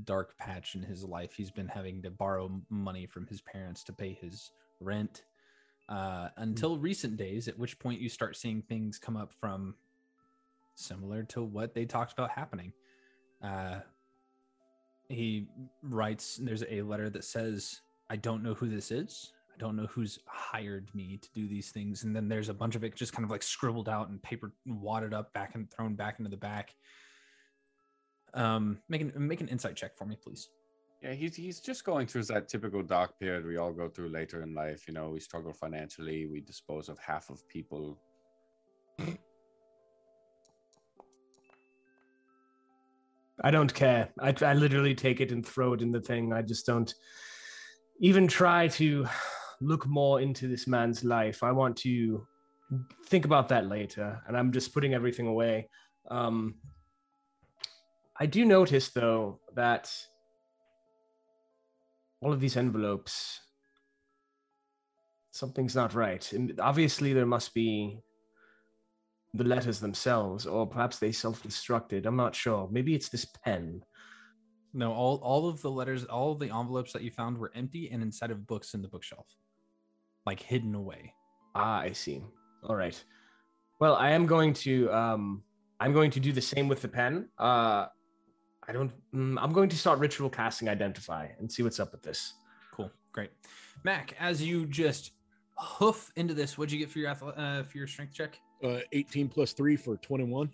[0.03, 1.33] dark patch in his life.
[1.33, 5.23] He's been having to borrow money from his parents to pay his rent
[5.89, 9.75] uh, until recent days at which point you start seeing things come up from
[10.75, 12.73] similar to what they talked about happening.
[13.41, 13.79] Uh,
[15.09, 15.47] he
[15.81, 19.33] writes there's a letter that says i don't know who this is.
[19.53, 22.03] I don't know who's hired me to do these things.
[22.03, 24.51] And then there's a bunch of it just kind of like scribbled out and paper
[24.65, 26.73] wadded up back and thrown back into the back.
[28.33, 30.49] Um make an make an insight check for me please.
[31.03, 34.41] Yeah, he's he's just going through that typical dark period we all go through later
[34.41, 34.87] in life.
[34.87, 37.99] You know, we struggle financially, we dispose of half of people.
[43.43, 44.09] I don't care.
[44.19, 46.31] I, I literally take it and throw it in the thing.
[46.33, 46.93] I just don't.
[47.99, 49.05] even try to
[49.61, 51.43] look more into this man's life.
[51.43, 52.25] I want to
[53.07, 55.69] think about that later, and I'm just putting everything away.
[56.09, 56.55] Um,
[58.19, 59.91] I do notice, though, that
[62.21, 63.39] all of these envelopes,
[65.31, 66.33] something's not right.
[66.59, 67.99] Obviously, there must be
[69.33, 72.05] the letters themselves, or perhaps they self-destructed.
[72.05, 72.69] I'm not sure.
[72.71, 73.81] Maybe it's this pen.
[74.73, 77.89] No, all all of the letters, all of the envelopes that you found were empty
[77.91, 79.27] and inside of books in the bookshelf,
[80.25, 81.13] like hidden away.
[81.55, 82.23] Ah, I see.
[82.63, 83.01] All right.
[83.79, 85.43] Well, I am going to um
[85.79, 87.29] I'm going to do the same with the pen.
[87.37, 87.87] Uh
[88.67, 92.01] I don't mm, I'm going to start ritual casting identify and see what's up with
[92.01, 92.33] this.
[92.73, 93.31] Cool, great.
[93.83, 95.11] Mac, as you just
[95.57, 98.39] hoof into this, what'd you get for your uh, for your strength check?
[98.63, 100.49] Uh, 18 plus three for 21.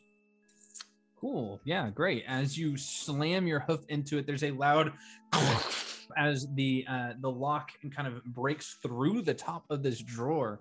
[1.20, 1.60] Cool.
[1.66, 2.24] Yeah, great.
[2.28, 4.94] As you slam your hoof into it, there's a loud
[6.18, 10.60] as the uh, the lock kind of breaks through the top of this drawer.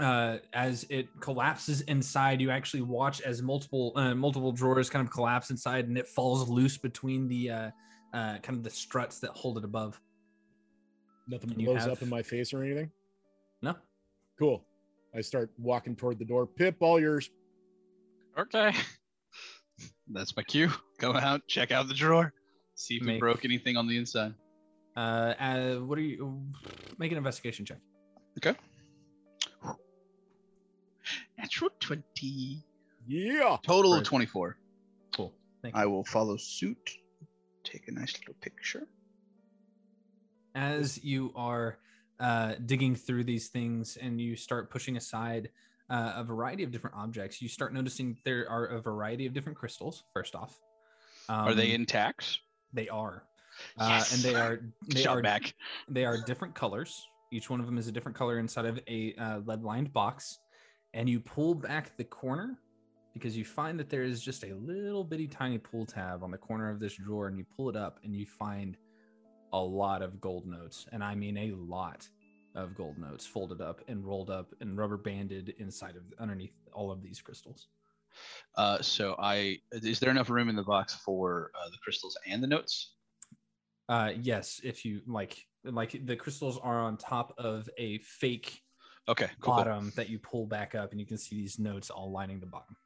[0.00, 5.12] Uh, as it collapses inside, you actually watch as multiple uh, multiple drawers kind of
[5.12, 7.70] collapse inside, and it falls loose between the uh,
[8.14, 10.00] uh, kind of the struts that hold it above.
[11.28, 12.90] Nothing blows have- up in my face or anything.
[13.62, 13.74] No,
[14.38, 14.64] Cool.
[15.16, 16.46] I start walking toward the door.
[16.46, 17.30] Pip, all yours.
[18.38, 18.72] Okay.
[20.08, 20.70] That's my cue.
[20.98, 22.32] Go out, check out the drawer,
[22.74, 24.34] see if we Make- broke anything on the inside.
[24.96, 25.00] uh,
[25.38, 26.42] uh, what are you?
[26.98, 27.78] Make an investigation check.
[28.38, 28.58] Okay.
[31.38, 32.64] Natural 20.
[33.06, 33.56] Yeah.
[33.62, 33.98] Total Right.
[34.00, 34.58] of 24.
[35.14, 35.32] Cool.
[35.62, 35.80] Thank you.
[35.80, 36.90] I will follow suit.
[37.64, 38.86] Take a nice little picture.
[40.54, 41.78] as you are
[42.20, 45.50] uh, digging through these things and you start pushing aside
[45.90, 49.56] uh, a variety of different objects, you start noticing there are a variety of different
[49.56, 50.04] crystals.
[50.12, 50.58] First off,
[51.28, 52.40] Are they Um, intact?
[52.72, 53.24] They are,
[53.78, 55.54] uh, and they are they Shot are back.
[55.88, 57.06] they are different colors.
[57.30, 60.38] Each one of them is a different color inside of a uh, lead-lined box,
[60.94, 62.58] and you pull back the corner
[63.14, 66.38] because you find that there is just a little bitty tiny pull tab on the
[66.38, 68.76] corner of this drawer, and you pull it up and you find
[69.52, 72.08] a lot of gold notes, and I mean a lot
[72.54, 76.90] of gold notes folded up and rolled up and rubber banded inside of underneath all
[76.90, 77.68] of these crystals.
[78.56, 82.42] Uh, so I is there enough room in the box for uh, the crystals and
[82.42, 82.94] the notes?
[83.88, 88.60] Uh, yes, if you like, like the crystals are on top of a fake
[89.08, 89.54] Okay, cool.
[89.54, 89.54] cool.
[89.54, 92.46] bottom that you pull back up, and you can see these notes all lining the
[92.46, 92.76] bottom.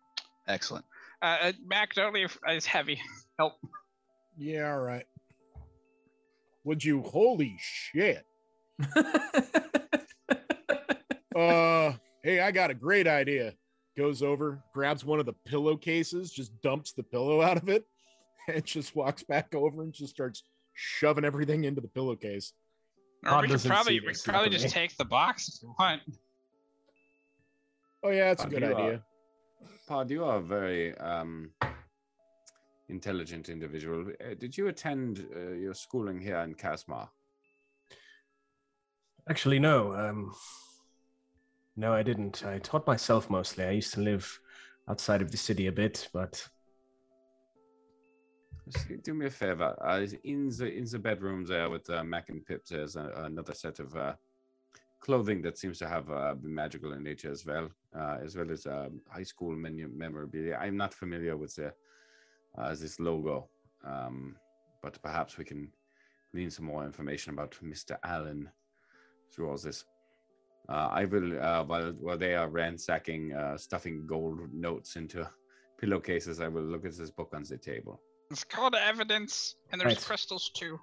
[0.47, 0.85] Excellent.
[1.21, 2.39] Uh, uh, Mac, don't leave.
[2.47, 3.01] It's heavy.
[3.39, 3.55] Help.
[4.39, 5.05] Yeah, all right.
[6.65, 7.03] Would you?
[7.03, 8.25] Holy shit.
[11.35, 13.55] Uh, hey, I got a great idea.
[13.97, 17.85] Goes over, grabs one of the pillowcases, just dumps the pillow out of it,
[18.49, 20.43] and just walks back over and just starts
[20.75, 22.53] shoving everything into the pillowcase.
[23.25, 26.03] Or we could probably we could probably just take the box if you want.
[28.03, 29.03] Oh yeah, that's a Uh, good you are- idea.
[29.89, 31.51] Pod, you are a very um,
[32.97, 34.01] intelligent individual.
[34.21, 37.09] Uh, did you attend uh, your schooling here in Casmar?
[39.29, 39.95] Actually, no.
[39.95, 40.35] Um,
[41.77, 42.45] no, I didn't.
[42.45, 43.65] I taught myself mostly.
[43.65, 44.27] I used to live
[44.89, 46.35] outside of the city a bit, but
[48.67, 49.75] Just do me a favor.
[49.81, 53.55] Uh, in the in the bedroom there with uh, Mac and Pip, there's a, another
[53.55, 54.15] set of uh,
[55.01, 58.67] clothing that seems to have uh, magical in nature as well, uh, as well as
[58.67, 60.57] um, high school menu memorabilia.
[60.65, 61.73] I'm not familiar with the
[62.59, 63.49] uh, this logo,
[63.85, 64.37] um,
[64.83, 65.73] but perhaps we can
[66.33, 67.97] glean some more information about Mr.
[68.05, 68.49] Allen
[69.33, 69.85] through all this.
[70.69, 75.29] Uh, I will, uh, while while they are ransacking, uh, stuffing gold notes into
[75.79, 78.01] pillowcases, I will look at this book on the table.
[78.31, 80.05] It's called evidence, and there's Right.
[80.05, 80.79] crystals too.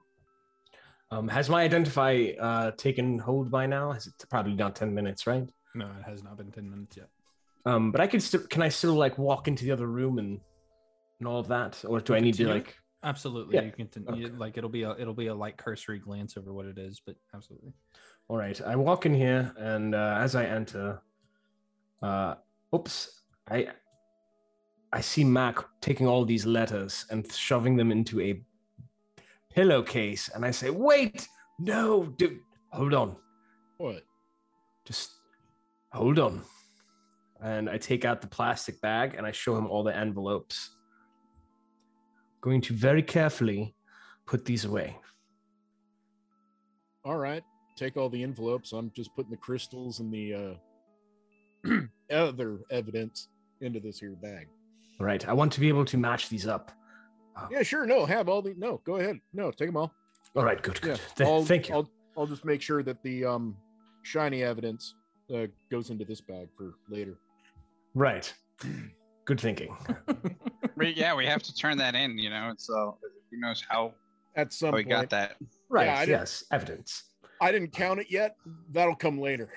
[1.11, 3.91] um, has my identify uh, taken hold by now?
[3.93, 5.49] Has it probably not ten minutes, right?
[5.73, 7.09] No, it has not been 10 minutes yet.
[7.65, 8.41] Um, but I could still.
[8.41, 10.39] Can I still like walk into the other room and
[11.19, 12.53] and all of that, or do I need to Continue?
[12.63, 12.75] like?
[13.03, 13.55] Absolutely.
[13.55, 14.33] Yeah, You can continue.
[14.37, 17.15] Like it'll be a it'll be a light cursory glance over what it is, but
[17.33, 17.73] absolutely.
[18.27, 21.01] All right, I walk in here, and uh, as I enter,
[22.01, 22.35] uh,
[22.75, 23.67] oops, I
[24.91, 28.41] I see Mac taking all these letters and shoving them into a
[29.53, 31.27] pillowcase, and I say, "Wait,
[31.59, 32.39] no, dude,
[32.71, 33.15] hold on,
[33.77, 34.03] What?
[34.85, 35.11] just
[35.91, 36.41] hold on."
[37.41, 40.75] And I take out the plastic bag and I show him all the envelopes.
[42.41, 43.76] Going to very carefully
[44.26, 44.98] put these away.
[47.03, 47.44] All right.
[47.76, 48.72] Take all the envelopes.
[48.74, 50.57] I'm just putting the crystals and the
[51.66, 51.80] uh,
[52.11, 53.30] other evidence
[53.61, 54.48] into this here bag.
[54.99, 56.72] All right, I want to be able to match these up.
[57.49, 57.86] Yeah, sure.
[57.86, 58.53] No, have all the.
[58.57, 59.18] No, go ahead.
[59.34, 59.94] No, take them all.
[60.36, 60.99] All right, good, Yeah, good.
[61.16, 61.76] Th- I'll, Thank you.
[61.76, 63.56] I'll, I'll just make sure that the um
[64.03, 64.95] shiny evidence
[65.34, 67.18] uh, goes into this bag for later.
[67.95, 68.34] Right.
[69.30, 69.77] Good thinking.
[70.76, 72.18] We- yeah, we have to turn that in.
[72.18, 72.97] You know, so
[73.30, 73.93] who knows how,
[74.35, 75.35] At some how we point, got that.
[75.69, 75.88] Right.
[75.89, 76.43] I didn't- yes.
[76.51, 77.03] Evidence.
[77.41, 78.38] I didn't count it yet.
[78.72, 79.49] That'll come later.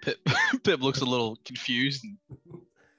[0.00, 0.18] Pip,
[0.64, 2.06] Pip looks a little confused.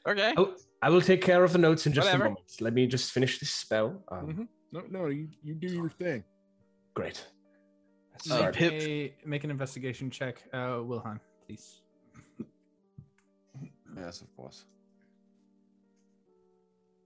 [0.07, 0.34] Okay.
[0.38, 0.53] Oh,
[0.84, 2.26] I will take care of the notes in just Whatever.
[2.26, 2.45] a moment.
[2.60, 4.03] Let me just finish this spell.
[4.11, 4.48] Um, Mhm.
[4.73, 6.23] No, no, you, you do your thing.
[6.94, 7.26] Great.
[8.11, 8.41] Let's Uh.
[8.44, 11.82] Make, Pip- a, make an investigation check, uh, Wilhelm, please.
[13.98, 14.65] Yes, of course.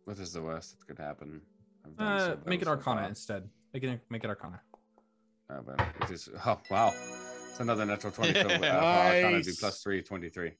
[0.09, 1.39] What is the worst that could happen?
[1.99, 3.47] Uh, so make it well so Arcana instead.
[3.75, 4.59] Make it make it Arcana.
[5.47, 6.27] Uh, but it is.
[6.47, 6.91] Oh wow,
[7.51, 8.33] it's another natural twenty.
[8.33, 9.59] so, uh, for Arcana, do Nice.
[9.59, 10.53] plus three, 23.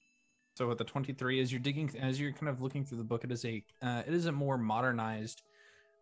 [0.56, 3.24] So with the 23, as you're digging, as you're kind of looking through the book,
[3.24, 5.42] it is a uh, it is a more modernized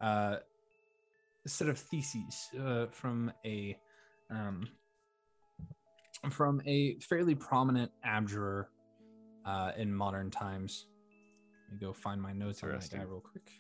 [0.01, 0.39] uh,
[1.45, 3.77] set of theses uh, from a
[4.29, 4.67] um,
[6.31, 8.67] from a fairly prominent abjurer
[9.45, 10.87] uh, in modern times.
[11.67, 13.51] Let me go find my notes on that guy real quick.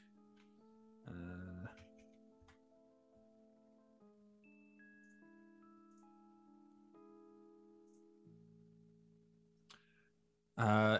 [10.57, 10.99] Uh, uh,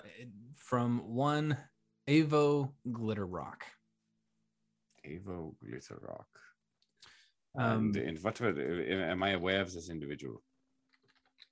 [0.56, 1.58] from one
[2.08, 3.66] Avo Glitter Rock.
[5.06, 6.28] Avo Glitter Rock.
[7.58, 10.42] Um, and, and what uh, am I aware of this individual?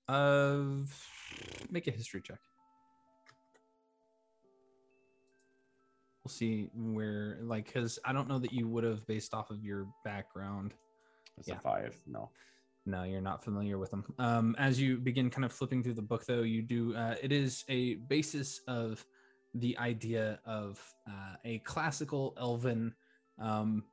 [0.08, 0.84] Uh,
[1.70, 2.40] make a history check.
[6.26, 9.64] We'll see where, like, because I don't know that you would have based off of
[9.64, 10.74] your background.
[11.38, 11.58] It's Yeah.
[11.58, 12.02] a five.
[12.08, 12.32] No.
[12.88, 14.12] No, you're not familiar with them.
[14.18, 16.96] Um, as you begin kind of flipping through the book, though, you do.
[16.96, 19.06] Uh, it is a basis of
[19.54, 22.96] the idea of uh, a classical elven,
[23.40, 23.84] um,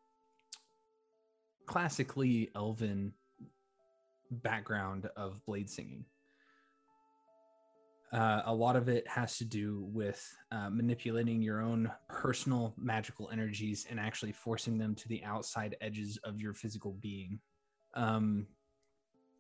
[1.67, 3.13] classically elven
[4.31, 6.07] background of blade singing.
[8.13, 13.31] Uh, a lot of it has to do with uh, manipulating your own personal magical
[13.33, 17.41] energies and actually forcing them to the outside edges of your physical being.
[17.95, 18.47] Um,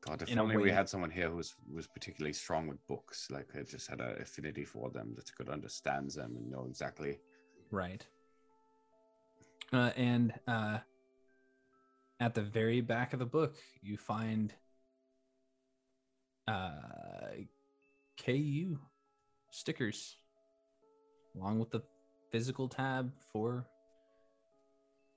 [0.01, 3.49] God, if only we had someone here who was, was particularly strong with books, like
[3.55, 7.20] I just had an affinity for them that could understand them and know exactly.
[7.70, 8.05] Right.
[9.70, 10.78] Uh, and uh,
[12.20, 14.53] at the very back of the book, you find
[16.49, 16.73] uh,
[18.24, 18.78] KU
[19.51, 20.16] stickers
[21.36, 21.82] along with the
[22.31, 23.66] physical tab for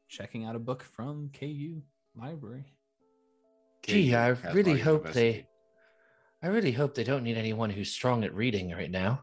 [0.09, 1.81] checking out a book from KU
[2.15, 2.65] library.
[3.83, 5.45] Gee, KU, I really hope they.
[6.41, 9.21] I really hope they don't need anyone who's strong at reading right now.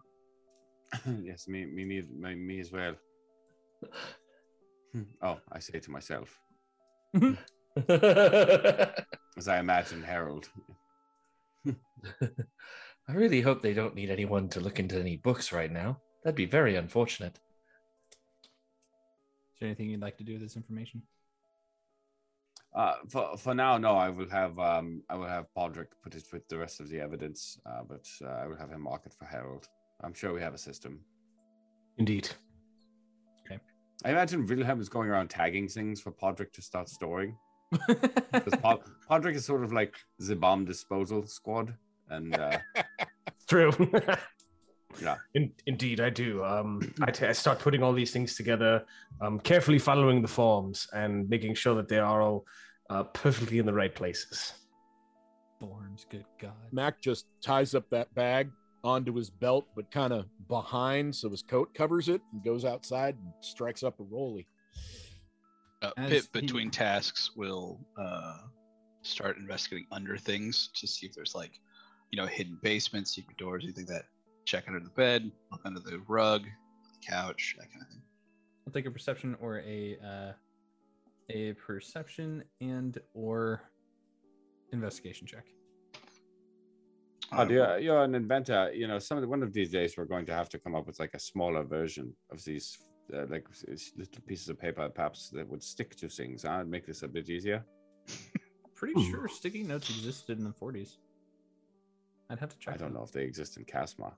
[1.22, 2.94] yes, me, me, me, me, me as well.
[5.22, 6.38] Oh, I say to myself
[7.88, 10.50] as I imagine Harold.
[13.08, 16.00] I really hope they don't need anyone to look into any books right now.
[16.22, 17.38] That'd be very unfortunate.
[18.44, 21.02] Is there anything you'd like to do with this information?
[22.74, 23.96] Uh, for for now, no.
[23.96, 27.00] I will have um, I will have Podrick put it with the rest of the
[27.00, 29.68] evidence, uh, but uh, I will have him mark it for Harold.
[30.02, 31.00] I'm sure we have a system.
[31.98, 32.30] Indeed.
[33.44, 33.60] Okay.
[34.04, 37.36] I imagine Wilhelm is going around tagging things for Podrick to start storing.
[38.32, 41.74] Because Pod- Podrick is sort of like the bomb disposal squad,
[42.12, 42.58] and uh,
[43.48, 43.72] True.
[45.00, 45.16] Yeah.
[45.32, 46.44] In, indeed, I do.
[46.44, 48.84] Um, I, t- I start putting all these things together,
[49.22, 52.44] um, carefully following the forms and making sure that they are all
[52.90, 54.52] uh, perfectly in the right places.
[55.60, 56.52] Thorns, good God.
[56.72, 58.50] Mac just ties up that bag
[58.84, 63.14] onto his belt, but kind of behind, so his coat covers it, and goes outside
[63.14, 64.46] and strikes up a rolly.
[65.80, 68.36] Uh, As Pip, he- between tasks, will uh,
[69.00, 71.52] start investigating under things to see if there's like,
[72.12, 74.04] you know, hidden basements, secret doors, anything that.
[74.44, 76.42] Check under the bed, look under the rug,
[77.08, 78.02] couch, that kind of thing.
[78.66, 80.32] I'll take a perception or a uh,
[81.30, 83.62] a perception and or
[84.72, 85.44] investigation check.
[87.32, 88.72] oh, you're, you're an inventor.
[88.74, 90.74] You know, some of the, one of these days we're going to have to come
[90.74, 92.76] up with like a smaller version of these,
[93.14, 96.42] uh, like s- little pieces of paper, perhaps that would stick to things.
[96.42, 96.64] Huh?
[96.64, 97.64] Make this a bit easier.
[98.74, 100.96] Pretty sure sticky notes existed in the 40s.
[102.32, 102.74] I'd have to check.
[102.74, 102.98] I don't that.
[102.98, 104.12] know if they exist in Casma.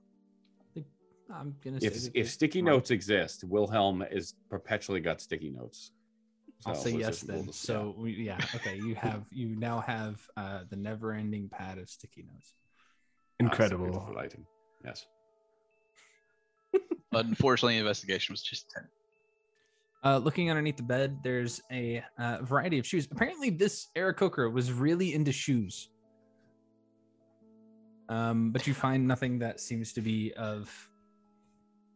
[1.33, 2.69] I'm gonna say If that if sticky might.
[2.71, 5.91] notes exist, Wilhelm is perpetually got sticky notes.
[6.67, 7.45] I'll say yes just- we'll then.
[7.47, 7.73] just- yeah.
[7.75, 8.75] So we, yeah, okay.
[8.77, 12.53] You have you now have uh, the never-ending pad of sticky notes.
[12.53, 13.85] Ah, it's a Incredible.
[13.87, 14.45] beautiful item.
[14.85, 15.07] Yes.
[17.11, 18.83] Unfortunately, investigation was just 10.
[20.03, 23.07] Uh, looking underneath the bed, there's a uh, variety of shoes.
[23.11, 25.89] Apparently, this Aarakocra was really into shoes.
[28.09, 30.89] Um, but you find nothing that seems to be of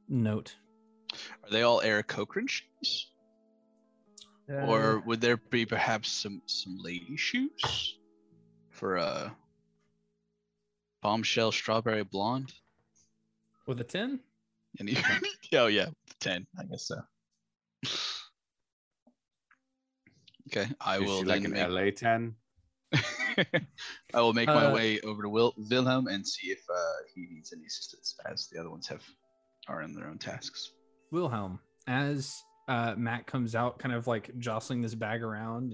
[0.07, 0.55] note.
[1.43, 3.11] Are they all Eric Cochran shoes?
[4.49, 7.97] Uh, or would there be perhaps some some lady shoes
[8.71, 9.35] for a
[11.01, 12.51] bombshell strawberry blonde?
[13.67, 14.19] With a 10?
[14.79, 14.97] And you,
[15.53, 17.01] oh yeah, ten, I guess so.
[20.51, 22.33] Okay, I Is will she like an make, LA ten.
[24.13, 26.75] I will make my Uh, way over to Wil- Wilhelm and see if uh,
[27.13, 29.03] he needs any assistance, as the other ones have
[29.67, 30.71] are in their own tasks.
[31.11, 35.73] Wilhelm, as uh, Matt comes out, kind of like jostling this bag around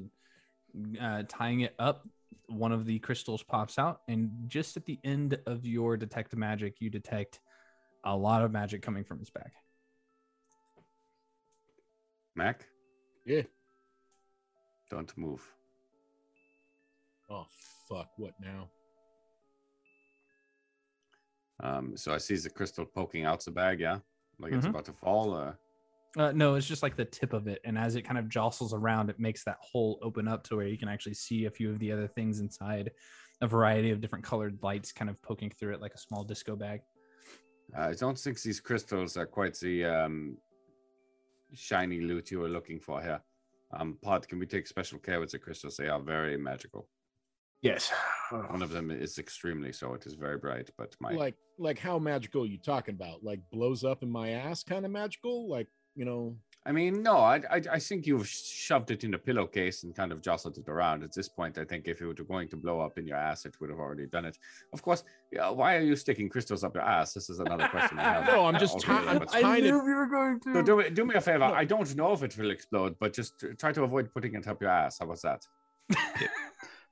[0.75, 2.07] and uh, tying it up,
[2.47, 6.75] one of the crystals pops out, and just at the end of your detect magic,
[6.79, 7.39] you detect
[8.03, 9.51] a lot of magic coming from his bag.
[12.35, 12.65] Mac,
[13.25, 13.43] Yeah.
[14.91, 15.41] don't move.
[17.29, 17.45] Oh
[17.89, 18.09] fuck!
[18.17, 18.69] What now?
[21.61, 23.79] Um, so I see the crystal poking out the bag.
[23.79, 23.99] Yeah,
[24.39, 24.69] like it's Mhm.
[24.69, 25.33] about to fall.
[25.33, 25.55] Uh,
[26.17, 28.73] Uh, no, it's just like the tip of it, and as it kind of jostles
[28.73, 31.69] around, it makes that hole open up to where you can actually see a few
[31.69, 32.91] of the other things inside.
[33.41, 36.55] A variety of different colored lights kind of poking through it like a small disco
[36.55, 36.79] bag.
[37.75, 40.37] I don't think these crystals are quite the um,
[41.53, 43.21] shiny loot you were looking for here.
[43.71, 45.75] Um, Pod, can we take special care with the crystals?
[45.75, 46.87] They are very magical.
[47.61, 47.91] Yes.
[48.31, 49.93] One of them is extremely so.
[49.93, 53.23] It is very bright, but my Like, like how magical are you talking about?
[53.23, 55.49] Like blows up in my ass, kind of magical?
[55.49, 56.35] Like, you know,
[56.67, 60.11] I mean, no, I, I, I think you've shoved it in a pillowcase and kind
[60.11, 61.03] of jostled it around.
[61.03, 63.45] At this point, I think if it were going to blow up in your ass,
[63.45, 64.39] it would have already done it.
[64.73, 67.13] Of course, yeah, why are you sticking crystals up your ass?
[67.13, 67.99] This is another question.
[67.99, 70.61] I have No, I'm just already, ti- I knew but- I we were going So
[70.63, 71.47] do, me- do me a favor.
[71.47, 71.53] No.
[71.53, 74.59] I don't know if it will explode, but just try to avoid putting it up
[74.59, 74.97] your ass.
[74.99, 75.45] How was that?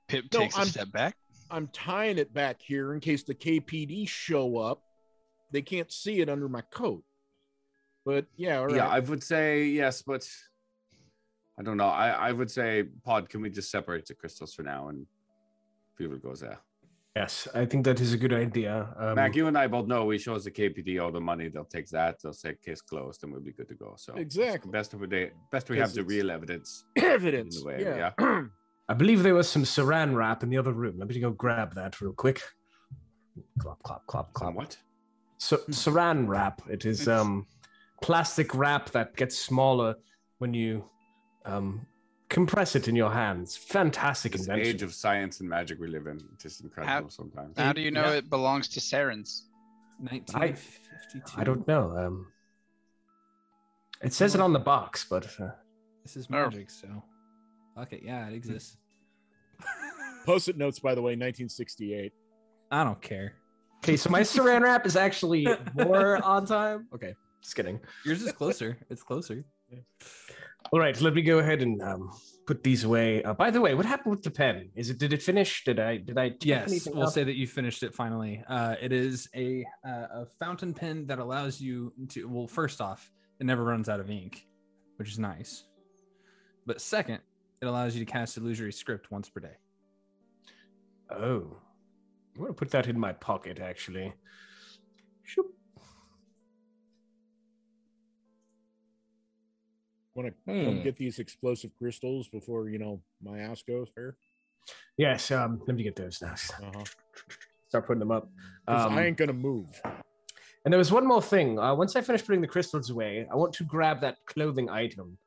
[0.08, 1.16] Pip No, takes a I'm- step back.
[1.52, 4.82] I'm tying it back here in case the KPD show up.
[5.52, 7.04] They can't see it under my coat.
[8.06, 8.76] But yeah, all right.
[8.78, 10.28] Yeah, I would say yes, but
[11.60, 11.88] I don't know.
[11.88, 15.06] I, I would say, Pod, can we just separate the crystals for now and
[15.98, 16.58] people goes there?
[17.16, 18.90] Yes, I think that is a good idea.
[18.98, 21.48] Um, Mac, you and I both know we show the KPD all the money.
[21.50, 22.18] They'll take that.
[22.24, 23.94] They'll say case closed, and we'll be good to go.
[23.98, 24.72] So Exactly.
[24.72, 26.86] best of the day, best we have the real evidence.
[26.96, 27.58] evidence.
[27.58, 28.12] In a way, yeah.
[28.90, 30.96] I believe there was some saran wrap in the other room.
[30.98, 32.42] Let me go grab that real quick.
[33.60, 34.54] Clop, clop, clop, clop.
[34.54, 34.78] What?
[35.38, 36.62] So saran wrap.
[36.70, 37.48] It is um
[38.02, 39.96] plastic wrap that gets smaller
[40.40, 40.84] when you
[41.46, 41.86] um
[42.30, 43.56] compress it in your hands.
[43.56, 44.76] Fantastic This invention.
[44.76, 46.18] age of science and magic we live in.
[46.18, 47.58] It is just incredible sometimes.
[47.58, 48.18] How do you know Yeah.
[48.18, 49.46] it belongs to Sarens?
[50.00, 51.40] 1952.
[51.40, 51.96] I don't know.
[51.96, 52.28] Um,
[54.02, 55.52] it says it on the box, but uh,
[56.04, 56.34] This is Oh.
[56.34, 57.04] magic, so
[57.76, 58.02] fuck it.
[58.04, 58.78] Yeah, it exists.
[60.26, 62.14] Post-it notes, by the way, 1968.
[62.72, 63.34] I don't care.
[63.84, 63.98] okay.
[63.98, 66.88] So my saran wrap is actually more on time.
[66.94, 67.80] Okay, just kidding.
[68.06, 68.78] Yours is closer.
[68.90, 69.44] It's closer.
[70.72, 72.10] All right, let me go ahead and um,
[72.48, 73.22] put these away.
[73.24, 74.70] Uh, by the way, what happened with the pen?
[74.76, 74.98] Is it?
[74.98, 75.64] Did it finish?
[75.66, 75.98] Did I?
[75.98, 76.32] Did I?
[76.42, 77.14] Yes, we'll out?
[77.14, 78.44] say that you finished it finally.
[78.48, 82.28] Uh, it is a uh, a fountain pen that allows you to.
[82.28, 84.48] Well, first off, it never runs out of ink,
[84.98, 85.66] which is nice.
[86.66, 87.20] But second,
[87.64, 89.56] it allows you to cast illusory script once per day.
[91.10, 91.56] Oh,
[92.36, 93.60] I'm gonna put that in my pocket.
[93.60, 94.14] Actually.
[95.24, 95.46] Shoop.
[100.14, 100.84] Want to come Hmm.
[100.84, 104.18] get these explosive crystals before you know my ass goes here?
[104.98, 105.32] Yes.
[105.32, 105.62] Um.
[105.66, 106.36] Let me get those now.
[106.64, 106.84] Uh-huh.
[107.70, 108.30] Start putting them up.
[108.68, 109.82] Um, I ain't gonna move.
[110.66, 111.58] And there was one more thing.
[111.58, 115.18] Uh, once I finish putting the crystals away, I want to grab that clothing item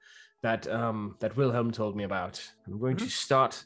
[0.47, 2.40] that um, that Wilhelm told me about.
[2.68, 3.64] I'm going to start.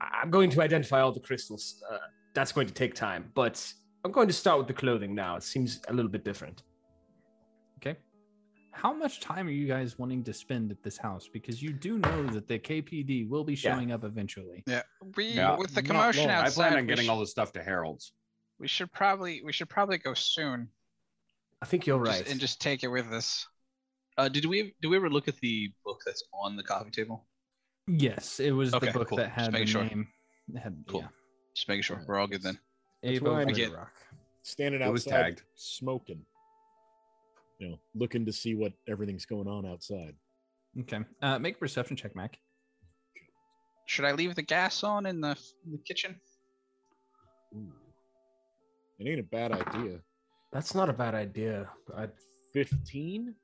[0.00, 1.80] I'm going to identify all the crystals.
[1.88, 1.98] Uh,
[2.34, 3.56] that's going to take time, but
[4.04, 5.36] I'm going to start with the clothing now.
[5.36, 6.64] It seems a little bit different.
[7.78, 7.96] Okay.
[8.72, 11.28] How much time are you guys wanting to spend at this house?
[11.32, 13.74] Because you do know that the KPD will be Yeah.
[13.74, 14.64] showing up eventually.
[14.66, 14.82] Yeah,
[15.16, 16.36] we Yeah, with the not commotion long.
[16.36, 18.12] I I plan on getting sh- all the stuff to Harold's.
[18.58, 20.68] we should probably we should probably go soon.
[21.62, 22.28] I think you're just- right.
[22.30, 23.46] and just take it with us.
[24.18, 27.26] Uh, did we did we ever look at the book that's on the coffee table?
[27.88, 29.18] Yes, it was Okay, the book cool.
[29.18, 29.84] that had the sure.
[29.84, 30.06] name.
[30.54, 31.00] it Had, Cool.
[31.00, 31.08] Yeah.
[31.54, 32.58] Just making sure we're all good then.
[33.02, 33.88] That's Ava why I'm- Ritterrock.
[34.44, 35.42] Standing It was outside, tagged.
[35.54, 36.24] smoking.
[37.58, 40.14] You know, looking to see what everything's going on outside.
[40.80, 40.98] Okay.
[41.20, 42.38] Uh, make a perception check, Mac.
[43.86, 46.18] Should I leave the gas on in the, in the kitchen?
[47.54, 47.72] Ooh.
[48.98, 50.00] It ain't a bad idea.
[50.52, 51.68] That's not a bad idea.
[51.96, 52.08] I,
[52.52, 53.34] 15?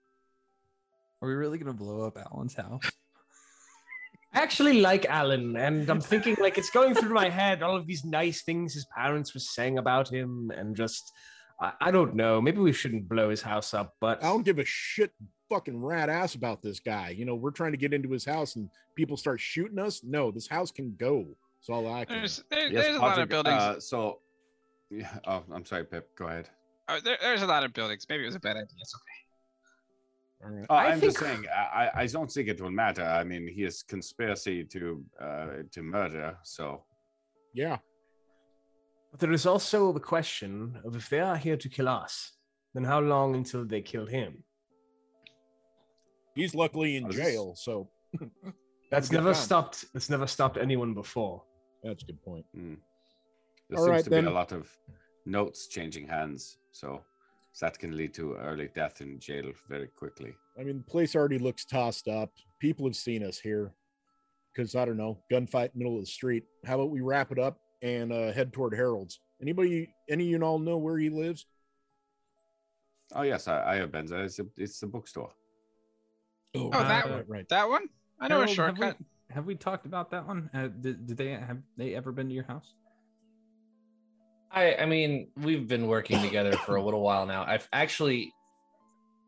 [1.20, 2.82] Are we really gonna blow up Alan's house?
[4.34, 7.86] I actually like Alan, and I'm thinking like it's going through my head all of
[7.86, 11.12] these nice things his parents were saying about him, and just
[11.60, 12.40] I, I don't know.
[12.40, 15.12] Maybe we shouldn't blow his house up, but I don't give a shit
[15.48, 17.10] fucking rat ass about this guy.
[17.10, 20.02] You know, we're trying to get into his house and people start shooting us.
[20.04, 21.26] No, this house can go.
[21.60, 22.18] That's all I can.
[22.18, 23.60] There's there, Yes, there's a lot of buildings.
[23.60, 24.20] Uh, so,
[24.90, 25.08] yeah.
[25.26, 26.14] Oh, I'm sorry, Pip.
[26.16, 26.48] Go ahead.
[26.88, 28.06] uh, there, there's a lot of buildings.
[28.08, 28.66] Maybe it was a bad idea.
[28.80, 29.27] It's okay.
[30.44, 30.66] All right.
[30.70, 31.44] Oh, I I'm just saying.
[31.54, 33.02] I, I- I don't think it will matter.
[33.04, 36.36] I mean, he is conspiracy to uh, to murder.
[36.44, 36.84] So
[37.54, 37.78] Yeah.
[39.10, 42.32] But there is also the question of if they are here to kill us,
[42.74, 44.44] then how long until they kill him?
[46.34, 47.88] He's luckily in jail, so
[48.90, 49.42] That's never time.
[49.42, 49.84] stopped.
[49.92, 51.42] That's never stopped anyone before.
[51.82, 52.46] that's a good point.
[52.54, 54.24] there All seems right, to then.
[54.24, 54.70] be a lot of
[55.26, 56.58] notes changing hands.
[56.70, 57.02] So
[57.60, 60.34] that can lead to early death in jail very quickly.
[60.58, 62.30] I mean, the place already looks tossed up.
[62.60, 63.72] People have seen us here
[64.54, 66.44] because I don't know, gunfight middle of the street.
[66.66, 69.20] How about we wrap it up and uh, head toward Harold's?
[69.40, 71.46] Anybody, any of you all know where he lives?
[73.14, 74.24] Oh yes, I, I have Benza.
[74.24, 75.30] It's a, it's the bookstore.
[76.54, 77.24] Oh, that right, one.
[77.28, 77.48] right.
[77.48, 77.88] That one?
[78.20, 78.84] I know Harold, a shortcut.
[78.84, 80.50] Have we, have we talked about that one?
[80.52, 82.74] Uh, did, did they have they ever been to your house?
[84.50, 87.44] I I mean, we've been working together for a little while now.
[87.44, 88.34] I've actually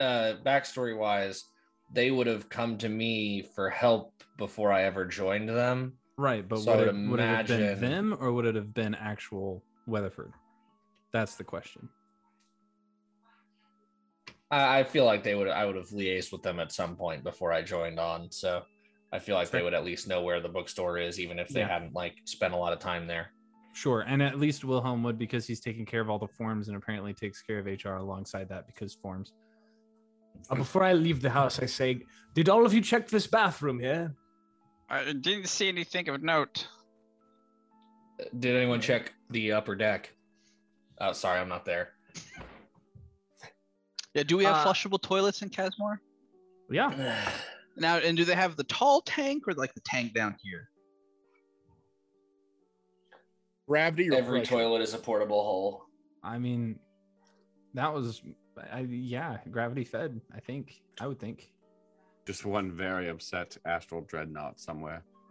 [0.00, 1.44] uh backstory wise,
[1.92, 5.94] they would have come to me for help before I ever joined them.
[6.16, 8.94] Right, but So would, it, would it have been them or would it have been
[8.94, 10.32] actual Weatherford?
[11.12, 11.88] That's the question.
[14.50, 17.24] I, I feel like they would I would have liaised with them at some point
[17.24, 18.30] before I joined on.
[18.30, 18.62] So
[19.12, 19.64] I feel like they Fair.
[19.64, 21.68] would at least know where the bookstore is, even if they Yeah.
[21.68, 23.32] hadn't like spent a lot of time there.
[23.72, 26.76] Sure, and at least Wilhelm would because he's taking care of all the forms and
[26.76, 29.32] apparently takes care of HR alongside that because forms.
[30.50, 32.02] Uh, before I leave the house, I say,
[32.34, 34.14] did all of you check this bathroom here?
[34.88, 36.66] I didn't see anything of note.
[38.38, 40.12] Did anyone check the upper deck?
[41.00, 41.90] Oh, sorry, I'm not there.
[44.12, 45.98] Yeah, do we have Uh, flushable toilets in Casmore?
[46.68, 47.24] Yeah,
[47.76, 50.68] Now, and do they have the tall tank or like the tank down here?
[53.70, 54.56] Gravity or Every pressure?
[54.56, 55.84] toilet is a portable hole.
[56.24, 56.80] I mean,
[57.74, 58.20] that was,
[58.72, 60.20] I, yeah, gravity fed.
[60.34, 60.82] I think.
[61.00, 61.52] I would think.
[62.26, 65.04] Just one very upset astral dreadnought somewhere.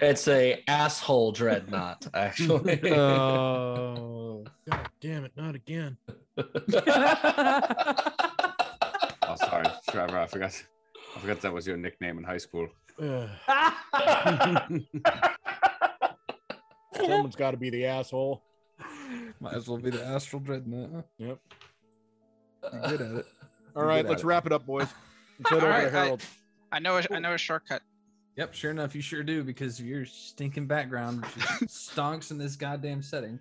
[0.00, 2.92] it's a asshole dreadnought, actually.
[2.92, 4.44] oh.
[4.70, 5.96] God damn it, not again.
[6.38, 6.44] Oh,
[9.34, 10.16] sorry, Trevor.
[10.16, 10.62] I forgot.
[11.16, 12.68] I forgot that was your nickname in high school.
[13.00, 13.28] Ugh.
[16.96, 18.42] Someone's got to be the asshole.
[19.40, 21.04] Might as well be the astral dreadnought.
[21.18, 21.38] Yep.
[22.72, 23.26] You're good at it.
[23.74, 24.26] All Good right, let's it.
[24.26, 24.88] wrap it up, boys.
[25.38, 26.22] Let's head over right, to I- Harold.
[26.72, 27.82] I know a, I know a shortcut.
[28.36, 31.22] Yep, sure enough, you sure do because your stinking background,
[31.66, 33.38] stonks in this goddamn setting.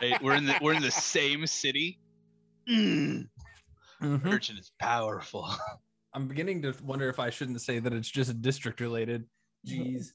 [0.00, 1.98] Hey, we're in the we're in the same city.
[2.68, 3.28] Mm,
[4.02, 4.26] Mhm.
[4.32, 5.48] Urchin is powerful.
[6.14, 9.24] I'm beginning to wonder if I shouldn't say that it's just district related.
[9.66, 10.12] Jeez.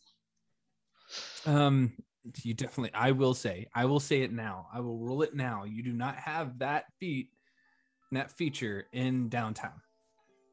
[1.45, 1.93] Um,
[2.43, 2.91] you definitely.
[2.93, 3.67] I will say.
[3.75, 4.67] I will say it now.
[4.73, 5.65] I will rule it now.
[5.65, 7.29] You do not have that feat,
[8.11, 9.81] that feature in downtown.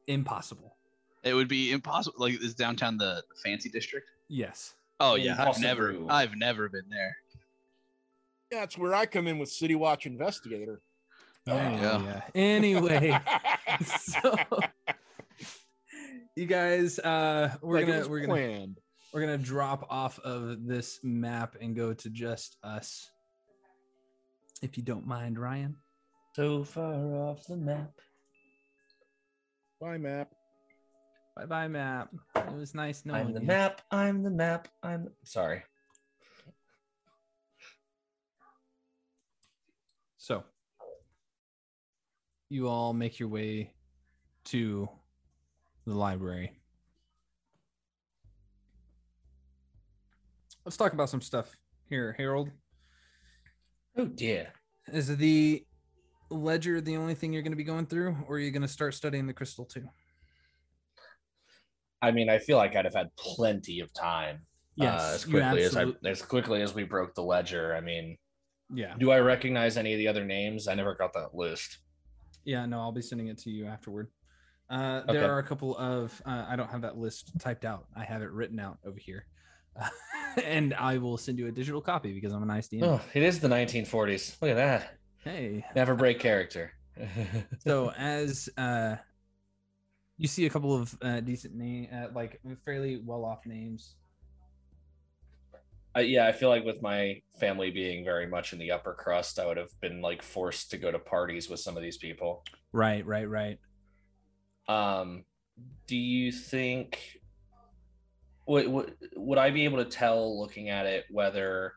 [0.07, 0.75] Impossible.
[1.23, 2.17] It would be impossible.
[2.19, 4.09] Like, is downtown the fancy district?
[4.27, 4.73] Yes.
[4.99, 7.15] Oh yeah, I've never, I've never been there.
[8.51, 10.81] That's where I come in with City Watch Investigator.
[11.49, 12.01] Oh, yeah.
[12.01, 12.21] yeah.
[12.33, 13.17] Anyway,
[13.85, 14.33] so
[16.37, 18.67] you guys, uh, we're Like gonna we're gonna
[19.11, 23.09] we're gonna drop off of this map and go to just us.
[24.61, 25.75] If you don't mind, Ryan.
[26.35, 27.91] so far off the map.
[29.81, 30.31] Bye, map.
[31.35, 32.09] Bye bye, map.
[32.35, 33.47] It was nice knowing I'm the you.
[33.47, 33.81] map.
[33.89, 34.67] I'm the map.
[34.83, 35.63] I'm sorry.
[40.17, 40.43] So
[42.49, 43.73] you all make your way
[44.45, 44.87] to
[45.87, 46.51] the library.
[50.65, 51.49] Let's talk about some stuff
[51.89, 52.49] here, Harold.
[53.97, 54.49] Oh dear.
[54.91, 55.65] Is the
[56.29, 58.67] ledger the only thing you're going to be going through, or are you going to
[58.67, 59.87] start studying the crystal too?
[62.01, 64.41] I mean, I feel like I'd have had plenty of time.
[64.79, 67.73] uh, as you quickly as I as quickly as we broke the ledger.
[67.75, 68.17] I mean,
[68.73, 70.67] Yeah, do I recognize any of the other names?
[70.67, 71.77] I never got that list.
[72.43, 72.65] yeah.
[72.65, 74.09] No, I'll be sending it to you afterward.
[74.69, 76.21] Uh, there are a couple of.
[76.25, 77.85] Uh, I don't have that list typed out.
[77.95, 79.25] I have it written out over here,
[80.43, 82.83] and I will send you a digital copy because I'm a nice DM.
[82.83, 84.41] Oh, it is the 1940s.
[84.41, 84.97] Look at that.
[85.23, 86.71] Hey, Never break character.
[87.59, 88.95] so as uh
[90.17, 93.95] You see a couple of uh, decent name, uh, like fairly well-off names.
[95.95, 99.39] I, yeah, I feel like with my family being very much in the upper crust,
[99.39, 102.43] I would have been like forced to go to parties with some of these people.
[102.71, 103.59] Right, right, right.
[104.67, 105.23] Um,
[105.87, 107.19] do you think
[108.47, 111.73] would, would would I be able to tell looking at it whether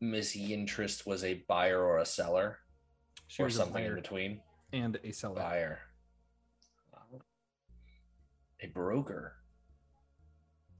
[0.00, 2.58] Miss Interest was a buyer or a seller
[3.28, 4.40] She or something in between?
[4.72, 5.34] and a seller.
[5.36, 5.78] Buyer.
[8.62, 9.36] A broker.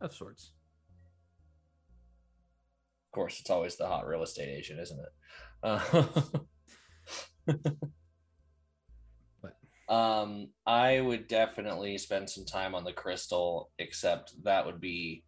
[0.00, 0.52] of sorts.
[3.06, 5.12] Of course, it's always the hot real estate agent, isn't it?
[5.62, 6.12] Uh,
[9.94, 15.22] um, I would definitely spend some time on the crystal, except that would be,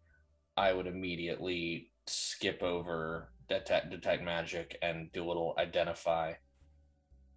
[0.57, 6.33] I would immediately skip over detect detect magic and do a little identify.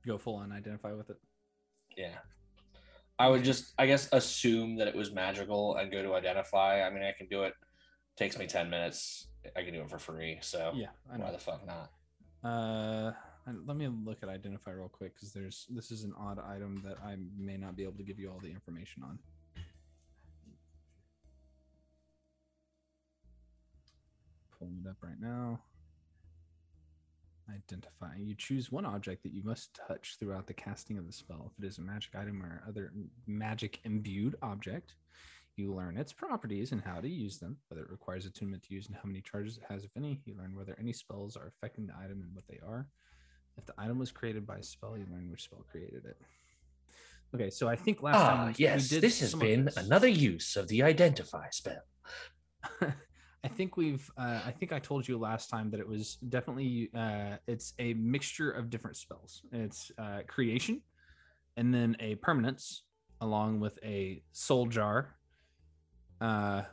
[0.07, 1.17] Go full on identify with it.
[1.95, 2.17] Yeah.
[3.19, 6.81] I would just, I guess, assume that it was magical and go to identify.
[6.81, 7.53] I mean, I can do it.
[8.17, 9.27] Takes me 10 minutes.
[9.55, 10.39] I can do it for free.
[10.41, 11.91] So Yeah, I why the fuck not?
[12.43, 13.11] Uh,
[13.65, 16.97] let me look at identify real quick because there's this is an odd item that
[17.03, 19.19] I may not be able to give you all the information on.
[24.57, 25.59] Pulling it up right now.
[27.49, 28.15] Identify.
[28.17, 31.51] You choose one object that you must touch throughout the casting of the spell.
[31.51, 32.91] If it is a magic item or other
[33.25, 34.95] magic imbued object,
[35.55, 38.87] you learn its properties and how to use them, whether it requires attunement to use
[38.87, 40.21] and how many charges it has, if any.
[40.25, 42.87] You learn whether any spells are affecting the item and what they are.
[43.59, 46.17] If the item was created by a spell, you learn which spell created it.
[47.35, 49.77] Okay, so I think last time Ah, we- yes, did this has been this.
[49.77, 51.83] another use of the identify spell.
[53.43, 54.09] I think we've.
[54.17, 56.89] Uh, I think I told you last time that it was definitely.
[56.95, 59.43] Uh, it's a mixture of different spells.
[59.51, 60.81] It's uh, creation,
[61.55, 62.83] and then a permanence,
[63.21, 65.15] along with a soul jar.
[66.19, 66.63] Uh,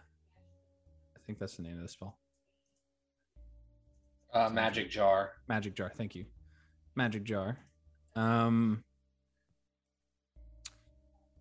[1.17, 2.19] I think that's the name of the spell.
[4.33, 5.33] Uh, magic jar.
[5.49, 5.93] Magic jar.
[5.97, 6.25] Thank you.
[6.97, 7.59] Magic jar.
[8.15, 8.83] Um.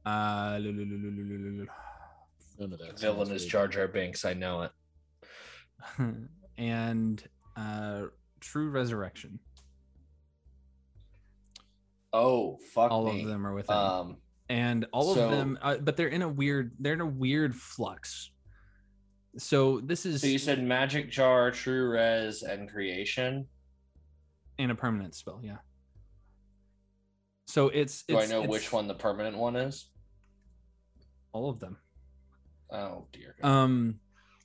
[0.05, 1.67] Uh, None
[2.59, 2.99] of that.
[2.99, 3.49] Villain is good.
[3.49, 4.23] Jar Jar Binks.
[4.25, 4.71] I know it.
[6.57, 7.23] and
[7.57, 8.03] uh,
[8.39, 9.39] true resurrection.
[12.13, 13.23] Oh fuck All me.
[13.23, 13.75] of them are within.
[13.75, 14.17] Um,
[14.47, 17.55] and all so- of them uh, but they're in a weird they're in a weird
[17.55, 18.29] flux
[19.37, 23.47] so this is so you said magic jar, true res, and creation.
[24.57, 25.57] In a permanent spell yeah
[27.47, 29.87] so it's, Do I know it's which one the permanent one is?
[31.31, 31.77] all of them
[32.71, 33.35] Oh dear.
[33.41, 33.47] God.
[33.49, 33.99] um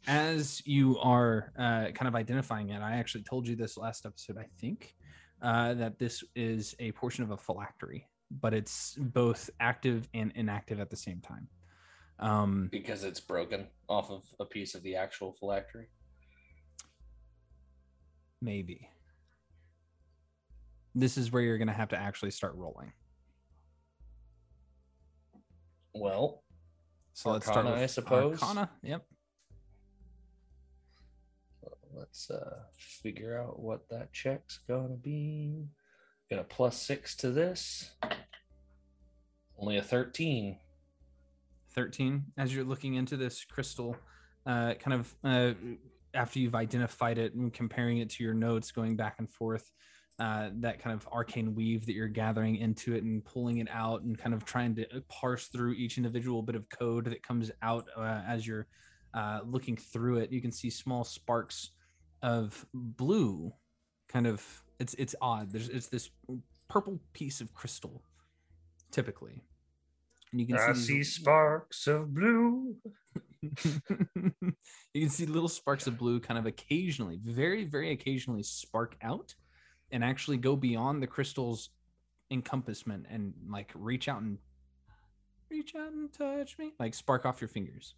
[0.06, 4.38] as you are uh, kind of identifying it i actually told you this last episode
[4.38, 4.94] i think
[5.42, 10.80] uh, that this is a portion of a phylactery but it's both active and inactive
[10.80, 11.48] at the same time
[12.18, 15.86] um because it's broken off of a piece of the actual phylactery.
[18.42, 18.88] Maybe.
[20.94, 22.92] This is where you're going to have to actually start rolling.
[25.94, 26.42] Well,
[27.12, 28.40] So let's start with I suppose?
[28.40, 28.70] Arcana.
[28.82, 29.04] Yep.
[31.92, 35.66] let's uh figure out what that check's gonna be.
[36.30, 37.90] Got a plus six to this.
[39.58, 40.56] Only a 13.
[41.72, 43.96] 13 as you're looking into this crystal
[44.46, 45.52] uh kind of uh
[46.14, 49.70] after you've identified it and comparing it to your notes going back and forth
[50.20, 54.02] uh that kind of arcane weave that you're gathering into it and pulling it out
[54.02, 57.86] and kind of trying to parse through each individual bit of code that comes out
[57.96, 58.66] uh, as you're
[59.14, 60.30] uh looking through it.
[60.30, 61.70] You can see small sparks
[62.22, 63.52] of blue
[64.08, 64.44] kind of
[64.78, 65.50] it's it's odd.
[65.52, 66.10] There's it's this
[66.68, 68.02] purple piece of crystal
[68.90, 69.42] typically.
[70.32, 72.76] And you can I these- see sparks of blue.
[73.42, 79.34] you can see little sparks of blue kind of occasionally, very, very occasionally spark out
[79.92, 81.70] and actually go beyond the crystal's
[82.30, 84.38] encompassment and like reach out and
[85.50, 87.94] reach out and touch me, like spark off your fingers.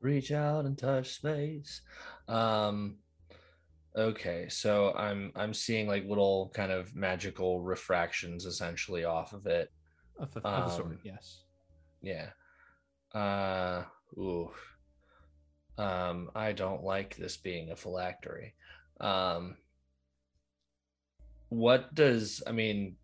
[0.00, 1.80] Reach out and touch space.
[2.28, 2.96] Um
[3.96, 9.72] okay, so I'm I'm seeing like little kind of magical refractions essentially off of it.
[10.18, 11.42] Of, the, of sword, Um, yes.
[12.02, 12.30] Yeah.
[13.12, 13.84] Uh
[14.18, 14.50] ooh.
[15.78, 18.54] Um I don't like this being a phylactery.
[19.00, 19.56] Um
[21.48, 22.96] what does I mean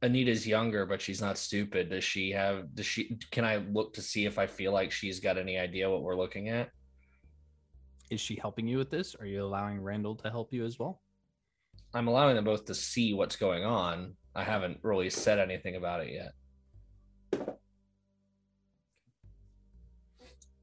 [0.00, 1.90] Anita's younger, but she's not stupid.
[1.90, 5.20] Does she have does she can I look to see if I feel like she's
[5.20, 6.70] got any idea what we're looking at?
[8.10, 9.14] Is she helping you with this?
[9.18, 11.02] Are you allowing Randall to help you as well?
[11.94, 14.14] I'm allowing them both to see what's going on.
[14.34, 16.32] I haven't really said anything about it yet.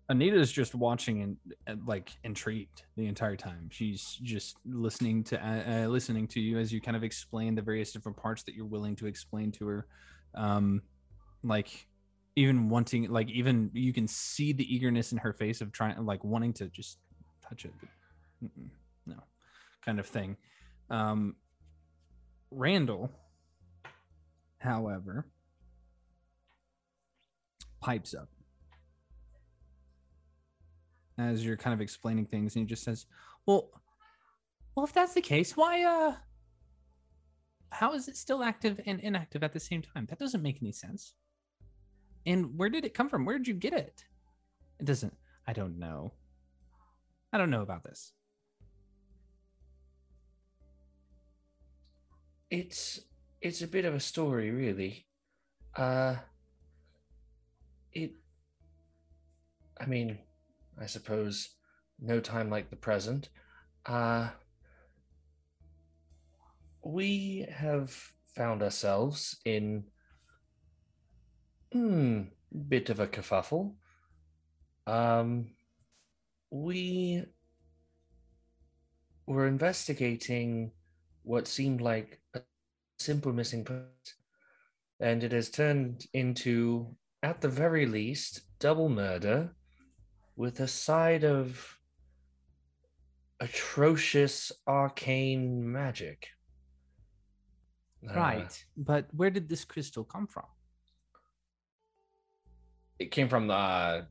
[0.10, 3.70] Anita's just watching and, and like intrigued the entire time.
[3.72, 7.62] She's just listening to uh, uh, listening to you as you kind of explain the
[7.62, 9.88] various different parts that you're willing to explain to her.
[10.36, 10.84] Um,
[11.44, 11.88] like
[12.36, 16.24] even wanting, like even you can see the eagerness in her face of trying, like
[16.24, 17.00] wanting to just
[17.48, 17.74] touch it.
[19.08, 19.16] no,
[19.84, 20.38] kind of thing.
[20.92, 21.36] Um,
[22.52, 23.10] Randall,
[24.60, 25.26] however,
[27.82, 28.30] pipes up
[31.18, 33.06] as you're kind of explaining things and he just says
[33.46, 33.70] well
[34.76, 36.16] well if that's the case why uh
[37.76, 40.06] how is it still active and inactive at the same time?
[40.10, 41.14] That doesn't make any sense.
[42.26, 43.26] And where did it come from?
[43.26, 44.06] Where did you get it?
[44.80, 45.14] It doesn't
[45.48, 46.14] i don't know.
[47.32, 48.14] I don't know about this.
[52.50, 53.02] It's
[53.42, 55.06] it's a bit of a story, really.
[55.76, 56.16] Uh,
[57.92, 58.14] it.
[59.80, 60.18] I mean,
[60.80, 61.50] I suppose
[62.00, 63.30] no time like the present.
[63.86, 64.30] Uh,
[66.84, 67.92] we have
[68.36, 69.86] found ourselves in
[71.72, 72.24] hmm
[72.68, 73.74] bit of a kerfuffle.
[74.88, 75.48] Um,
[76.52, 77.26] we
[79.26, 80.72] were investigating
[81.24, 82.42] what seemed like a
[83.00, 83.90] simple missing person,
[85.00, 89.56] and it has turned into, at the very least, double murder
[90.36, 91.78] with a side of
[93.40, 96.28] atrocious arcane magic.
[98.10, 98.66] Uh, right.
[98.78, 100.46] But where did this crystal come from?
[103.00, 104.08] It came from the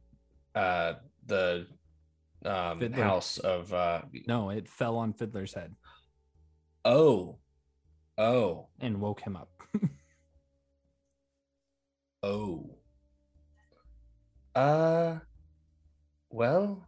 [0.54, 0.92] uh,
[1.26, 1.66] the
[2.44, 3.02] um, Fiddler.
[3.02, 5.74] house of uh, no it fell on fiddler's head.
[6.84, 7.38] Oh.
[8.18, 8.68] Oh.
[8.80, 9.48] And woke him up.
[12.22, 12.76] Oh.
[14.54, 15.18] Uh,
[16.34, 16.84] well,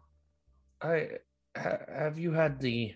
[0.83, 1.09] I
[1.57, 2.95] ha, have you had the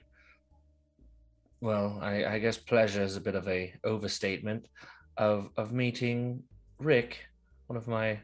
[1.61, 4.67] well, I, I guess pleasure is a bit of a overstatement
[5.17, 6.43] of of meeting
[6.79, 7.19] Rick,
[7.69, 8.21] one of my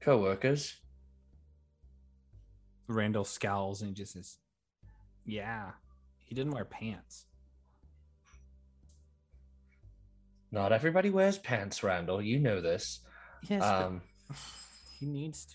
[0.00, 0.76] coworkers.
[2.88, 4.36] randall scowls and he just says
[5.24, 5.70] yeah
[6.26, 7.26] he didn't wear pants
[10.50, 12.20] Not everybody wears pants, Randall.
[12.20, 13.00] You know this.
[13.48, 14.02] yes but Um,
[15.00, 15.54] he needs to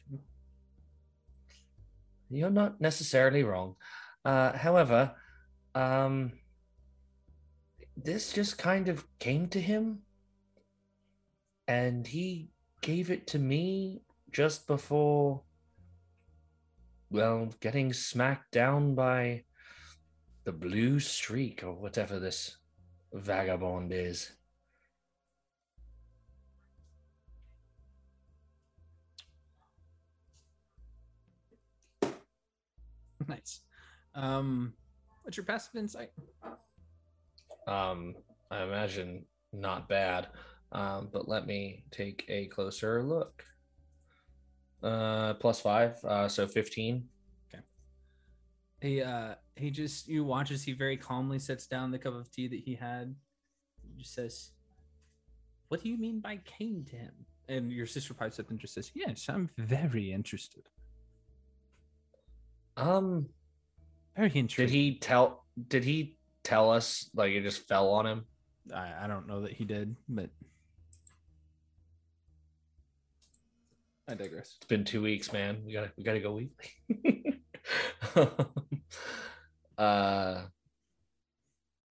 [2.30, 3.76] You're not necessarily wrong.
[4.26, 5.14] Uh, however,
[5.76, 6.34] um,
[7.95, 9.99] this just kind of came to him,
[11.68, 12.49] and he
[12.82, 14.02] gave it to me
[14.32, 15.44] just before,
[17.10, 19.44] well, getting smacked down by
[20.44, 22.58] the blue streak or whatever this
[23.14, 24.37] vagabond is.
[33.30, 33.62] nice.
[34.16, 34.74] Um
[35.24, 36.12] what's your passive insight?
[37.68, 38.16] Um
[38.49, 40.28] i imagine not bad.
[40.72, 43.44] Um but let me take a closer look.
[44.84, 47.08] Uh plus five uh so 15
[47.54, 47.64] Okay.
[48.82, 52.32] he uh he just you watch as he very calmly sets down the cup of
[52.32, 53.16] tea that he had.
[53.82, 54.52] He just says
[55.70, 57.14] what do you mean by came to him?
[57.49, 60.64] And your sister pipes up and just says yes i'm very interested
[62.78, 63.28] Um,
[64.16, 64.68] very interesting.
[64.68, 68.26] did he tell did he tell us like it just fell on him
[68.74, 70.30] I, I don't know that he did but
[74.08, 77.41] i digress it's been two weeks man we gotta we gotta go weekly
[79.78, 80.41] uh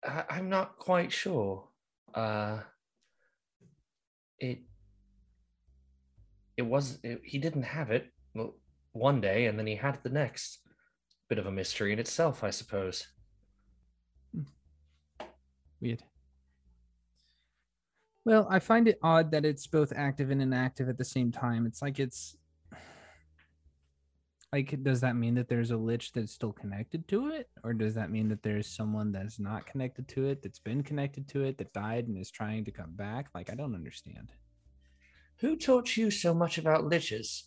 [0.04, 1.68] I, I'm not quite sure.
[2.14, 2.60] Uh,
[4.40, 4.60] it
[6.58, 8.56] it was it, he didn't have it well,
[8.94, 10.60] one day, and then he had it the next.
[11.30, 13.08] Bit of a mystery in itself, I suppose.
[15.80, 16.04] Weird.
[18.26, 21.66] Well, I find it odd that it's both active and inactive at the same time.
[21.66, 22.36] It's like it's
[24.52, 27.94] like does that mean that there's a lich that's still connected to it or does
[27.94, 31.58] that mean that there's someone that's not connected to it that's been connected to it
[31.58, 34.32] that died and is trying to come back like i don't understand
[35.38, 37.44] Who taught you so much about liches?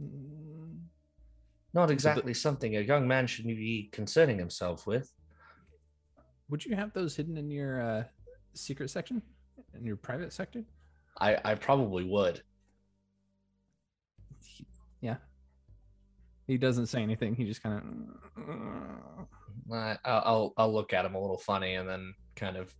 [0.00, 0.51] Mm,
[1.74, 5.12] Not exactly something a young man should be concerning himself with.
[6.50, 8.04] would you have those hidden in your uh
[8.54, 9.22] secret section
[9.74, 10.62] in your private sector
[11.18, 12.42] i i probably would
[15.00, 15.16] yeah
[16.46, 17.82] he doesn't say anything he just kind of
[19.72, 22.74] I, I'll I'll look at him a little funny and then kind of.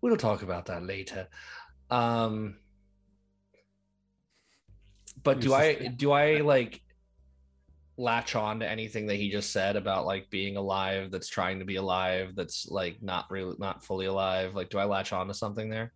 [0.00, 1.28] We'll talk about that later.
[1.90, 2.56] Um,
[5.22, 6.80] But do I do I like
[8.02, 11.64] latch on to anything that he just said about like being alive that's trying to
[11.64, 14.54] be alive that's like not really not fully alive?
[14.54, 15.92] Like do I latch on to something there?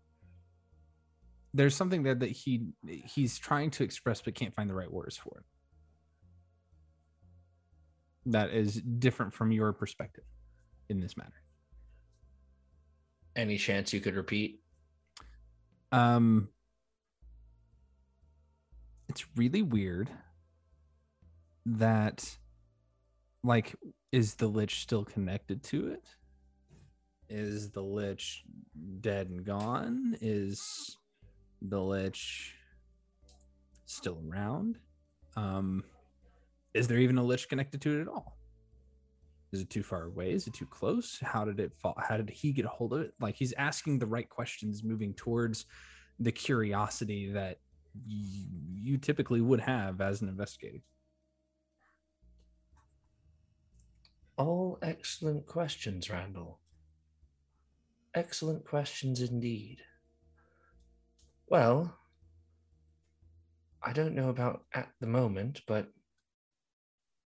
[1.53, 5.17] There's something there that he he's trying to express but can't find the right words
[5.17, 5.45] for it.
[8.33, 10.25] That is different from your perspective
[10.89, 11.43] in this matter.
[13.35, 14.61] Any chance you could repeat?
[15.93, 16.49] Um,
[19.09, 20.11] it's really weird
[21.67, 22.39] that,
[23.43, 23.75] like,
[24.13, 26.05] is the lich still connected to it?
[27.29, 28.45] Is the lich
[29.01, 30.17] dead and gone?
[30.21, 30.97] Is
[31.61, 32.55] the lich
[33.85, 34.79] still around?
[35.37, 35.85] Um,
[36.73, 38.37] is there even a lich connected to it at all?
[39.53, 40.33] Is it too far away?
[40.33, 41.19] Is it too close?
[41.23, 41.97] How did it fall?
[41.99, 43.15] How did he get a hold of it?
[43.21, 45.67] Like he's asking the right questions, moving towards
[46.19, 47.59] the curiosity that
[48.07, 50.83] you, you typically would have as an investigator.
[54.37, 56.61] All excellent questions, Randall.
[58.15, 59.83] Excellent questions indeed.
[61.49, 61.99] Well,
[63.83, 65.89] I don't know about at the moment, but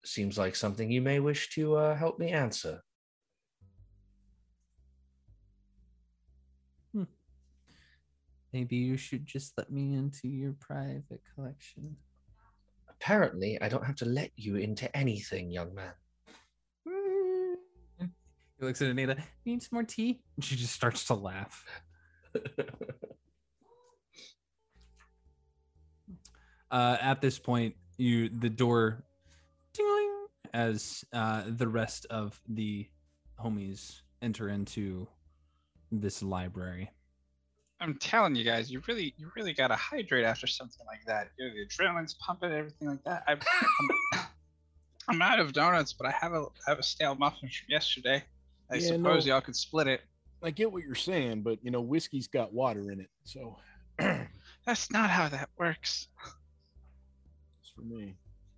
[0.05, 2.83] seems like something you may wish to uh, help me answer.
[8.55, 11.97] Maybe you should just let me into your private collection.
[12.89, 15.93] Apparently, I don't have to let you into anything, young man.
[18.59, 19.17] He looks at Anita.
[19.45, 20.21] Need some more tea?
[20.37, 21.65] And she just starts to laugh.
[26.71, 29.05] uh, at this point, you the door
[29.73, 32.89] tingling as uh, the rest of the
[33.43, 35.09] homies enter into
[35.91, 36.91] this library.
[37.81, 41.31] I'm telling you guys, you really, you really gotta hydrate after something like that.
[41.39, 43.25] You know, the adrenaline's pumping, everything like that.
[43.27, 43.41] I'm,
[44.15, 44.21] I'm,
[45.09, 48.25] I'm out of donuts, but I have a, I have a stale muffin from yesterday.
[48.75, 49.33] I Yeah, suppose no.
[49.35, 50.01] y'all could split it.
[50.43, 53.57] I get what you're saying, but you know, whiskey's got water in it, so
[54.67, 56.09] That's not how that works.
[57.61, 58.17] it's for me.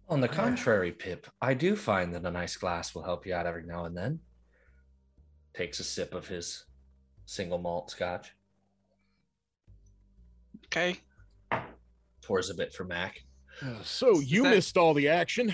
[0.09, 3.45] On the contrary, Pip, I do find that a nice glass will help you out
[3.47, 4.21] every now and then.
[5.53, 6.65] Takes a sip of his
[7.27, 8.33] single malt scotch,
[10.67, 11.01] Okay.
[12.25, 13.21] pours a bit for Mac.
[13.63, 15.53] Uh, so you that- missed all the action.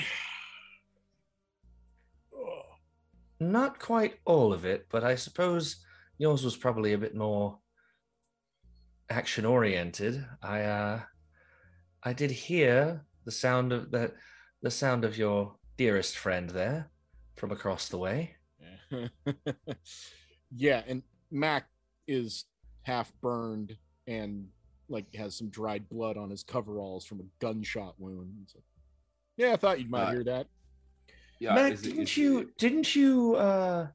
[3.51, 5.85] Not quite all of it, but I suppose
[6.17, 7.59] yours was probably a bit more
[9.11, 10.25] action oriented.
[10.41, 11.01] I uh
[12.05, 14.13] I did hear the sound of the
[14.63, 16.91] the sound of your dearest friend there
[17.37, 18.37] from across the way.
[20.55, 21.03] yeah, and
[21.33, 21.67] Mac
[22.07, 22.45] is
[22.85, 24.47] half burned and
[24.89, 28.35] like has some dried blood on his coveralls from a gunshot wound.
[28.45, 28.65] It's like,
[29.37, 30.47] yeah, I thought you might Uh, hear that.
[31.43, 33.89] Yeah, Mac, is it- didn't is you it- didn't you uh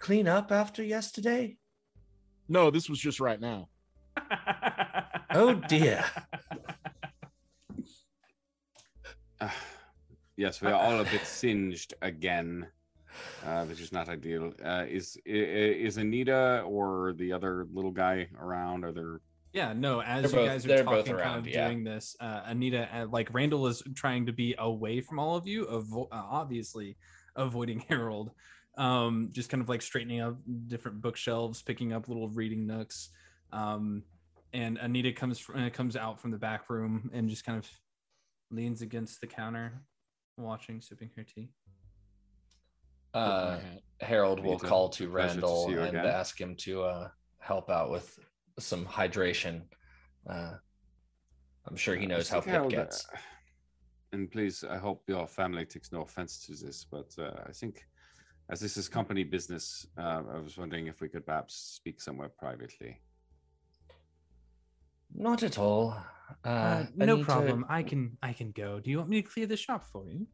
[0.00, 1.56] clean up after yesterday?
[2.48, 3.68] No, this was just right now.
[5.36, 6.04] Oh dear.
[9.40, 9.54] Ah,
[10.36, 12.66] yes, we are all a bit singed again,
[13.44, 14.52] uh, which is not ideal.
[14.64, 18.84] Uh, is i- i- is Anita or the other little guy around?
[18.84, 19.20] Are there?
[19.54, 20.02] Yeah, no.
[20.02, 21.68] As They're you guys are they're talking, both kind of yeah.
[21.68, 25.46] doing this, uh, Anita, uh, like Randall is trying to be away from all of
[25.46, 26.96] you, avo- uh, obviously
[27.36, 28.32] avoiding Harold.
[28.76, 30.36] Um, just kind of like straightening up
[30.66, 33.10] different bookshelves, picking up little reading nooks.
[33.52, 34.02] Um,
[34.52, 37.70] and Anita comes fr- uh, comes out from the back room and just kind of
[38.50, 39.84] leans against the counter,
[40.36, 41.50] watching, sipping her tea.
[43.14, 43.58] Uh.
[44.00, 46.06] Harold will call to pleasure to Randall see and again.
[46.06, 47.08] ask him to uh,
[47.38, 48.18] help out with
[48.58, 49.62] some hydration.
[50.28, 50.54] Uh,
[51.66, 52.44] I'm sure he Uh, knows how Mr.
[52.62, 53.08] Pip gets.
[53.08, 53.16] uh,
[54.12, 57.84] And please, I hope your family takes no offense to this, but uh, I think
[58.48, 62.28] as this is company business, uh, I was wondering if we could perhaps speak somewhere
[62.28, 63.00] privately.
[65.12, 65.92] Not at all.
[66.44, 67.64] Uh, Uh, I no to- problem.
[67.68, 68.80] I can I can go.
[68.80, 70.26] Do you want me to clear the shop for you?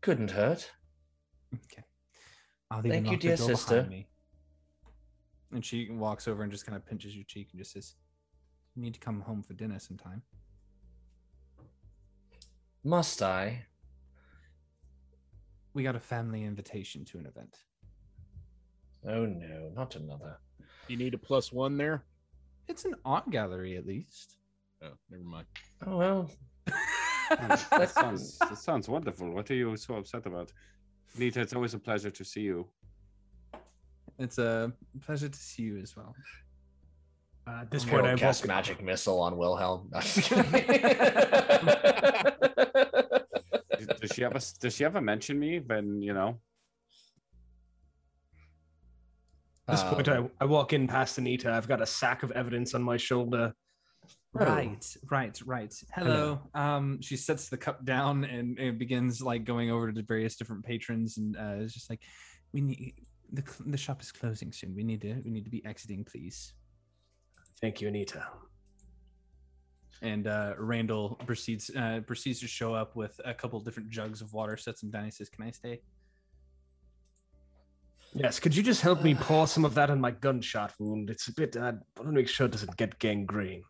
[0.00, 0.72] Couldn't hurt.
[1.54, 1.84] Okay.
[2.70, 3.84] I'll leave Thank you, dear sister.
[3.84, 4.08] me.
[5.56, 7.94] And she walks over and just kind of pinches your cheek and just says,
[8.74, 10.22] "You need to come home for dinner sometime."
[12.84, 13.64] Must I?
[15.72, 17.56] We got a family invitation to an event.
[19.08, 20.36] Oh no, not another.
[20.88, 22.04] You need a plus one there.
[22.68, 24.36] It's an art gallery, at least.
[24.82, 25.46] Oh, never mind.
[25.86, 26.30] Oh well.
[27.30, 29.30] That sounds that sounds wonderful.
[29.30, 30.52] What are you so upset about?
[31.16, 32.68] Nita, it's always a pleasure to see you.
[34.18, 34.72] It's a
[35.04, 36.14] pleasure to see you as well.
[37.46, 39.88] Uh, at this This point, point, I cast walk- magic missile on Wilhelm.
[39.92, 40.30] No, just
[44.00, 46.38] does she ever does she ever mention me when you know?
[49.68, 51.52] At this point, I, Um, I walk in past Anita.
[51.52, 53.52] I've got a sack of evidence on my shoulder.
[54.32, 55.74] Right, right, right.
[55.92, 56.40] Hello.
[56.54, 60.64] Um, she sets the cup down and, and begins like going over to various different
[60.64, 62.00] patrons, and uh, it's just like,
[62.52, 62.94] we need
[63.32, 64.74] the the shop is closing soon.
[64.74, 66.52] We need to we need to be exiting, please.
[67.60, 68.26] Thank you, Anita.
[70.02, 74.32] And uh, Randall proceeds uh, proceeds to show up with a couple different jugs of
[74.34, 75.04] water, sets them down.
[75.06, 75.80] He says, "Can I stay?"
[78.14, 81.10] Yes, could you just help me pour some of that on my gunshot wound?
[81.10, 81.56] It's a bit.
[81.56, 81.60] Uh,
[81.96, 83.62] I want to make sure it doesn't get gangrene.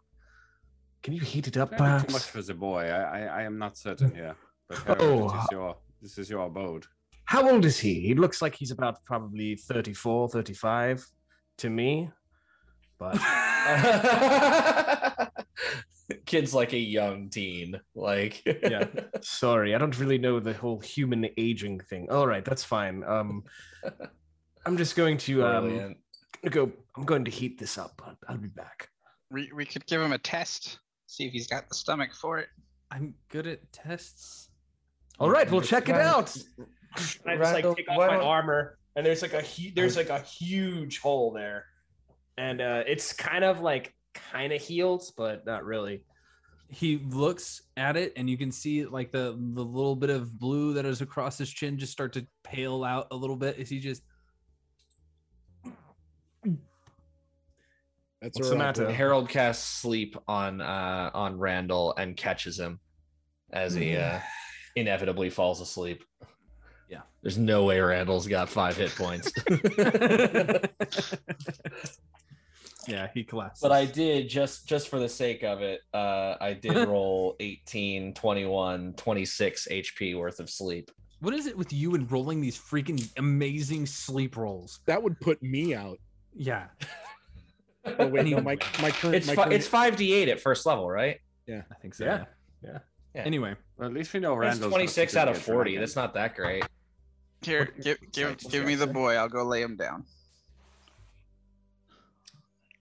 [1.02, 2.82] Can you heat it up, Maybe too much for the boy.
[2.90, 4.34] I, I, I am not certain here.
[4.68, 5.36] But Harold, Oh.
[5.36, 6.86] this is your this is your abode.
[7.26, 8.00] How old is he?
[8.00, 11.04] He looks like he's about probably 34, 35
[11.58, 12.10] to me.
[12.98, 13.18] But
[16.24, 17.78] Kid's like a young teen.
[17.94, 18.86] Like, yeah,
[19.20, 22.08] sorry, I don't really know the whole human aging thing.
[22.10, 23.04] All right, that's fine.
[23.04, 23.44] Um,
[24.64, 25.96] I'm just going to um,
[26.48, 26.72] go.
[26.96, 28.00] I'm going to heat this up.
[28.04, 28.88] I'll, I'll be back.
[29.30, 32.48] We, we could give him a test, see if he's got the stomach for it.
[32.90, 34.48] I'm good at tests.
[35.18, 36.36] All right, we'll check it out.
[37.24, 40.08] And I just like take off my armor, and there's like a hu- there's like
[40.08, 41.66] a huge hole there,
[42.38, 46.02] and uh, it's kind of like kind of healed, but not really.
[46.68, 50.74] He looks at it, and you can see like the the little bit of blue
[50.74, 53.78] that is across his chin just start to pale out a little bit Is he
[53.78, 54.02] just
[58.22, 58.90] That's What's the matter?
[58.90, 62.80] Harold casts sleep on uh on Randall and catches him
[63.52, 64.18] as he uh
[64.74, 66.02] inevitably falls asleep.
[67.26, 67.30] Yeah.
[67.30, 69.32] There's no way Randall's got five hit points.
[72.88, 73.60] yeah he collapsed.
[73.62, 78.14] but I did just just for the sake of it, uh I did roll 18,
[78.14, 80.90] 21, 26 HP worth of sleep.
[81.20, 84.80] What is it with you and rolling these freaking amazing sleep rolls?
[84.86, 85.98] That would put me out.
[86.32, 86.66] Yeah,
[87.98, 90.88] Oh wait, no, my my current It's my fi- current, it's 5d8 at first level,
[90.88, 91.18] right?
[91.46, 92.04] Yeah, I think so.
[92.04, 92.24] Yeah.
[92.62, 92.78] Yeah.
[93.14, 93.22] Yeah.
[93.22, 95.78] Anyway, Well, at least we know That's Randall's 26 out of 40.
[95.78, 96.64] That's not that great.
[97.42, 99.14] Here, give give Sorry, give me the boy.
[99.14, 100.04] I'll go lay him down.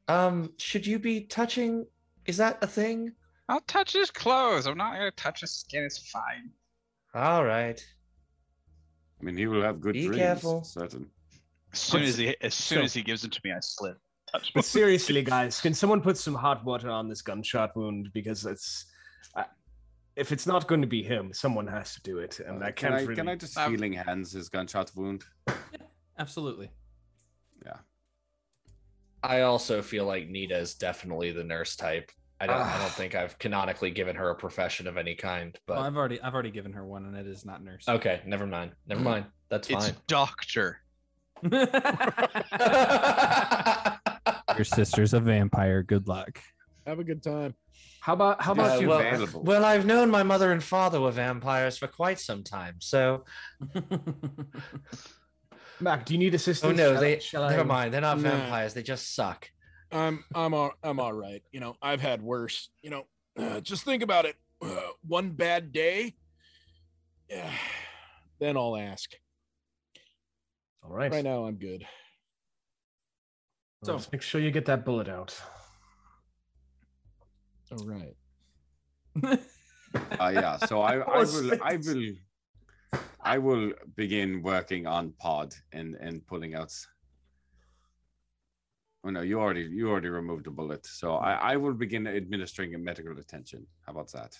[0.07, 1.85] Um, should you be touching?
[2.25, 3.11] Is that a thing?
[3.49, 4.65] I'll touch his clothes.
[4.65, 5.83] I'm not gonna touch his skin.
[5.83, 6.51] It's fine.
[7.13, 7.83] All right.
[9.19, 10.17] I mean, he will have good Be dreams.
[10.17, 10.63] careful.
[10.63, 11.09] Certain.
[11.73, 13.99] As soon as he as soon So- as he gives them to me, I slip.
[14.31, 18.45] Touch But seriously, guys, can someone put some hot water on this gunshot wound because
[18.45, 18.85] it's.
[19.35, 19.45] I
[20.15, 22.71] if it's not going to be him, someone has to do it, and Uh, I
[22.71, 23.15] can can't I really.
[23.15, 25.23] can I just Um, healing hands his gunshot wound?
[25.47, 25.55] Yeah,
[26.17, 26.69] absolutely.
[27.65, 27.77] Yeah.
[29.23, 32.11] I also feel like Nita is definitely the nurse type.
[32.39, 32.61] I don't.
[32.61, 35.57] I don't think I've canonically given her a profession of any kind.
[35.65, 37.87] But Well, I've already I've already given her one, and it is not nurse.
[37.87, 38.71] okay, never mind.
[38.87, 39.25] Never mind.
[39.49, 39.95] That's It's fine.
[40.07, 40.81] doctor.
[44.55, 45.83] Your sister's a vampire.
[45.83, 46.39] Good luck.
[46.85, 47.55] have a good time.
[48.05, 48.89] How about how about Uh, you?
[48.89, 49.41] well, available.
[49.43, 52.75] well, I've known my mother and father were vampires for quite some time.
[52.79, 53.25] So,
[55.79, 56.71] Mac, do you need assistance?
[56.71, 57.19] oh no, Shall- they.
[57.19, 57.93] shall Never I- mind.
[57.95, 58.29] They're not Nah.
[58.29, 58.75] vampires.
[58.75, 59.49] They just suck.
[59.91, 61.41] I'm I'm all I'm all right.
[61.51, 62.69] You know, I've had worse.
[62.83, 63.07] You know,
[63.39, 64.35] uh, just think about it.
[64.61, 64.75] Uh,
[65.07, 66.13] one bad day,
[67.27, 67.51] yeah,
[68.39, 69.09] then I'll ask.
[70.83, 71.11] All right.
[71.11, 71.87] Right now, I'm good.
[73.83, 75.41] So let's make sure you get that bullet out.
[77.71, 79.39] All right.
[80.19, 80.57] Uh, yeah.
[80.57, 82.11] So I, I will I will
[83.21, 86.73] I will begin working on pod and and pulling out.
[89.05, 90.85] Oh no, you already you already removed a bullet.
[90.85, 93.65] So I I will begin administering a medical attention.
[93.85, 94.37] How about that?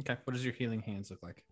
[0.00, 0.16] okay.
[0.24, 1.44] What does your healing hands look like?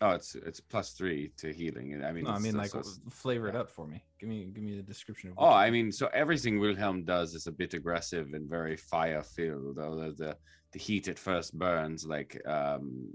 [0.00, 2.02] Oh, it's it's plus three to healing.
[2.04, 4.04] I mean, No, I mean it's- like it's- flavor it up for me.
[4.18, 5.36] Give me give me the description of.
[5.38, 9.78] Oh, I mean, so everything Wilhelm does is a bit aggressive and very fire filled.
[9.78, 10.36] Although the,
[10.72, 13.12] the heat at first burns like um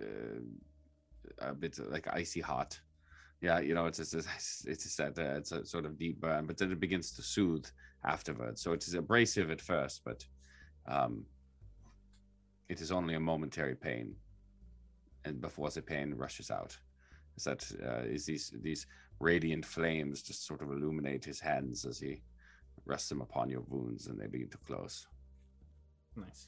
[0.00, 0.40] uh,
[1.50, 2.80] a bit like icy hot.
[3.40, 6.20] Yeah, you know, it's just it's it's just that uh, it's a sort of deep
[6.20, 7.66] burn, but then it begins to soothe
[8.04, 8.62] afterwards.
[8.62, 10.24] So it is abrasive at first, but
[10.86, 11.26] um
[12.70, 14.16] it is only a momentary pain,
[15.24, 16.76] and before the pain rushes out.
[17.36, 18.86] Is that uh, is these these
[19.20, 22.22] radiant flames just sort of illuminate his hands as he
[22.84, 25.06] rests them upon your wounds and they begin to close.
[26.16, 26.46] Nice.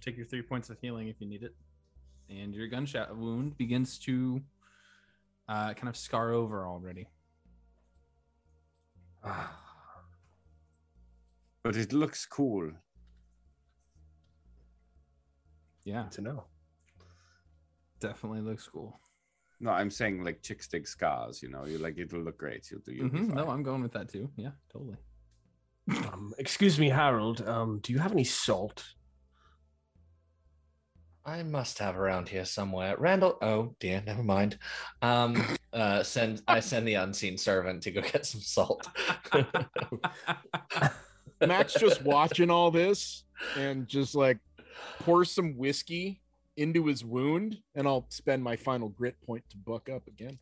[0.00, 1.54] Take your three points of healing if you need it.
[2.28, 4.42] And your gunshot wound begins to
[5.48, 7.08] uh, kind of scar over already.
[11.62, 12.70] But it looks cool.
[15.88, 16.44] Yeah, to know.
[18.00, 19.00] definitely looks cool.
[19.58, 21.42] No, I'm saying like chick stick scars.
[21.42, 22.70] You know, you like it'll look great.
[22.70, 22.92] You'll do.
[22.92, 23.48] You'll be Mhm, No.
[23.48, 24.30] I'm going with that too.
[24.36, 24.98] Yeah, totally.
[25.88, 27.40] Um, excuse me, Harold.
[27.48, 28.84] Um, do you have any salt?
[31.24, 32.94] I must have around here somewhere.
[32.98, 33.38] Randall.
[33.40, 34.58] Oh dear, never mind.
[35.00, 35.42] Um,
[35.72, 38.86] uh, send I send the unseen servant to go get some salt.
[41.40, 43.24] Matt's just watching all this
[43.56, 44.38] and just like
[45.00, 46.20] pour some whiskey
[46.56, 50.38] into his wound, and I'll spend my final grit point to buck up again.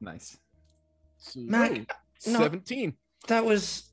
[0.00, 0.36] Nice.
[1.18, 1.72] So, Mac,
[2.26, 2.38] oh, no.
[2.40, 2.94] 17.
[3.28, 3.90] That was.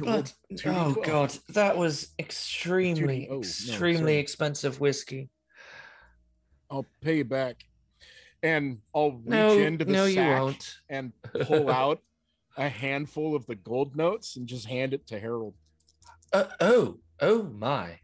[0.00, 0.32] But-
[0.64, 4.16] oh god, that was extremely, oh, extremely sorry.
[4.16, 5.28] expensive whiskey.
[6.70, 7.62] I'll pay you back.
[8.42, 10.74] And I'll reach No, into the no, you sack won't.
[10.88, 11.12] and
[11.42, 12.00] pull out
[12.56, 15.54] a handful of the gold notes and just hand it to Harold.
[16.32, 17.98] Uh, oh, oh my!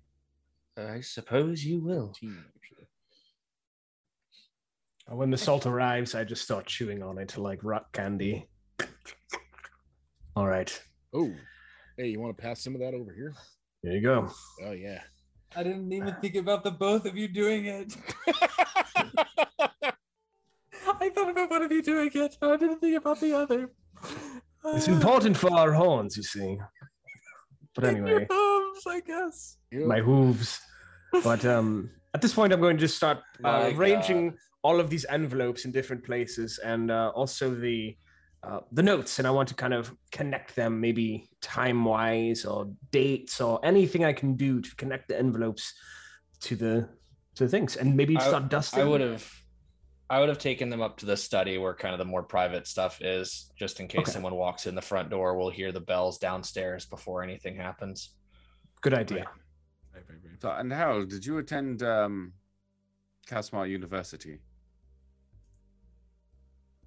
[0.89, 2.15] I suppose you will.
[5.09, 8.49] When the salt arrives, I just start chewing on it like rock candy.
[10.37, 10.81] All right,
[11.13, 11.33] Oh,
[11.97, 13.35] hey, you want to pass some of that over here?
[13.83, 14.31] here you go.
[14.65, 15.01] Oh yeah.
[15.57, 17.97] I didn't even think about the both of you doing it.
[21.03, 23.71] I thought about one of you doing it, but I didn't think about the other.
[24.67, 26.57] It's important for our horns, you see.
[27.75, 29.57] But anyway, Hooves, I guess.
[29.73, 30.61] my hooves.
[31.25, 35.07] But um, at this point, I'm going to just start uh, arranging all of these
[35.09, 37.97] envelopes in different places, and uh, also the
[38.43, 39.19] uh, the notes.
[39.19, 44.05] And I want to kind of connect them, maybe time wise or dates or anything
[44.05, 45.73] I can do to connect the envelopes
[46.43, 46.89] to the
[47.37, 48.81] to the things, and maybe I- start dusting.
[48.81, 49.31] I would have,
[50.09, 52.67] I would have taken them up to the study where kind of the more private
[52.67, 54.11] stuff is, just in case Okay.
[54.13, 55.37] someone walks in the front door.
[55.39, 58.15] We'll hear the bells downstairs before anything happens.
[58.81, 59.27] Good idea.
[60.41, 62.33] So, and Harold, did you attend um,
[63.29, 64.39] Casmar University?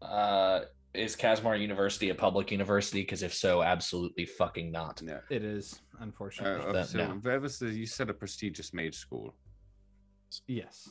[0.01, 0.61] Uh,
[0.93, 3.01] is Casmar University a public university?
[3.01, 5.01] Because if so, absolutely fucking not.
[5.03, 5.19] Yeah.
[5.29, 6.71] It is, Uh, unfortunately.
[6.73, 7.15] That- so, no.
[7.15, 7.41] where
[7.71, 9.35] you said a prestigious mage school.
[10.47, 10.89] Yes.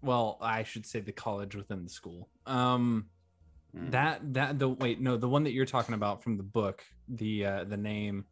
[0.00, 2.30] Well, I should say the college within the school.
[2.46, 3.10] Um
[3.72, 3.90] Hmm.
[3.90, 7.44] that that the wait, no, the one that you're talking about from the book, the
[7.44, 8.24] uh the name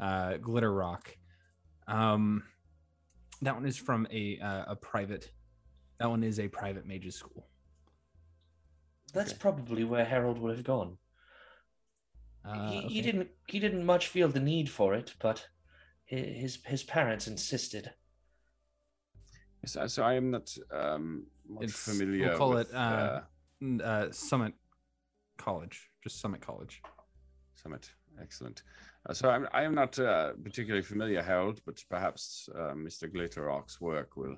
[0.00, 1.16] uh Glitter Rock.
[1.86, 2.44] Um
[3.42, 5.30] that one is from a uh, a private
[5.98, 7.46] that one is a private mages school.
[9.12, 10.96] That's probably where Harold would have gone.
[12.44, 12.88] Uh, he, okay.
[12.88, 13.28] he didn't.
[13.46, 15.46] He didn't much feel the need for it, but
[16.04, 17.92] his his parents insisted.
[19.62, 22.30] Yes, I- so I am not um, much It's- familiar.
[22.30, 23.20] We'll call with, it uh,
[23.60, 24.54] n- uh Summit
[25.36, 26.82] College, just Summit College.
[27.54, 27.90] Summit.
[28.20, 28.62] Excellent.
[29.08, 33.12] Uh, so I'm, I am not uh, particularly familiar, Harold, but perhaps uh, Mr.
[33.12, 34.36] Glitterock's work will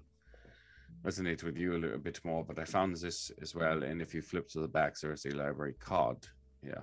[1.04, 2.44] resonate with you a little bit more.
[2.44, 5.26] But I found this as well, and if you flip to the back, there is
[5.26, 6.18] a library card.
[6.62, 6.82] Yeah.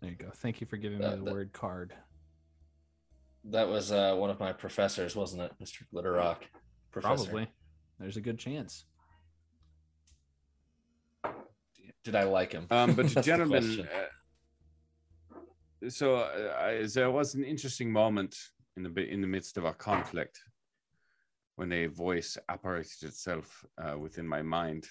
[0.00, 0.30] There you go.
[0.34, 1.94] Thank you for giving me Uh, the the- word card.
[3.44, 5.82] That was uh, one of my professors, wasn't it, Mr.
[5.94, 6.38] Glitterock?
[6.90, 7.24] Professor.
[7.24, 7.48] Probably.
[7.98, 8.84] There's a good chance.
[12.04, 12.66] Did I like him?
[12.70, 13.88] Um, but That's the gentlemen, question.
[15.86, 18.36] So uh, I, there was an interesting moment
[18.76, 20.40] in the in the midst of our conflict
[21.56, 24.86] when a voice apparated itself uh, within my mind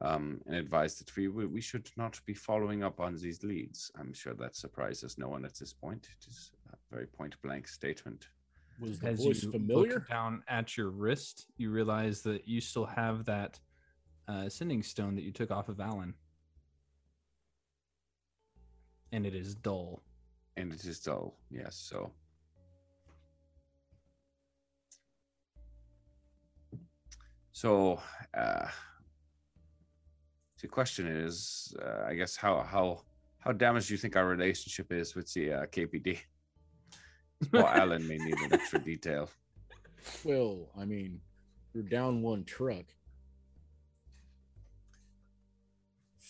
[0.00, 3.90] um, and advised that we we we should not be following up on these leads.
[3.98, 6.08] I'm sure that surprises no one at this point.
[6.20, 8.28] It is a very point blank statement.
[8.80, 9.94] Was the As voice you familiar?
[9.94, 13.58] look down at your wrist, you realize that you still have that
[14.28, 16.14] uh, sending stone that you took off of Alan,
[19.12, 20.02] and it is dull.
[20.56, 21.76] And it is dull, yes.
[21.76, 22.12] So
[27.58, 28.00] So,
[28.34, 28.68] uh,
[30.62, 33.02] the question is, uh, I guess, how how
[33.40, 36.20] how damaged do you think our relationship is with the uh, KPD?
[37.52, 39.28] Well, Alan may need an extra detail.
[40.22, 41.20] Well, I mean,
[41.74, 42.86] you're down one truck.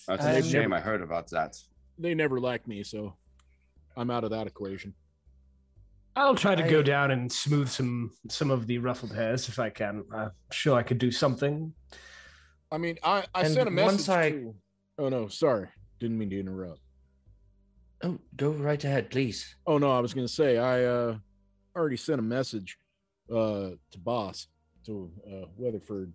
[0.06, 0.72] That's a shame.
[0.72, 1.56] I heard about that.
[1.98, 3.16] They never liked me, so
[3.96, 4.94] I'm out of that equation.
[6.16, 9.70] I'll try to go down and smooth some some of the ruffled hairs if I
[9.70, 10.04] can.
[10.12, 11.72] I'm sure I could do something.
[12.72, 13.86] I mean, I I And sent a message.
[13.92, 14.54] once I- to-
[15.00, 15.68] Oh no, sorry,
[16.00, 16.80] didn't mean to interrupt.
[18.02, 19.54] Oh, go right ahead, please.
[19.66, 21.18] Oh no, I was gonna say I uh
[21.76, 22.78] already sent a message
[23.30, 24.48] uh to boss
[24.86, 26.12] to uh Weatherford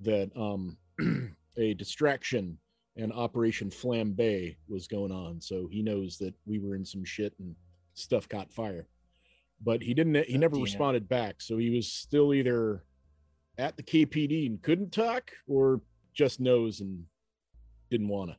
[0.00, 0.76] that um
[1.56, 2.58] a distraction
[2.96, 7.34] and Operation Flambe was going on, so he knows that we were in some shit
[7.38, 7.54] and
[7.94, 8.88] stuff caught fire.
[9.62, 10.26] But he didn't.
[10.26, 12.84] He never responded back, so he was still either
[13.58, 15.80] at the KPD and couldn't talk, or
[16.14, 17.04] just knows and
[17.90, 18.36] didn't want to.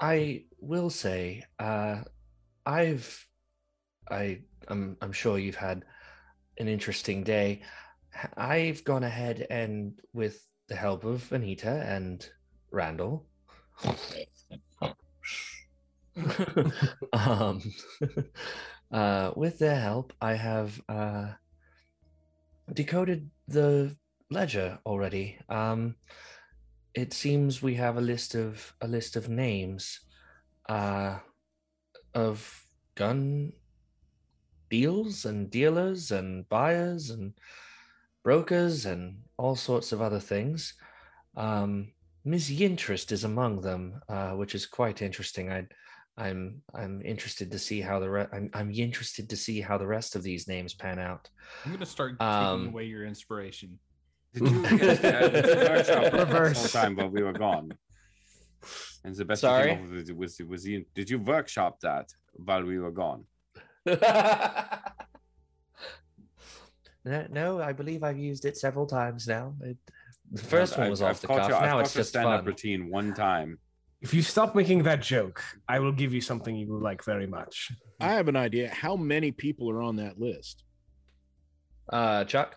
[0.00, 2.02] I will say, uh,
[2.66, 3.26] I've,
[4.10, 5.84] I, I'm, I'm sure you've had
[6.58, 7.62] an interesting day.
[8.36, 12.28] I've gone ahead and, with the help of Anita and
[12.74, 13.26] Randall,
[17.12, 17.62] um,
[18.92, 21.32] uh, with their help, I have uh,
[22.72, 23.96] decoded the
[24.30, 25.38] ledger already.
[25.48, 25.96] Um,
[26.94, 30.00] it seems we have a list of a list of names
[30.68, 31.18] uh,
[32.14, 32.64] of
[32.94, 33.52] gun
[34.70, 37.34] deals and dealers and buyers and
[38.22, 40.74] brokers and all sorts of other things.
[41.36, 41.93] Um,
[42.24, 42.50] Ms.
[42.50, 45.50] Yinterest is among them, uh, which is quite interesting.
[45.52, 45.66] I,
[46.16, 49.86] I'm I'm interested to see how the re- I'm I'm interested to see how the
[49.86, 51.28] rest of these names pan out.
[51.64, 53.78] I'm gonna start taking Um, away your inspiration.
[54.32, 56.62] Did you get did you workshop Reverse.
[56.62, 57.72] the time while we were gone?
[59.04, 59.74] And the best Sorry?
[59.74, 63.24] came up was was the, did you workshop that while we were gone?
[67.06, 69.54] No, no, I believe I've used it several times now.
[69.60, 69.76] It,
[70.34, 71.48] the first one I've- was I've off the caught cuff.
[71.48, 72.44] you- I've now it's your just stand-up fun.
[72.46, 73.58] routine one time.
[74.00, 77.26] If you stop making that joke, I will give you something you will like very
[77.26, 77.72] much.
[78.00, 78.68] I have an idea.
[78.68, 80.64] How many people are on that list?
[81.90, 82.56] Uh, Chuck.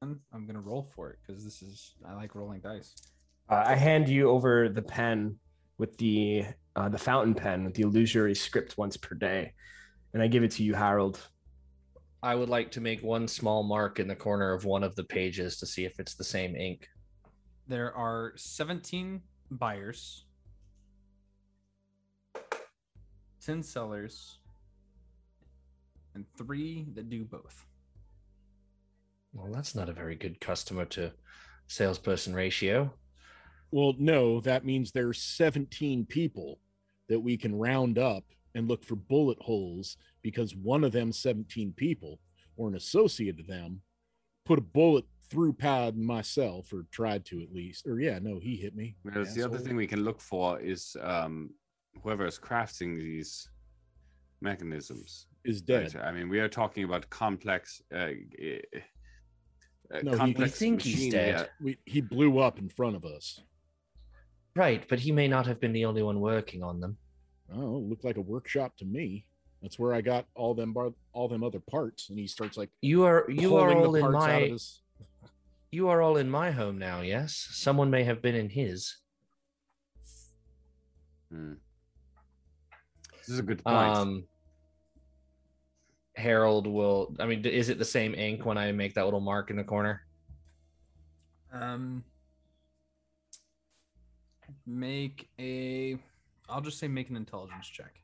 [0.00, 2.94] I'm, I'm gonna roll for it because this is I like rolling dice.
[3.48, 5.36] Uh, I hand you over the pen
[5.78, 6.44] with the
[6.74, 9.52] uh, the fountain pen with the illusory script once per day,
[10.14, 11.20] and I give it to you, Harold.
[12.22, 15.02] I would like to make one small mark in the corner of one of the
[15.02, 16.88] pages to see if it's the same ink.
[17.66, 19.20] There are 17
[19.50, 20.24] buyers,
[23.44, 24.38] 10 sellers,
[26.14, 27.66] and three that do both.
[29.32, 31.12] Well, that's not a very good customer to
[31.66, 32.92] salesperson ratio.
[33.72, 36.60] Well, no, that means there's 17 people
[37.08, 41.72] that we can round up and look for bullet holes because one of them 17
[41.76, 42.20] people
[42.56, 43.82] or an associate of them
[44.44, 47.86] put a bullet through Pad and myself or tried to at least.
[47.86, 48.96] Or yeah, no, he hit me.
[49.02, 51.50] Whereas the other thing we can look for is um,
[52.02, 53.48] whoever is crafting these
[54.40, 55.94] mechanisms is dead.
[55.94, 56.04] Right?
[56.04, 57.80] I mean, we are talking about complex.
[57.94, 58.10] Uh,
[59.92, 61.36] uh, No, he- complex We think he's dead.
[61.36, 61.48] here.
[61.60, 63.40] We, he blew up in front of us.
[64.54, 66.98] Right, but he may not have been the only one working on them.
[67.54, 69.26] Oh, it looked like a workshop to me.
[69.62, 72.10] That's where I got all them bar- all them other parts.
[72.10, 74.80] And he starts like You are you are all in my his-
[75.70, 77.00] you are all in my home now.
[77.00, 78.96] Yes, someone may have been in his.
[81.30, 81.54] Hmm.
[83.18, 83.76] This is a good point.
[83.96, 84.24] Um,
[86.16, 87.14] Harold will.
[87.20, 89.64] I mean, is it the same ink when I make that little mark in the
[89.64, 90.02] corner?
[91.52, 92.02] Um,
[94.66, 95.96] make a.
[96.48, 98.01] I'll just say make an intelligence check.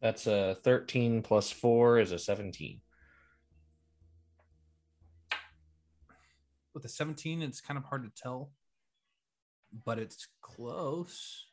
[0.00, 2.80] That's a thirteen plus four is a seventeen.
[6.74, 8.52] With a 17, it's kind of hard to tell,
[9.84, 11.46] but it's close.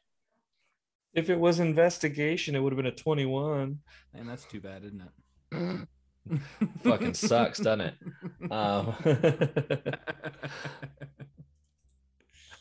[1.15, 3.79] If it was investigation, it would have been a twenty-one.
[4.13, 5.87] And that's too bad, isn't it?
[6.83, 7.95] Fucking sucks, doesn't it?
[8.51, 8.95] Um,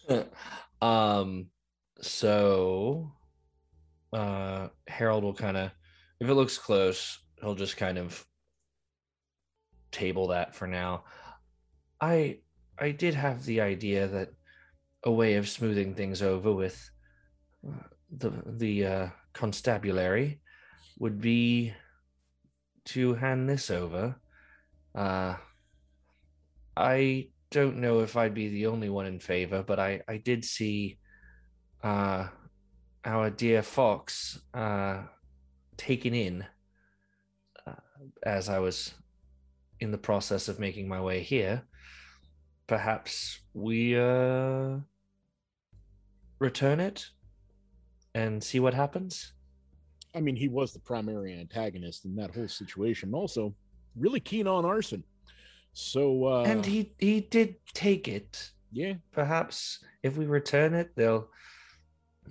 [0.82, 1.46] um
[2.00, 3.12] so
[4.14, 5.70] uh Harold will kind of
[6.20, 8.24] if it looks close, he'll just kind of
[9.90, 11.04] table that for now.
[12.00, 12.38] I
[12.78, 14.30] I did have the idea that
[15.04, 16.90] a way of smoothing things over with
[17.66, 20.40] uh, the the uh, constabulary
[20.98, 21.74] would be
[22.86, 24.16] to hand this over.
[24.94, 25.36] Uh,
[26.76, 30.44] I don't know if I'd be the only one in favor, but I, I did
[30.44, 30.98] see
[31.82, 32.28] uh,
[33.04, 35.02] our dear Fox uh,
[35.76, 36.44] taken in
[37.66, 37.72] uh,
[38.22, 38.94] as I was
[39.80, 41.62] in the process of making my way here.
[42.66, 44.76] Perhaps we uh,
[46.38, 47.06] return it
[48.14, 49.32] and see what happens.
[50.14, 53.12] I mean, he was the primary antagonist in that whole situation.
[53.14, 53.54] Also,
[53.96, 55.02] really keen on arson.
[55.72, 58.50] So uh and he he did take it.
[58.72, 58.94] Yeah.
[59.12, 61.28] Perhaps if we return it, they'll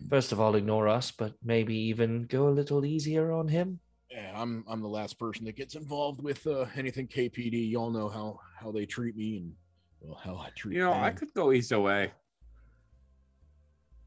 [0.10, 3.80] first of all ignore us, but maybe even go a little easier on him.
[4.12, 7.72] yeah, I'm I'm the last person that gets involved with uh, anything KPD.
[7.72, 9.54] Y'all know how how they treat me, and
[10.02, 12.12] Well, how I treat You know, I could go either way.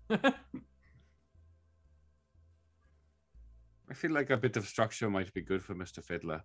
[3.88, 6.02] I feel like a bit of structure might be good for Mr.
[6.04, 6.42] Fiddler.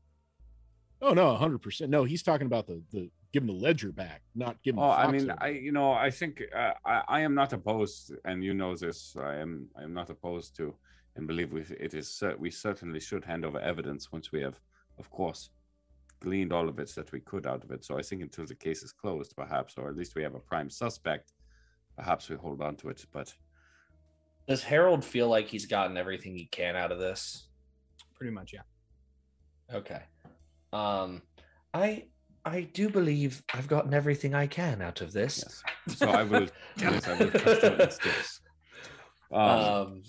[1.02, 1.90] Oh no, hundred percent.
[1.92, 4.80] No, he's talking about the the give him the ledger back, not give him.
[4.80, 5.44] Oh, the I mean, over.
[5.44, 9.16] I you know, I think uh, I, I am not opposed, and you know this.
[9.20, 10.76] I am I am not opposed to,
[11.16, 14.60] and believe we it is cer- we certainly should hand over evidence once we have,
[14.98, 15.50] of course,
[16.20, 17.84] gleaned all of it that we could out of it.
[17.84, 20.40] So I think until the case is closed, perhaps, or at least we have a
[20.40, 21.34] prime suspect,
[21.96, 23.06] perhaps we hold on to it.
[23.12, 23.34] But
[24.48, 27.48] Does Harold feel like he's gotten everything he can out of this?
[28.16, 28.62] Pretty much, yeah.
[29.74, 30.02] Okay.
[30.74, 31.22] Um,
[31.74, 32.06] I
[32.44, 35.44] I do believe I've gotten everything I can out of this.
[35.88, 36.48] yes, so I will.
[36.78, 38.42] yes, I will trust your instincts.
[39.32, 40.04] Um, um,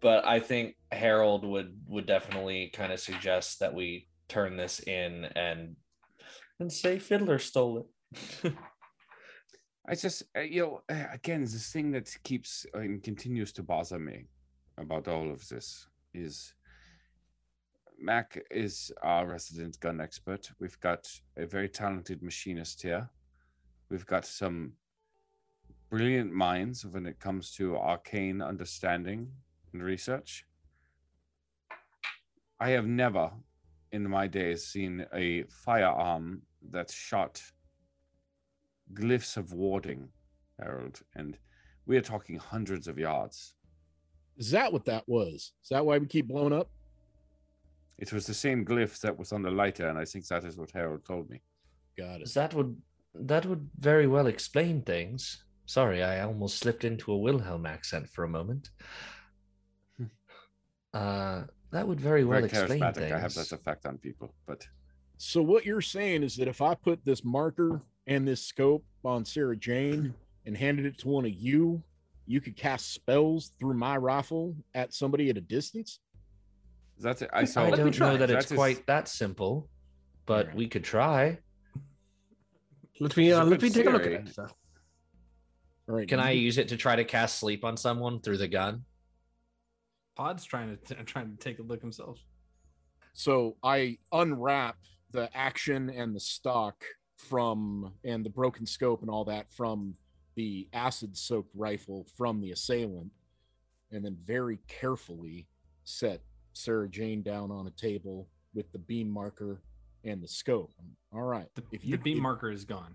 [0.00, 5.26] but I think Harold would would definitely kind of suggest that we turn this in
[5.36, 5.76] and
[6.58, 7.86] and say Fiddler stole
[8.44, 8.54] it.
[9.88, 13.62] I just, uh, you know, uh, again, this thing that keeps uh, and continues to
[13.62, 14.26] bother me
[14.78, 16.54] about all of this is
[18.02, 20.50] Mac is our resident gun expert.
[20.58, 21.06] We've got
[21.36, 23.10] a very talented machinist here.
[23.90, 24.72] We've got some
[25.90, 29.30] brilliant minds when it comes to arcane understanding
[29.74, 30.46] and research.
[32.58, 33.32] I have never
[33.92, 37.42] in my days seen a firearm that shot
[38.94, 40.08] glyphs of warding,
[40.58, 41.36] Harold, and
[41.84, 43.54] we are talking hundreds of yards.
[44.38, 45.52] Is that what that was?
[45.62, 46.70] Is that why we keep blowing up?
[48.00, 50.56] It was the same glyph that was on the lighter, and I think that is
[50.56, 51.42] what Harold told me.
[51.98, 52.34] Got it.
[52.34, 52.80] That would
[53.14, 55.44] that would very well explain things.
[55.66, 58.70] Sorry, I almost slipped into a Wilhelm accent for a moment.
[60.92, 62.94] Uh, that would very well Very explain charismatic.
[62.94, 63.12] things.
[63.12, 64.66] I have that effect on people, but
[65.18, 69.24] So what you're saying is that if I put this marker and this scope on
[69.24, 70.14] Sarah Jane
[70.46, 71.82] and handed it to one of you,
[72.26, 76.00] you could cast spells through my rifle at somebody at a distance.
[77.02, 77.30] That's it.
[77.32, 77.64] I saw.
[77.64, 79.68] I don't know that it's That is- quite that simple,
[80.26, 81.38] but we could try.
[83.00, 84.28] Let me It's a uh, let me take a look at it.
[84.34, 84.42] So,
[85.88, 86.06] All right.
[86.06, 88.84] Can I you- use it to try to cast sleep on someone through the gun?
[90.16, 92.18] Pod's trying to trying to take a look himself.
[93.12, 94.76] So I unwrap
[95.10, 96.84] the action and the stock
[97.16, 99.94] from and the broken scope and all that from
[100.36, 103.10] the acid soaked rifle from the assailant,
[103.90, 105.48] and then very carefully
[105.84, 106.20] set
[106.60, 109.62] Sarah Jane down on a table with the beam marker
[110.04, 110.72] and the scope.
[111.12, 111.46] All right.
[111.54, 112.94] The, if the beam if- marker is gone.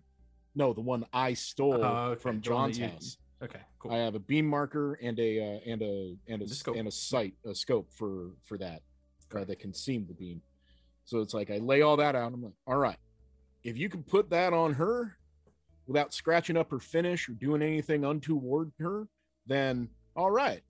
[0.56, 3.18] no, the one I stole Oh, okay, from the one that John's you- house.
[3.44, 3.92] Okay, cool.
[3.92, 6.78] I have a beam marker and a uh, and a and a scope.
[6.78, 8.82] and a sight a scope for for that
[9.36, 10.42] uh, that can seam the beam.
[11.04, 12.32] So it's like I lay all that out.
[12.34, 12.96] I'm like, all right,
[13.64, 15.18] if you can put that on her
[15.86, 19.10] without scratching up her finish or doing anything untoward her,
[19.46, 20.62] then all right.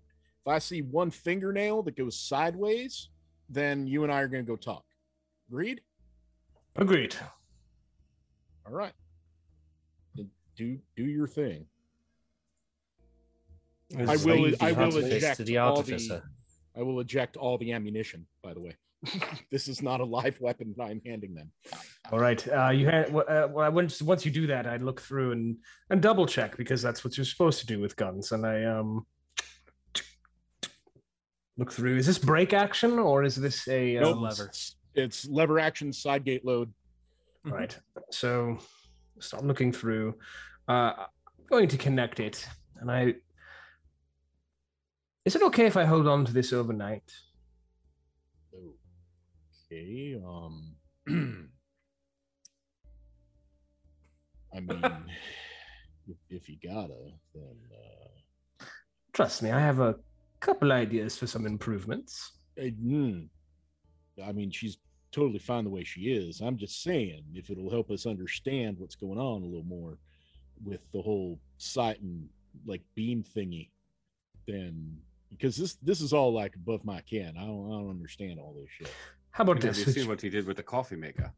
[0.46, 3.10] If I see one fingernail that goes sideways,
[3.50, 4.84] then you and I are going to go talk.
[5.50, 5.82] Agreed?
[6.76, 7.16] agreed.
[8.68, 8.94] All right.
[10.14, 11.66] Then do do your thing.
[13.98, 14.54] I will.
[14.62, 15.94] I will artifice eject to the all the.
[15.94, 16.24] artificer.
[16.78, 18.28] I will eject all the ammunition.
[18.44, 18.76] By the way,
[19.52, 21.52] this is not a live weapon that I'm handing them.
[22.12, 22.46] All right.
[22.48, 25.58] Uh, you had well, uh, well, once once you do that, I'd look through and
[25.90, 28.32] and double check because that's what you're supposed to do with guns.
[28.32, 29.06] And I um
[31.58, 31.98] look through.
[31.98, 34.18] Is this break action or is this a Nope.
[34.18, 34.46] um, lever.
[34.46, 36.72] It's, it's lever action side gate load.
[37.44, 37.78] Right.
[38.12, 38.58] So
[39.20, 40.16] start looking through.
[40.68, 42.48] Uh, I'm going to connect it,
[42.80, 43.14] and I.
[45.26, 47.04] Is it okay if I hold on to this overnight?
[49.72, 50.20] Okay.
[50.26, 50.76] Um.
[54.56, 54.82] I mean,
[56.08, 58.66] if, if you gotta, then uh,
[59.14, 59.96] Trust me, I have a
[60.46, 62.34] couple ideas for some improvements.
[62.58, 63.28] eh, mm,
[64.24, 64.78] I mean, she's
[65.12, 66.40] totally fine the way she is.
[66.40, 69.98] I'm just saying, if it'll help us understand what's going on a little more
[70.64, 72.30] with the whole sight and
[72.66, 73.70] like beam thingy,
[74.48, 74.98] then
[75.32, 77.34] because this this is all like above my ken.
[77.38, 78.94] I don't I don't understand all this shit.
[79.32, 79.88] How about have this?
[79.88, 81.34] you seen what he did with the coffee maker?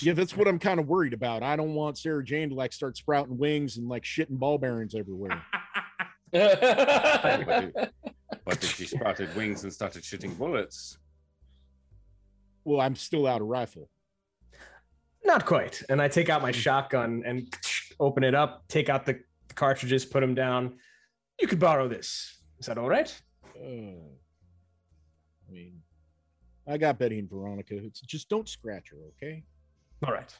[0.00, 1.42] Yeah, that's what I'm kind of worried about.
[1.42, 4.94] I don't want Sarah Jane to like start sprouting wings and like shitting ball bearings
[4.94, 5.42] everywhere.
[6.32, 7.74] but, it-
[8.44, 10.98] but if she sprouted wings and started shooting bullets,
[12.64, 13.88] Well, I'm still out of rifle.
[15.24, 15.82] Not quite.
[15.88, 17.52] And I take out my shotgun and
[18.00, 19.20] open it up, take out the
[19.54, 20.78] cartridges, put them down.
[21.40, 22.40] You could borrow this.
[22.58, 23.08] Is that all right?
[23.56, 24.00] Uh,
[25.48, 25.80] I mean,
[26.66, 27.76] I got Betty and Veronica.
[27.76, 29.44] It's just don't scratch her, okay?
[30.06, 30.34] All right.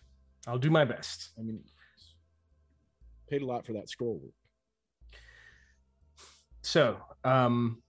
[0.46, 1.30] I'll do my best.
[1.38, 1.60] I mean,
[3.30, 4.32] Paid a lot for that scroll work.
[6.62, 7.82] So, um,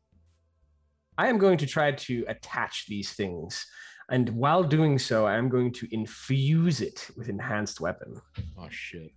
[1.17, 3.65] I am going to try to attach these things,
[4.09, 8.19] and while doing so, I am going to infuse it with enhanced weapon.
[8.57, 9.11] Oh shit!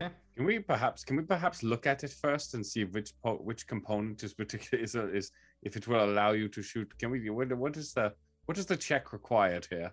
[0.00, 0.08] Yeah.
[0.36, 3.68] Can we perhaps can we perhaps look at it first and see which po- which
[3.68, 5.30] component is particular is, is
[5.62, 6.92] if it will allow you to shoot?
[6.98, 8.12] Can we what, what is the
[8.46, 9.92] what is the check required here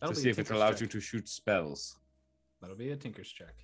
[0.00, 0.82] That'll to see if it allows check.
[0.82, 1.98] you to shoot spells?
[2.60, 3.54] That'll be a tinker's check.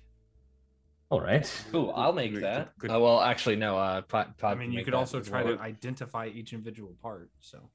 [1.09, 1.47] All right.
[1.73, 2.77] Ooh, I'll make Could- that.
[2.79, 3.77] could- Oh, well, actually, no.
[3.77, 5.55] Uh, Pod, I mean, you could also try well.
[5.57, 7.29] to identify each individual part.
[7.39, 7.69] So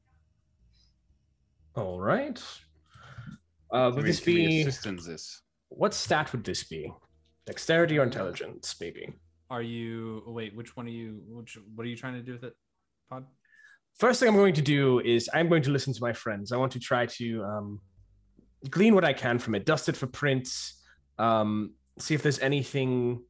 [1.77, 2.43] All right.
[3.73, 5.43] Uh, would we- this we be assist in this?
[5.69, 6.93] what stat would this be?
[7.47, 9.15] Dexterity or intelligence, maybe.
[9.49, 10.23] are you?
[10.27, 11.23] Wait, which one are you?
[11.29, 12.55] Which what are you trying to do with it,
[13.09, 13.25] Pod?
[13.99, 16.53] First thing I'm going to do is I'm going to listen to my friends.
[16.53, 17.81] I want to try to um,
[18.71, 20.81] glean what I can from it, dust it for prints,
[21.19, 23.23] um, see if there's anything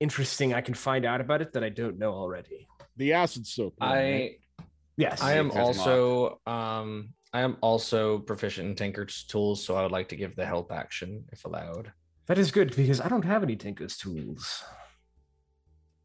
[0.00, 2.66] interesting I can find out about it that I don't know already.
[2.96, 3.74] The acid soap.
[3.78, 4.32] one, right?
[4.60, 5.22] I Yes.
[5.22, 10.08] I am also um I am also proficient in Tinker's tools, so I would like
[10.10, 11.90] to give the help action if allowed.
[12.26, 14.62] That is good because I don't have any Tinker's tools.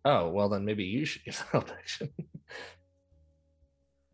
[0.05, 2.09] Oh well, then maybe you should give the help action.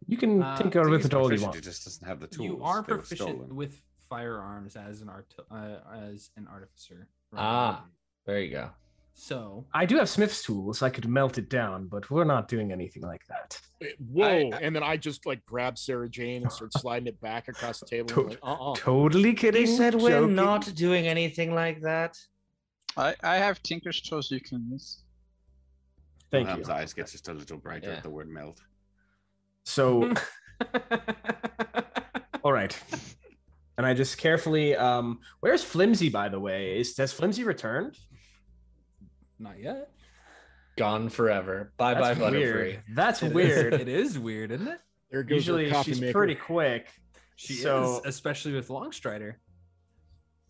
[0.08, 1.56] You can Uh, tinker with it all you want.
[1.56, 2.50] He just doesn't have the tools.
[2.50, 7.08] You are proficient with firearms as an art uh, as an artificer.
[7.34, 7.42] Right?
[7.42, 7.86] Ah.
[8.26, 8.70] there you go.
[9.16, 10.82] So I do have Smith's tools.
[10.82, 13.60] I could melt it down, but we're not doing anything like that.
[13.80, 14.26] Wait, Whoa!
[14.58, 17.80] I- and then I just like grab Sarah Jane and start sliding it back across
[17.80, 18.08] the table.
[18.10, 18.74] To- and like, uh-uh.
[18.76, 19.68] Totally kidding.
[19.68, 20.36] He said we're joking.
[20.36, 22.18] not doing anything like that.
[22.98, 25.04] I, I have Tinker's tools you can use.
[26.32, 26.74] Thank Wilhelm's you.
[26.74, 27.98] eyes get just a little brighter Yeah.
[27.98, 28.60] at the word melt.
[29.64, 30.12] So,
[32.44, 32.76] all right.
[33.78, 36.80] And I just carefully um where's Flimsy by the way?
[36.80, 37.98] Is has Flimsy returned?
[39.40, 39.90] not yet.
[40.78, 41.74] Gone forever.
[41.78, 42.32] Bye bye That's Butterfree.
[42.32, 42.84] weird.
[42.94, 43.74] That's It is- weird.
[43.74, 44.80] it is weird, isn't it?
[45.12, 46.14] There goes Usually she's maker.
[46.14, 46.88] pretty quick.
[47.36, 49.34] She So- is, especially with Longstrider.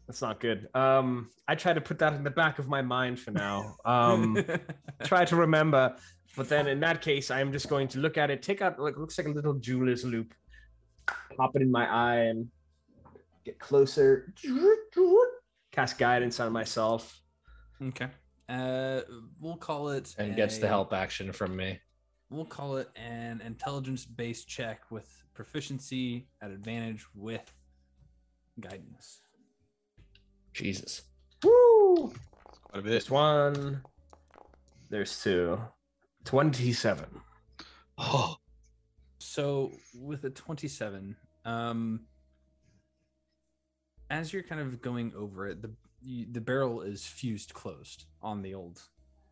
[0.07, 0.67] That's not good.
[0.75, 3.75] Um I try to put that in the back of my mind for now.
[3.85, 4.37] Um
[5.03, 5.95] try to remember.
[6.35, 8.79] But then in that case, I am just going to look at it, take out
[8.79, 10.33] like looks like a little jeweler's loupe,
[11.37, 12.49] pop it in my eye, and
[13.45, 14.33] get closer.
[15.71, 17.19] Cast guidance on myself.
[17.81, 18.07] okay.
[18.49, 19.01] Uh,
[19.39, 21.79] we'll call it And gets the help action from me.
[22.29, 27.51] We'll call it an intelligence-based check with proficiency at advantage with
[28.59, 29.21] guidance.
[30.53, 31.03] Jesus.
[31.43, 32.13] Woo!
[32.45, 32.89] Quite a bit.
[32.89, 33.81] There's one.
[34.89, 35.59] There's two.
[36.25, 37.05] 27.
[37.97, 38.35] Oh,
[39.19, 41.15] So with a 27,
[41.45, 42.01] um
[44.13, 45.71] as you're kind of going over it, the
[46.31, 48.81] the barrel is fused closed on the old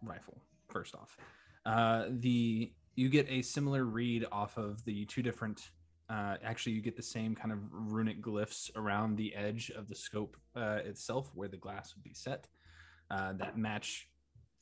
[0.01, 0.41] rifle.
[0.69, 1.17] First off,
[1.65, 5.69] uh, the you get a similar read off of the two different.
[6.09, 9.95] Uh, actually, you get the same kind of runic glyphs around the edge of the
[9.95, 12.47] scope uh, itself, where the glass would be set,
[13.09, 14.09] uh, that match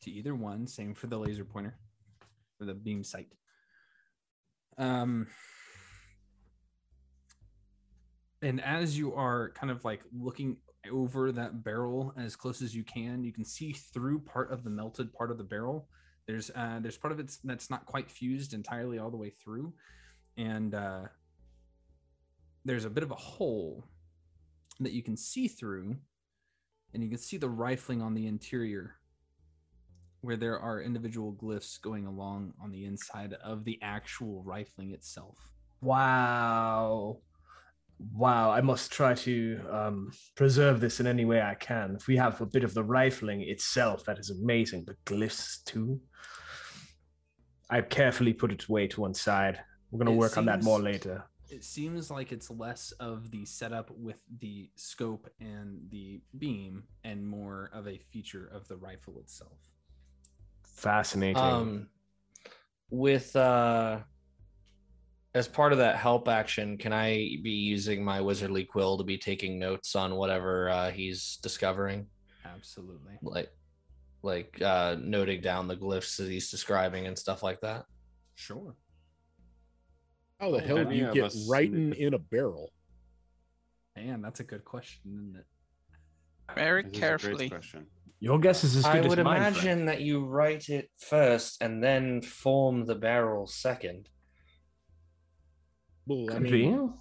[0.01, 0.67] to either one.
[0.67, 1.75] Same for the laser pointer,
[2.57, 3.31] for the beam sight.
[4.77, 5.27] Um,
[8.41, 10.57] and as you are kind of like looking
[10.91, 14.69] over that barrel as close as you can, you can see through part of the
[14.69, 15.87] melted part of the barrel.
[16.27, 19.73] There's uh, there's part of it that's not quite fused entirely all the way through,
[20.37, 21.03] and uh,
[22.65, 23.83] there's a bit of a hole
[24.79, 25.97] that you can see through,
[26.93, 28.95] and you can see the rifling on the interior
[30.21, 35.37] where there are individual glyphs going along on the inside of the actual rifling itself.
[35.81, 37.21] Wow.
[38.13, 38.51] Wow.
[38.51, 41.95] I must try to um, preserve this in any way I can.
[41.95, 44.85] If we have a bit of the rifling itself, that is amazing.
[44.85, 45.99] The glyphs too.
[47.69, 49.59] I carefully put it away to one side.
[49.91, 51.25] We're going to work on that more later.
[51.49, 57.25] It seems like it's less of the setup with the scope and the beam and
[57.25, 59.57] more of a feature of the rifle itself.
[60.63, 61.37] Fascinating.
[61.37, 61.89] Um,
[62.91, 63.99] with uh,
[65.33, 69.17] as part of that help action, can I be using my wizardly quill to be
[69.17, 72.07] taking notes on whatever uh, he's discovering,
[72.45, 73.13] Absolutely.
[73.21, 73.49] like
[74.21, 77.85] like uh, noting down the glyphs that he's describing and stuff like that?
[78.35, 78.75] Sure.
[80.39, 82.71] How the hell do you get us writing need- in a barrel?
[83.95, 85.45] Man, that's a good question, isn't it?
[86.55, 87.09] very This is a great
[87.51, 87.51] carefully.
[88.21, 89.03] Your guess is as good as mine.
[89.03, 89.37] I as would mine.
[89.37, 89.87] imagine friend.
[89.89, 94.09] that you write it first and then form the barrel second.
[96.09, 96.93] Well, I mean, be.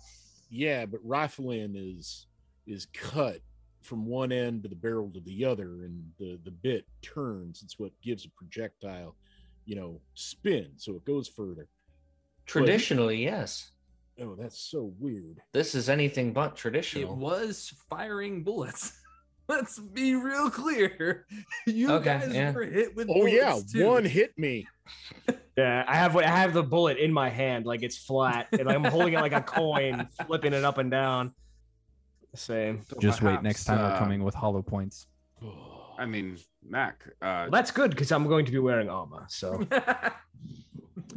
[0.50, 2.26] yeah, but rifling is
[2.66, 3.40] is cut
[3.80, 7.62] from one end of the barrel to the other, and the the bit turns.
[7.64, 9.16] It's what gives a projectile,
[9.64, 11.68] you know, spin, so it goes further.
[12.44, 13.72] Traditionally, yes.
[14.20, 15.40] Oh, that's so weird.
[15.52, 17.12] This is anything but traditional.
[17.12, 18.92] It was firing bullets.
[19.48, 21.26] Let's be real clear.
[21.66, 22.52] You Okay, guys yeah.
[22.52, 23.86] were hit with Oh yeah, too.
[23.86, 24.66] one hit me.
[25.56, 28.84] Yeah, I have I have the bullet in my hand, like it's flat, and I'm
[28.84, 31.32] holding it like a coin, flipping it up and down.
[32.36, 32.82] Same.
[33.00, 33.42] Just wait.
[33.42, 35.08] Next time Perhaps, we're uh, coming with hollow points.
[35.98, 37.02] I mean, Mac.
[37.20, 39.26] Uh, Well, that's good because I'm going to be wearing armor.
[39.28, 39.66] So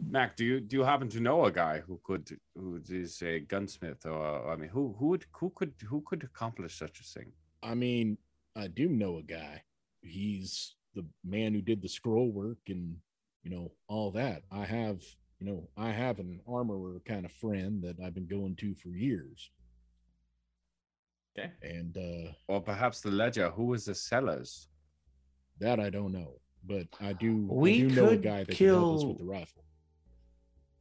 [0.09, 3.41] Mac, do you do you happen to know a guy who could who is a
[3.41, 7.31] gunsmith or I mean who who would who could who could accomplish such a thing?
[7.63, 8.17] I mean,
[8.55, 9.63] I do know a guy.
[10.01, 12.97] He's the man who did the scroll work and
[13.43, 14.43] you know all that.
[14.51, 15.01] I have
[15.39, 18.89] you know I have an armorer kind of friend that I've been going to for
[18.89, 19.51] years.
[21.37, 21.51] Okay.
[21.61, 23.49] And uh Or perhaps the ledger.
[23.51, 24.67] Who was the sellers?
[25.59, 27.47] that I don't know, but I do.
[27.51, 29.63] I We do know a could guy that can help us kill- with the rifle.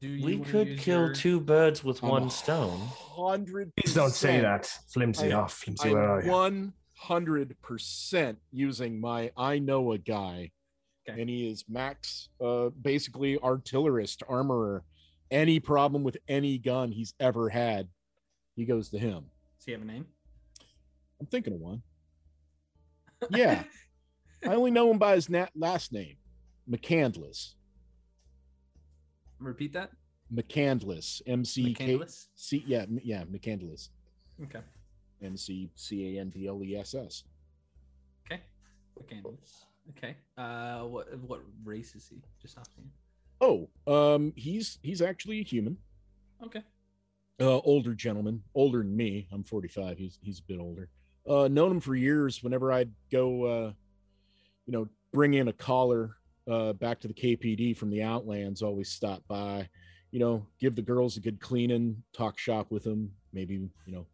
[0.00, 2.80] Do you we could kill your- two birds with I'm one a stone.
[3.16, 3.74] Hundred.
[3.76, 5.32] please don't say percent- that, flimsy.
[5.32, 5.90] I- off, flimsy.
[5.92, 6.30] Where are you?
[6.30, 10.52] one hundred percent using my I know a guy,
[11.08, 11.20] Okay.
[11.20, 14.84] and he is Max, uh, basically artillerist, armorer.
[15.30, 17.88] Any problem with any gun he's ever had,
[18.56, 19.26] he goes to him.
[19.58, 20.06] Does he have a name?
[21.20, 21.82] I'm thinking of one.
[23.30, 23.64] Yeah,
[24.44, 26.16] I only know him by his na- last name,
[26.68, 27.54] McCandless.
[29.40, 29.90] Repeat that.
[30.32, 32.00] McCandless, M C K
[32.36, 32.62] C.
[32.66, 33.88] Yeah, yeah, McCandless,
[34.44, 34.60] Okay.
[35.22, 37.24] M C C A N D L E S S.
[38.26, 38.40] Okay.
[39.02, 39.64] McCandless.
[39.96, 40.16] Okay.
[40.38, 42.16] Uh, what what race is he?
[42.40, 42.90] Just offhand.
[43.40, 45.76] Oh, um, he's he's actually a human.
[46.44, 46.62] Okay.
[47.40, 49.26] uh, older gentleman, older than me.
[49.32, 49.98] I'm 45.
[49.98, 50.88] He's he's a bit older.
[51.28, 52.42] Uh, known him for years.
[52.42, 53.72] Whenever I'd go, uh,
[54.66, 56.16] you know, bring in a caller
[56.48, 59.68] uh, back to the KPD from the Outlands, always stop by.
[60.10, 64.06] You know, give the girls a good cleaning, talk shop with them, maybe you know,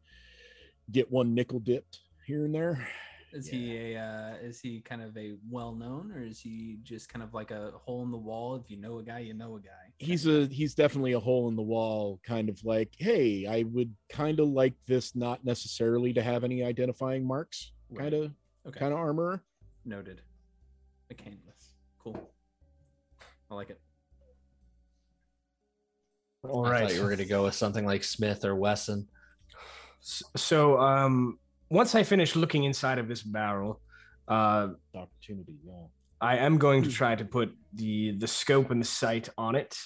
[0.91, 2.87] get one nickel dipped here and there.
[3.33, 7.09] Is he a uh, is he kind of a well known or is he just
[7.09, 8.57] kind of like a hole in the wall?
[8.57, 9.93] If you know a guy, you know a guy.
[9.99, 13.95] He's a he's definitely a hole in the wall, kind of like, hey, I would
[14.11, 18.11] kind of like this not necessarily to have any identifying marks, Right.
[18.11, 18.33] kind of
[18.69, 18.79] Okay.
[18.81, 19.43] kind of armor.
[19.85, 20.21] Noted.
[21.13, 21.56] McCandless.
[22.07, 22.31] Cool.
[23.51, 23.81] I like it.
[26.49, 26.81] All I right.
[26.83, 29.09] thought you were going to go with something like Smith or Wesson.
[30.01, 33.81] So, um, once I finish looking inside of this barrel,
[34.29, 35.87] uh, Opportunity, yeah.
[36.21, 39.77] I am going to try to put the the scope and the sight on it,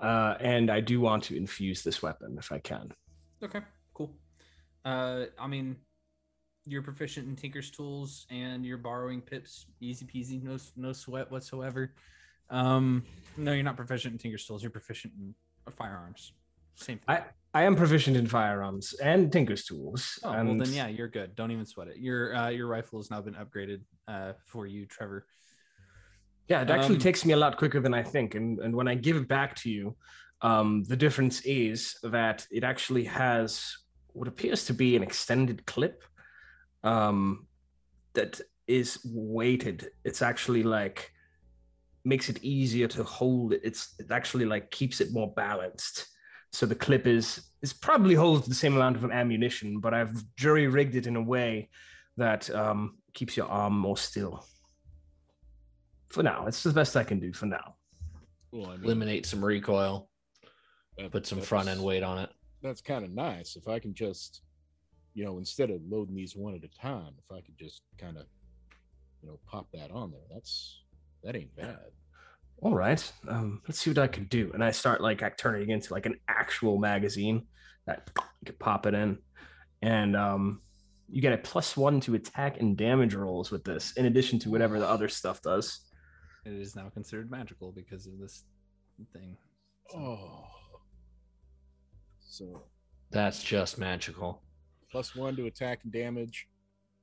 [0.00, 2.92] uh, and I do want to infuse this weapon if I can.
[3.44, 3.60] Okay.
[3.92, 4.16] Cool.
[4.86, 5.76] Uh, I mean,
[6.66, 11.92] you're proficient in Tinker's tools and you're borrowing pips, easy peasy, no no sweat whatsoever.
[12.50, 13.04] Um,
[13.36, 14.62] no, you're not proficient in Tinker's tools.
[14.62, 15.34] You're proficient in
[15.72, 16.32] firearms.
[16.74, 16.98] Same.
[16.98, 17.04] Thing.
[17.08, 17.24] I
[17.54, 20.18] I am proficient in firearms and Tinker's tools.
[20.22, 21.34] Oh, and well then yeah, you're good.
[21.34, 21.98] Don't even sweat it.
[21.98, 25.26] Your uh, your rifle has now been upgraded uh, for you, Trevor.
[26.48, 28.34] Yeah, it actually Um, takes me a lot quicker than I think.
[28.34, 29.96] And and when I give it back to you,
[30.42, 33.76] um, the difference is that it actually has
[34.12, 36.02] what appears to be an extended clip
[36.84, 37.46] um,
[38.14, 39.90] that is weighted.
[40.04, 41.10] It's actually like
[42.04, 43.60] makes it easier to hold it.
[43.64, 46.06] It's it actually like keeps it more balanced.
[46.52, 50.66] So the clip is is probably holds the same amount of ammunition, but I've jury
[50.66, 51.70] rigged it in a way
[52.16, 54.44] that um, keeps your arm more still
[56.10, 56.46] for now.
[56.46, 57.76] It's the best I can do for now.
[58.50, 60.10] Well, I mean, Eliminate some recoil,
[60.98, 62.30] that- put some front end weight on it.
[62.62, 63.56] That's kind of nice.
[63.56, 64.42] If I can just,
[65.14, 68.16] you know, instead of loading these one at a time, if I could just kind
[68.16, 68.24] of,
[69.22, 70.82] you know, pop that on there, that's
[71.22, 71.78] that ain't bad.
[72.60, 74.50] All right, um, let's see what I can do.
[74.54, 77.46] And I start like turning it into like an actual magazine
[77.86, 79.18] that you could pop it in,
[79.82, 80.60] and um,
[81.08, 84.50] you get a plus one to attack and damage rolls with this, in addition to
[84.50, 85.80] whatever the other stuff does.
[86.46, 88.44] It is now considered magical because of this
[89.12, 89.36] thing.
[89.90, 90.44] So- Oh,
[92.20, 92.62] so
[93.10, 94.42] That's just magical.
[94.92, 96.46] Plus one to attack and damage,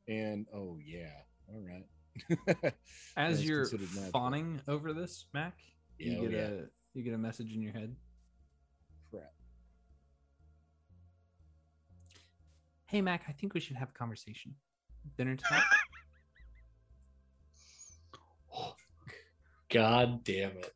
[0.08, 1.10] and oh yeah,
[1.52, 2.74] all right.
[3.18, 5.58] As you're considered fawning over this, Mac,
[5.98, 6.40] Yeah, you oh, get yeah.
[6.40, 6.62] a
[6.94, 7.96] you get a message in your head.
[9.10, 9.32] Crap.
[12.86, 14.54] Hey Mac, I think we should have a conversation.
[15.18, 15.64] Dinner tonight.
[19.72, 20.74] God damn it.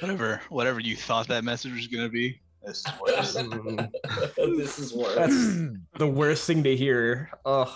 [0.00, 3.32] Whatever, whatever you thought that message was gonna be, This is worse.
[4.36, 5.14] this is worse.
[5.16, 7.30] That's the worst thing to hear.
[7.44, 7.74] Oh,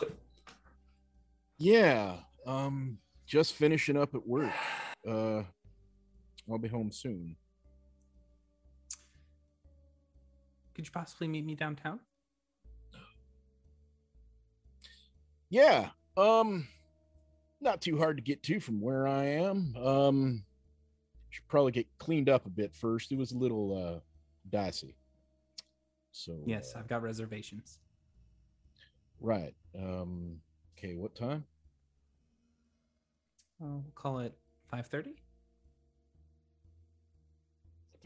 [1.58, 2.16] Yeah.
[2.46, 4.52] Um, just finishing up at work.
[5.08, 5.42] Uh,
[6.50, 7.36] I'll be home soon.
[10.74, 12.00] Could you possibly meet me downtown?
[15.48, 15.90] Yeah.
[16.16, 16.68] Um,
[17.60, 19.74] not too hard to get to from where I am.
[19.76, 20.44] Um,
[21.30, 23.10] should probably get cleaned up a bit first.
[23.12, 24.00] It was a little uh
[24.54, 24.94] dicey.
[26.12, 27.80] So Yes, uh, I've got reservations.
[29.20, 29.52] right.
[29.76, 30.36] Um,
[30.78, 30.94] okay.
[30.94, 31.44] What time?
[33.60, 34.32] I'll call it
[34.72, 35.16] 5:30.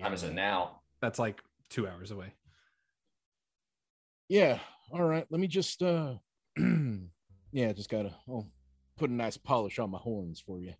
[0.00, 0.80] time is it now?
[1.00, 2.32] That's like two hours away.
[4.28, 4.58] Yeah.
[4.90, 5.26] All right.
[5.28, 6.14] Let me just uh,
[7.52, 8.46] yeah, just gotta oh,
[8.96, 10.72] put a nice polish on my horns for you.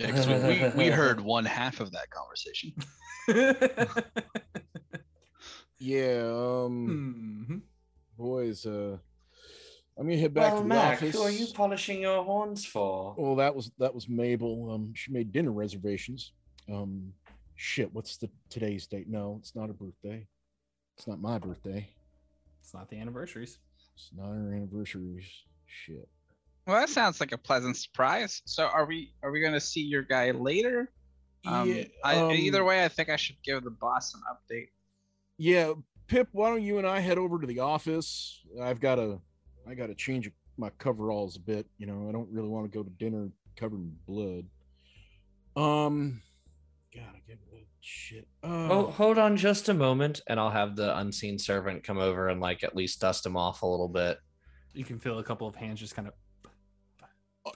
[0.00, 2.72] Yeah, 'cause we, we, we heard one half of that conversation.
[5.82, 6.24] Yeah.
[6.64, 7.46] Um.
[7.48, 7.62] Mhm.
[8.18, 8.98] boys uh
[9.96, 12.66] i'm gonna head back Well, to the Mac, office who are you polishing your horns
[12.66, 13.14] for?
[13.16, 16.32] well that was that was mabel um she made dinner reservations
[16.70, 17.14] um
[17.56, 20.26] shit what's the today's date no it's not a birthday
[20.98, 21.88] it's not my birthday
[22.62, 23.58] It's not the anniversaries.
[23.94, 25.24] it's not our anniversaries.
[25.66, 26.08] shit
[26.70, 28.42] Well, that sounds like a pleasant surprise.
[28.44, 30.92] So, are we are we gonna see your guy later?
[31.44, 34.68] Um, Yeah, I, either um, way, I think I should give the boss an update.
[35.36, 35.72] yeah
[36.06, 39.20] pip why don't you and i head over to the office i've got to
[39.68, 42.76] i got to change my coveralls a bit you know i don't really want to
[42.76, 44.44] go to dinner covered in blood
[45.56, 46.20] um
[46.94, 50.96] gotta get rid shit Oh, uh, hold on just a moment, and I'll have the
[50.98, 54.18] unseen servant come over and like at least dust him off a little bit.
[54.74, 56.14] You can feel a couple of hands just kind of.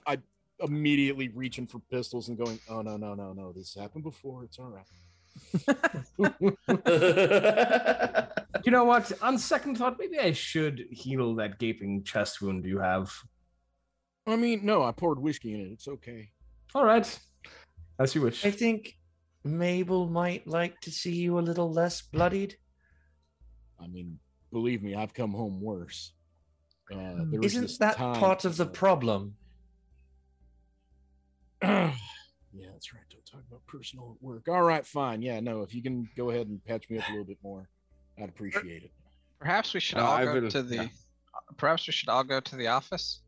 [0.07, 0.17] I
[0.59, 3.51] immediately reaching for pistols and going, "Oh no, no, no, no!
[3.51, 4.43] This happened before.
[4.43, 4.85] It's all right."
[8.65, 9.11] you know what?
[9.21, 13.11] On second thought, maybe I should heal that gaping chest wound you have.
[14.27, 15.71] I mean, no, I poured whiskey in it.
[15.71, 16.29] It's okay.
[16.73, 17.19] All right,
[17.99, 18.45] as you wish.
[18.45, 18.97] I think
[19.43, 22.55] Mabel might like to see you a little less bloodied.
[23.79, 24.19] I mean,
[24.51, 26.13] believe me, I've come home worse.
[26.91, 29.35] Uh, there was Isn't that part of the problem?
[31.65, 33.03] Yeah, that's right.
[33.11, 34.47] Don't talk about personal at work.
[34.47, 35.21] All right, fine.
[35.21, 37.67] Yeah, no, if you can go ahead and patch me up a little bit more,
[38.21, 38.91] I'd appreciate it.
[39.39, 40.75] Perhaps we should Uh, all I go will- to the.
[40.75, 40.87] yeah.
[41.57, 43.21] Perhaps we should all go to the office.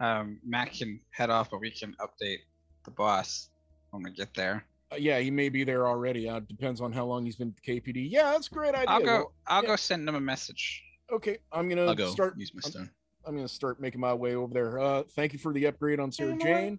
[0.00, 2.40] Um, Mac can head off, but we can update
[2.84, 3.50] the boss
[3.90, 4.64] when we get there.
[4.92, 6.28] Uh, yeah, he may be there already.
[6.28, 8.10] Uh, depends on how long he's been at the KPD.
[8.10, 8.86] Yeah, that's a great idea.
[8.88, 9.06] I'll go.
[9.06, 9.68] Well, I'll yeah.
[9.68, 10.82] go send him a message.
[11.10, 12.36] Okay, I'm gonna I'll go start.
[12.38, 12.90] use my I'm-
[13.26, 14.78] I'm gonna start making my way over there.
[14.78, 16.78] Uh, thank you for the upgrade on Sarah Jane.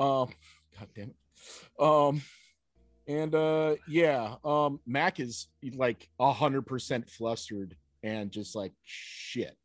[0.00, 0.28] Um,
[0.78, 1.16] God damn it.
[1.78, 2.22] Um,
[3.06, 9.56] and uh, yeah, um, Mac is like a hundred percent flustered and just like shit.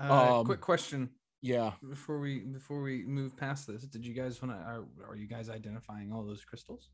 [0.00, 1.08] Uh, Um, quick question
[1.40, 1.72] Yeah.
[1.88, 3.82] before we before we move past this.
[3.84, 4.58] Did you guys want to?
[4.58, 6.88] Are, are you guys identifying all those crystals?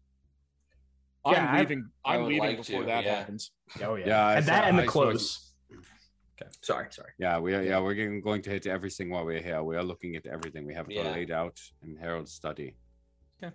[1.24, 1.88] I'm Yeah, leaving.
[2.04, 3.14] I I'm leaving like before to, that yeah.
[3.16, 3.52] happens.
[3.82, 5.52] Oh yeah, Yeah, I and saw- that and the I clothes.
[6.42, 6.50] Okay.
[6.62, 7.10] Sorry, sorry.
[7.18, 7.62] Yeah, we are.
[7.62, 9.62] Yeah, we're going to hit everything while we're here.
[9.62, 10.66] We are looking at everything.
[10.66, 11.12] We have it all Yeah.
[11.12, 12.74] laid out in Harold's study.
[13.42, 13.54] Okay.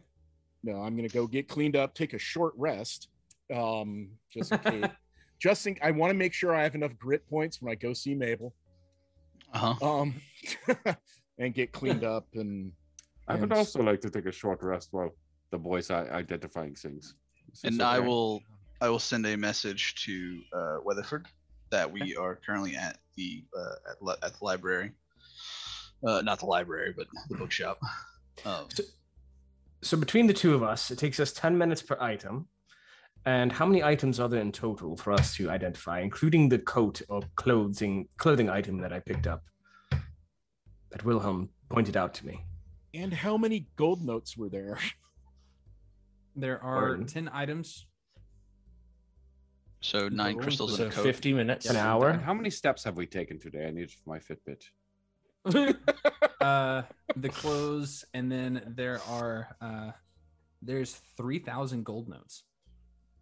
[0.63, 3.09] No, I'm gonna go get cleaned up, take a short rest.
[3.53, 4.91] Um, just in case.
[5.39, 7.93] just think, I want to make sure I have enough grit points when I go
[7.93, 8.53] see Mabel.
[9.53, 9.87] Uh huh.
[9.99, 10.15] Um,
[11.39, 12.71] and get cleaned up and.
[13.27, 15.09] I would and- also like to take a short rest while
[15.51, 17.15] the boys are identifying things.
[17.51, 18.41] Is this And I will
[18.81, 21.25] I will send a message to uh, Weatherford
[21.75, 24.91] that we are currently at the uh, at, li- at the library.
[26.07, 27.77] Uh, not the library, but the bookshop.
[28.45, 28.83] Um, So,
[29.81, 32.47] so between the two of us, it takes us ten minutes per item.
[33.25, 37.01] And how many items are there in total for us to identify, including the coat
[37.09, 39.41] or clothing clothing item that I picked up
[40.91, 42.35] that Wilhelm pointed out to me?
[42.93, 44.77] And how many gold notes were there?
[46.37, 47.05] There are Pardon?
[47.07, 47.87] ten items.
[49.85, 51.03] So nine Gold, crystals So in a coat.
[51.03, 51.65] 50 minutes.
[51.67, 52.13] An hour?
[52.13, 53.67] How many steps have we taken today?
[53.67, 54.63] I need for my Fitbit.
[56.41, 56.81] uh,
[57.15, 59.91] the clothes, and then there are uh,
[60.61, 62.43] there's three thousand gold notes.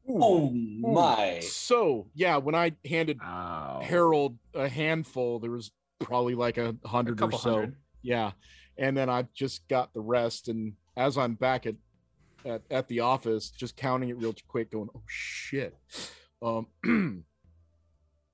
[0.10, 1.40] Oh my!
[1.42, 3.82] So yeah, when I handed Wow.
[3.84, 7.38] Harold a handful, there was probably like a A hundred or so.
[7.54, 7.76] hundred.
[8.02, 8.32] Yeah,
[8.78, 10.48] and then I just got the rest.
[10.48, 11.76] And as I'm back at
[12.46, 15.76] at, at the office, just counting it real quick, going, "Oh shit!"
[16.44, 16.68] Um,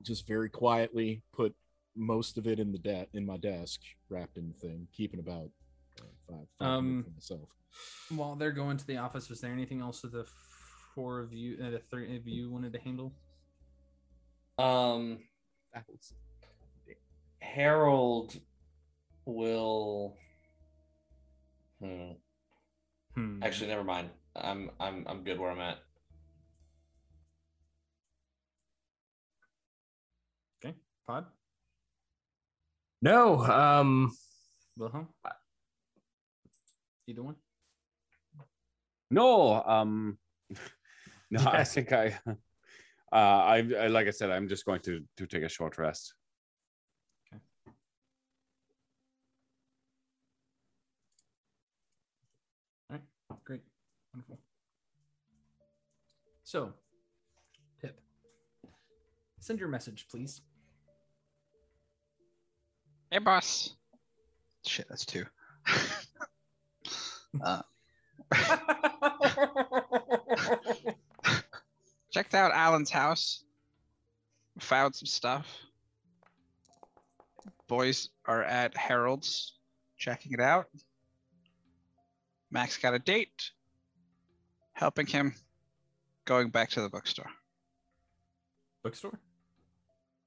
[0.02, 1.54] just very quietly put
[1.96, 5.50] most of it in the de- in my desk, wrapped in the thing, keeping about
[6.02, 7.50] uh, five, five Um, for myself.
[8.10, 10.26] While they're going to the office, was there anything else that the
[10.96, 13.14] four of you, uh, the three of you, wanted to handle?
[14.58, 15.20] Um,
[17.42, 18.40] Harold
[19.26, 20.18] will.
[21.80, 22.12] Hmm.
[23.14, 23.44] Hmm.
[23.44, 24.10] Actually, never mind.
[24.36, 25.80] I'm I'm I'm good where I'm at.
[31.10, 31.26] Pod,
[33.02, 34.16] No, um,
[34.78, 35.08] Wilhelm,
[37.08, 37.36] either one.
[39.10, 40.20] No, um,
[41.32, 42.36] no, I think I, uh,
[43.12, 46.14] I, I like I said, I'm just going to to take a short rest.
[47.34, 47.42] Okay.
[52.92, 53.62] All right, great,
[54.14, 54.38] wonderful.
[56.44, 56.74] So,
[57.82, 58.00] Pip,
[59.40, 60.42] send your message, please.
[63.12, 63.74] Hey, boss.
[64.66, 65.26] Shit, that's two.
[67.44, 67.62] uh,
[72.12, 73.44] checked out Alan's house.
[74.60, 75.48] Found some stuff.
[77.68, 79.54] Boys are at Harold's
[79.98, 80.68] checking it out.
[82.52, 83.50] Max got a date.
[84.74, 85.34] Helping him
[86.26, 87.32] going back to the bookstore.
[88.84, 89.20] Bookstore.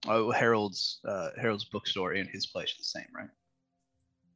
[0.08, 3.28] Oh, Harold's uh, Harold's bookstore and his place are the same, right?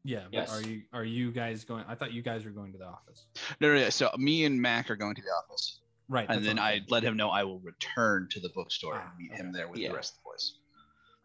[0.05, 0.53] Yeah, but Yes.
[0.53, 1.85] are you are you guys going?
[1.89, 3.27] I thought you guys were going to the office.
[3.61, 3.91] No, no, no.
[3.91, 7.17] So me and Mac are going to the office, Right, and then I'm let him
[7.17, 9.43] know I will return to the bookstore Ah, and meet okay.
[9.43, 9.89] him there with Yeah.
[9.89, 10.59] the rest of the boys.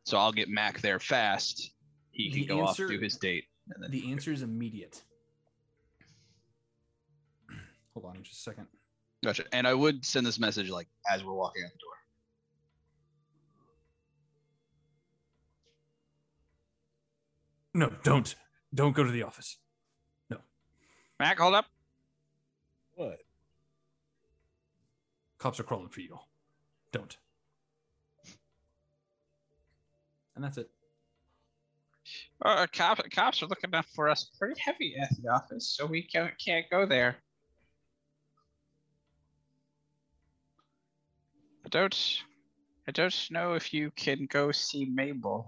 [0.06, 1.72] So I'll get Mac there fast.
[2.10, 5.04] He can The go answer- off do his date, and then The answer is immediate.
[7.94, 8.68] Hold on just a second.
[9.24, 9.44] Gotcha.
[9.54, 11.94] And I would send this message like as we're walking out the door.
[17.74, 18.36] No, don't.
[18.74, 19.58] Don't go to the office.
[20.30, 20.38] No.
[21.20, 21.66] Mac, hold up.
[22.96, 23.20] What?
[25.38, 26.20] Cops are crawling for you.
[26.92, 27.18] Don't.
[30.36, 30.70] And that's it.
[32.44, 36.02] Uh, cop, cops are looking up for us pretty heavy at the office, so we
[36.02, 37.16] can't, can't go there.
[41.66, 42.24] I don't,
[42.88, 45.48] I don't know if you can go see Mabel.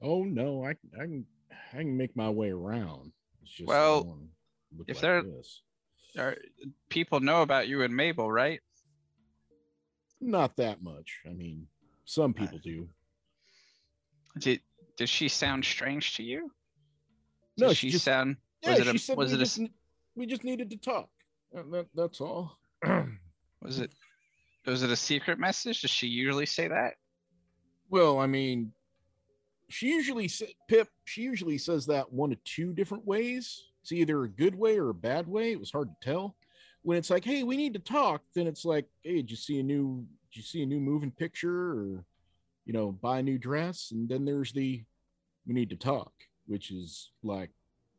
[0.00, 1.26] Oh no, I I can
[1.72, 3.12] I can make my way around.
[3.42, 4.20] It's just Well, don't wanna
[4.76, 5.62] look if like they're- this.
[6.18, 6.36] Are,
[6.88, 8.60] people know about you and Mabel, right?
[10.20, 11.20] not that much.
[11.26, 11.68] I mean,
[12.04, 12.88] some people do.
[14.38, 14.60] Did
[14.96, 16.50] did she sound strange to you?
[17.56, 18.36] Did No, she she just sound?
[18.62, 18.70] yeah.
[18.70, 19.72] was it a, said was we it a, just, ne-
[20.16, 21.08] we just needed to talk.
[21.56, 22.58] Uh, That, that's all.
[23.62, 23.92] was it
[24.66, 25.82] was it a secret message?
[25.82, 26.94] Does she usually say that?
[27.90, 28.72] Well, I mean,
[29.68, 30.30] she usually
[30.68, 30.88] Pip.
[31.04, 33.64] She usually says that one of two different ways.
[33.82, 35.52] It's either a good way or a bad way.
[35.52, 36.36] It was hard to tell.
[36.82, 39.58] When it's like, "Hey, we need to talk," then it's like, "Hey, did you see
[39.60, 40.06] a new?
[40.30, 42.04] Did you see a new moving picture, or
[42.64, 44.84] you know, buy a new dress?" And then there's the,
[45.46, 46.12] "We need to talk,"
[46.46, 47.50] which is like,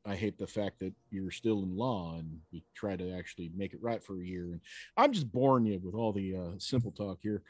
[0.06, 3.74] I hate the fact that you're still in law and we try to actually make
[3.74, 4.46] it right for a year.
[4.54, 4.62] And
[4.98, 7.44] I'm just boring you with all the uh, simple talk here.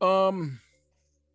[0.00, 0.60] Um,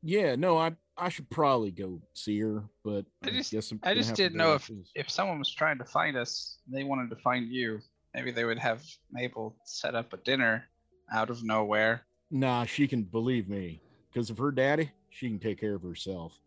[0.01, 0.71] yeah, no, I
[1.01, 4.53] I should probably go see her, but I just- guess I'm I just didn't know
[4.53, 4.91] after this.
[4.93, 7.81] If someone was trying to find us, they wanted to find you.
[8.13, 10.69] Maybe they would have Mabel set up a dinner
[11.11, 12.05] out of nowhere.
[12.29, 13.81] Nah, she can believe me
[14.13, 14.91] because of her daddy.
[15.09, 16.39] She can take care of herself.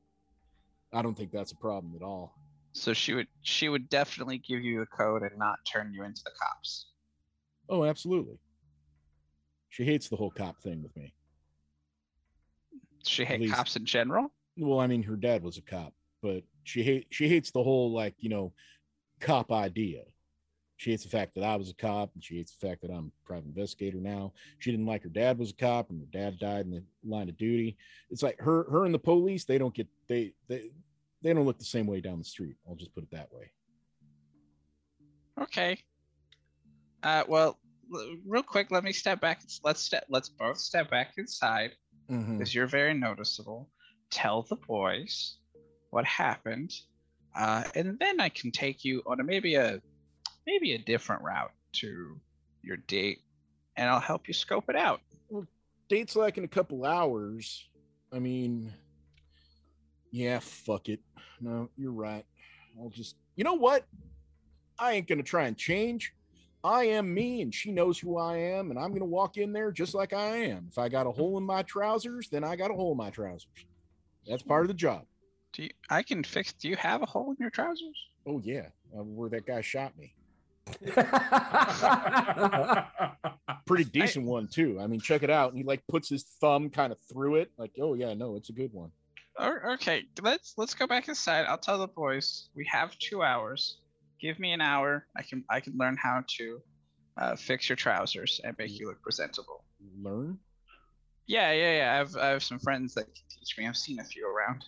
[0.92, 2.38] I don't think that's a problem at all.
[2.74, 6.22] So she would she would definitely give you the code and not turn you into
[6.22, 6.86] the cops.
[7.68, 8.38] Oh, absolutely.
[9.70, 11.12] She hates the whole cop thing with me.
[13.02, 14.32] She hate least- cops in general.
[14.56, 15.92] Well, I mean, her dad was a cop,
[16.22, 18.52] but she hate she hates the whole like you know,
[19.20, 20.02] cop idea.
[20.76, 22.90] She hates the fact that I was a cop, and she hates the fact that
[22.90, 24.32] I'm a private investigator now.
[24.58, 27.28] She didn't like her dad was a cop, and her dad died in the line
[27.28, 27.76] of duty.
[28.10, 30.70] It's like her her and the police they don't get they they
[31.22, 32.56] they don't look the same way down the street.
[32.68, 33.50] I'll just put it that way.
[35.40, 35.78] Okay.
[37.02, 37.58] Uh, well,
[38.26, 39.42] real quick, let me step back.
[39.62, 40.04] Let's step.
[40.08, 41.72] Let's both step back inside
[42.08, 43.70] because you're very noticeable.
[44.10, 45.36] Tell the boys
[45.90, 46.72] what happened,
[47.36, 49.80] uh, and then I can take you on a maybe a
[50.46, 52.20] maybe a different route to
[52.62, 53.22] your date,
[53.76, 55.00] and I'll help you scope it out.
[55.28, 55.46] Well,
[55.88, 57.68] date's like in a couple hours.
[58.12, 58.72] I mean,
[60.12, 61.00] yeah, fuck it.
[61.40, 62.24] No, you're right.
[62.80, 63.84] I'll just, you know what?
[64.78, 66.14] I ain't gonna try and change.
[66.62, 69.70] I am me, and she knows who I am, and I'm gonna walk in there
[69.70, 70.66] just like I am.
[70.70, 73.10] If I got a hole in my trousers, then I got a hole in my
[73.10, 73.66] trousers.
[74.28, 75.04] That's part of the job.
[75.52, 75.70] Do you?
[75.90, 76.52] I can fix.
[76.52, 77.96] Do you have a hole in your trousers?
[78.26, 80.14] Oh yeah, uh, where that guy shot me.
[83.66, 84.78] Pretty decent one too.
[84.80, 85.50] I mean, check it out.
[85.50, 88.48] And he like puts his thumb kind of through it, like, oh yeah, no, it's
[88.48, 88.90] a good one.
[89.40, 91.46] Okay, let's let's go back inside.
[91.46, 93.78] I'll tell the boys we have two hours.
[94.20, 95.06] Give me an hour.
[95.16, 96.62] I can I can learn how to
[97.16, 99.64] uh, fix your trousers and make you look presentable.
[100.00, 100.38] Learn.
[101.26, 101.92] Yeah, yeah, yeah.
[101.92, 103.66] I have I have some friends that can teach me.
[103.66, 104.64] I've seen a few around.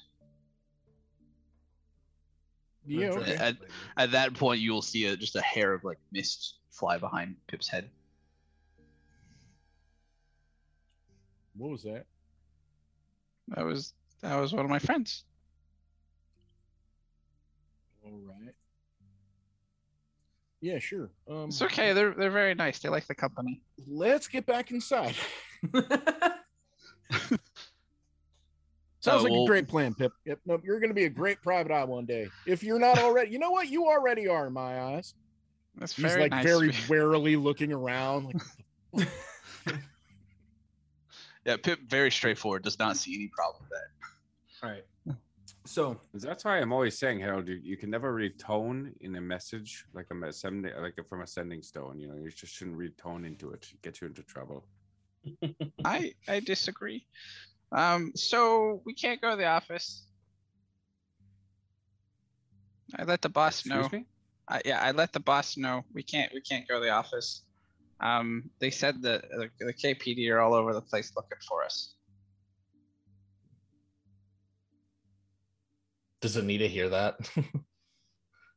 [2.87, 3.11] Yeah.
[3.11, 3.35] Okay.
[3.35, 3.57] At,
[3.97, 7.37] at that point, you will see a, just a hair of like mist fly behind
[7.49, 7.91] Pip's head.
[11.57, 12.05] What was that?
[13.49, 15.25] That was that was one of my friends.
[18.05, 18.55] All right.
[20.61, 21.11] Yeah, sure.
[21.29, 21.93] Um, It's okay.
[21.93, 22.79] They're they're very nice.
[22.79, 23.63] They like the company.
[23.87, 25.17] Let's get back inside.
[29.01, 30.13] Sounds Oh, like well- a great plan, Pip.
[30.25, 30.41] Yep.
[30.47, 30.63] Nope.
[30.65, 32.29] You're going to be a great private eye one day.
[32.47, 33.69] If you're not already, you know what?
[33.69, 35.15] You already are in my eyes.
[35.77, 36.45] That's He's very like nice.
[36.45, 38.43] very warily looking around.
[38.93, 39.09] Like,
[41.45, 42.65] Yeah, Pip, very straightforward.
[42.65, 44.67] Does not see any problem with that.
[44.67, 44.85] All right.
[45.65, 49.21] So That's why I'm always saying, Harold, you, you can never read tone in a
[49.21, 52.01] message like a sending, like from a sending stone.
[52.01, 53.69] You know, you just shouldn't read tone into it.
[53.73, 54.65] It Get you into trouble.
[55.85, 57.07] I I disagree.
[57.73, 60.07] Um, so we can't go to the office.
[62.99, 63.99] I let the boss Excuse know.
[63.99, 64.07] me.
[64.49, 67.43] I, yeah, I let the boss know we can't we can't go to the office.
[68.01, 71.95] Um, they said that the, the KPD are all over the place looking for us.
[76.21, 77.17] Does Anita hear that?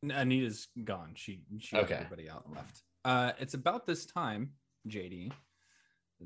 [0.09, 1.11] Anita's gone.
[1.15, 1.87] She she Okay.
[1.87, 2.81] got everybody out and left.
[3.03, 4.51] Uh, it's about this time,
[4.87, 5.31] JD,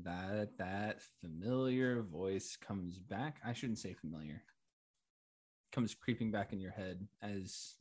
[0.02, 3.40] that that familiar voice comes back.
[3.44, 4.42] I shouldn't say familiar.
[5.72, 7.74] Comes creeping back in your head as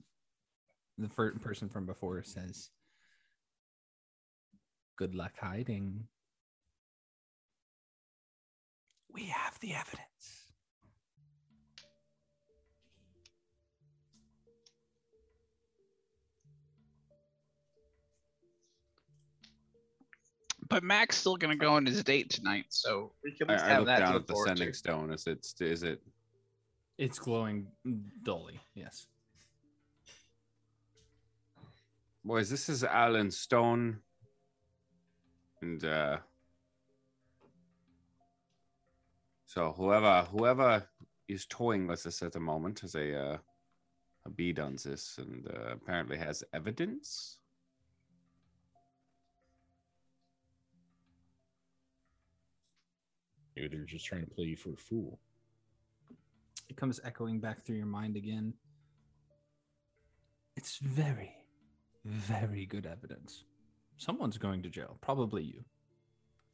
[0.98, 2.70] the first person from before says,
[4.96, 6.08] "Good luck hiding."
[9.10, 10.43] We have the evidence.
[20.70, 23.68] But Mac's still gonna go on his date tonight, so we can at least I,
[23.68, 24.74] I have look that to down look at the forward sending to.
[24.74, 25.12] stone.
[25.12, 25.54] Is it?
[25.60, 26.02] Is it?
[26.98, 27.68] It's glowing
[28.24, 28.60] dully.
[28.76, 29.08] Yes.
[32.24, 34.00] Boys, this is Alan Stone.
[35.62, 36.18] And uh
[39.46, 40.88] so whoever whoever
[41.28, 43.38] is toying with us at the moment has a uh,
[44.26, 47.40] a bead on this and uh, apparently has evidence.
[53.56, 55.20] Maybe they're just trying to play you for a fool.
[56.70, 58.54] it comes echoing back through your mind again.
[60.56, 61.36] It's very,
[62.06, 63.44] very good evidence.
[63.98, 65.64] Someone's going to jail, probably you.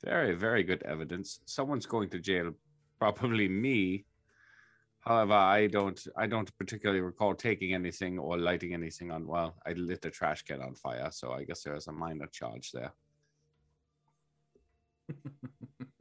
[0.03, 1.39] Very, very good evidence.
[1.45, 2.53] Someone's going to jail,
[2.99, 4.05] probably me.
[5.01, 9.71] However, I don't I don't particularly recall taking anything or lighting anything on well, I
[9.73, 12.93] lit the trash can on fire, so I guess there's a minor charge there.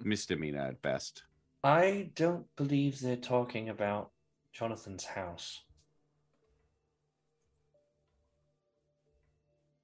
[0.09, 1.25] Misdemeanor at best.
[1.63, 4.11] I don't believe they're talking about
[4.53, 5.63] Jonathan's house.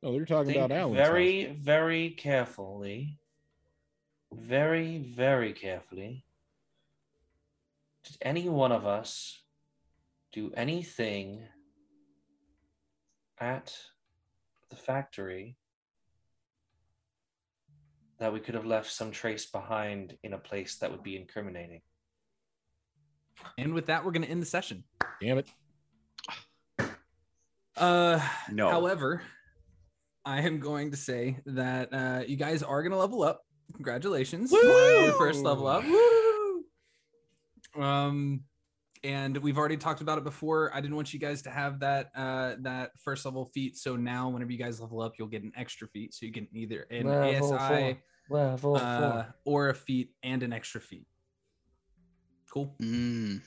[0.03, 1.57] Oh, they're talking Think about Alan's very, house.
[1.59, 3.19] very carefully.
[4.33, 6.25] Very, very carefully.
[8.05, 9.41] Did any one of us
[10.33, 11.45] do anything
[13.39, 13.77] at
[14.69, 15.57] the factory
[18.25, 21.83] that we could have left some trace behind in a place that would be incriminating?
[23.59, 24.83] And with that, we're going to end the session.
[25.21, 25.49] Damn it.
[27.77, 28.71] Uh, No.
[28.71, 29.21] However,
[30.25, 33.43] I am going to say that uh, you guys are going to level up.
[33.75, 34.51] Congratulations!
[34.51, 35.85] Your first level up.
[35.85, 37.83] Woo!
[37.83, 38.45] Um,
[39.03, 40.71] and we've already talked about it before.
[40.75, 43.77] I didn't want you guys to have that uh that first level feat.
[43.77, 46.15] So now, whenever you guys level up, you'll get an extra feat.
[46.15, 47.97] So you get either an Level ASI four.
[48.31, 51.07] Level uh, or a feat and an extra feat.
[52.53, 52.75] Cool.
[52.81, 53.41] Mm.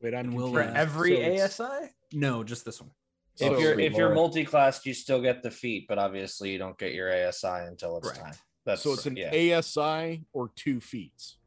[0.00, 0.76] Wait, I'm we'll, confused.
[0.76, 1.90] uh, Every So ASI?
[2.12, 2.90] No, just this one.
[3.38, 6.92] If you're if you're multi-classed, you still get the feat, but obviously you don't get
[6.94, 8.22] your ASI until it's Correct.
[8.24, 8.34] time.
[8.64, 9.58] That's so it's an yeah.
[9.58, 11.38] ASI or two feats.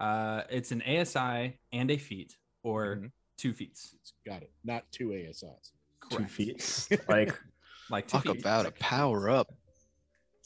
[0.00, 3.10] Uh, it's an ASI and a feat, or Mhm.
[3.36, 3.96] two feats.
[4.26, 4.52] Got it.
[4.64, 5.72] Not two ASIs.
[6.10, 6.30] Two Correct.
[6.30, 6.88] feet.
[7.08, 7.38] Like
[7.90, 8.40] Like two Talk feet.
[8.40, 9.52] about a power up.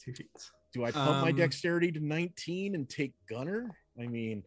[0.02, 0.30] two feet.
[0.72, 3.76] Do I pump my Um, dexterity to 19 and take Gunner?
[4.00, 4.42] I mean,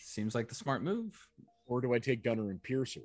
[0.00, 1.16] Seems like the smart move.
[1.66, 3.02] or do I take Gunner and Piercer?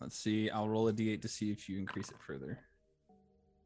[0.00, 0.50] Let's see.
[0.50, 2.60] I'll roll a d8 to see if you increase it further.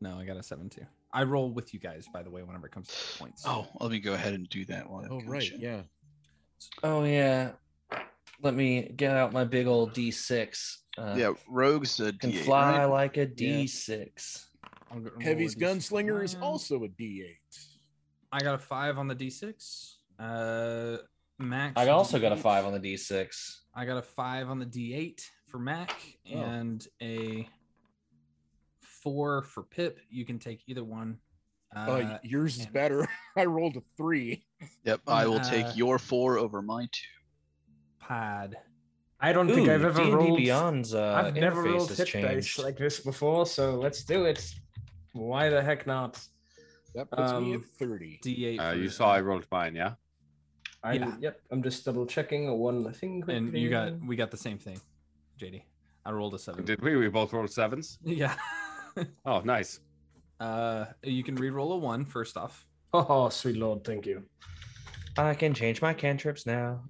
[0.00, 0.86] No, I got a seven too.
[1.12, 3.42] I roll with you guys, by the way, whenever it comes to points.
[3.46, 5.50] Oh, let me go ahead and do that while Oh, right.
[5.58, 5.82] Yeah.
[6.84, 7.52] Oh yeah.
[8.42, 10.76] Let me get out my big old D6.
[10.96, 12.84] Uh, yeah, rogues a can D8, fly right?
[12.84, 14.46] like a D6.
[14.92, 17.36] I'll go- roll Heavy's a D6 gunslinger is also a D8.
[18.32, 19.94] I got a five on the d6.
[20.18, 20.98] Uh,
[21.38, 21.74] Max.
[21.76, 22.40] I also got a D8.
[22.40, 23.56] five on the D6.
[23.74, 25.94] I got a five on the d8 for Mac
[26.34, 26.36] Oh.
[26.38, 27.48] and a
[28.80, 30.00] four for Pip.
[30.10, 31.18] You can take either one.
[31.74, 33.06] Uh, Uh, yours is and- better.
[33.36, 34.44] I rolled a three.
[34.84, 37.06] Yep, I will Uh, take your four over my two.
[38.00, 38.56] pad.
[39.20, 40.38] I don't think I've ever D&D rolled.
[40.38, 44.54] Beyond's uh, I've never rolled has hit dice like this before, so let's do it.
[45.12, 46.24] Why the heck not?
[46.94, 48.20] That puts me Um, at 30.
[48.22, 48.58] D8.
[48.60, 49.94] Uh, for- you saw I rolled mine, yeah.
[50.82, 51.16] I'm, Yeah.
[51.20, 53.22] Yep, I'm just double checking a one thing.
[53.28, 54.80] and you got we got the same thing,
[55.40, 55.62] JD.
[56.06, 56.64] I rolled a seven.
[56.64, 56.96] Did we?
[56.96, 57.98] We both rolled sevens.
[58.04, 58.34] Yeah.
[59.24, 59.80] Oh, nice.
[60.40, 62.66] uh, you can re-roll a one first off.
[62.92, 64.24] Oh, sweet lord, thank you.
[65.16, 66.82] I can change my cantrips now.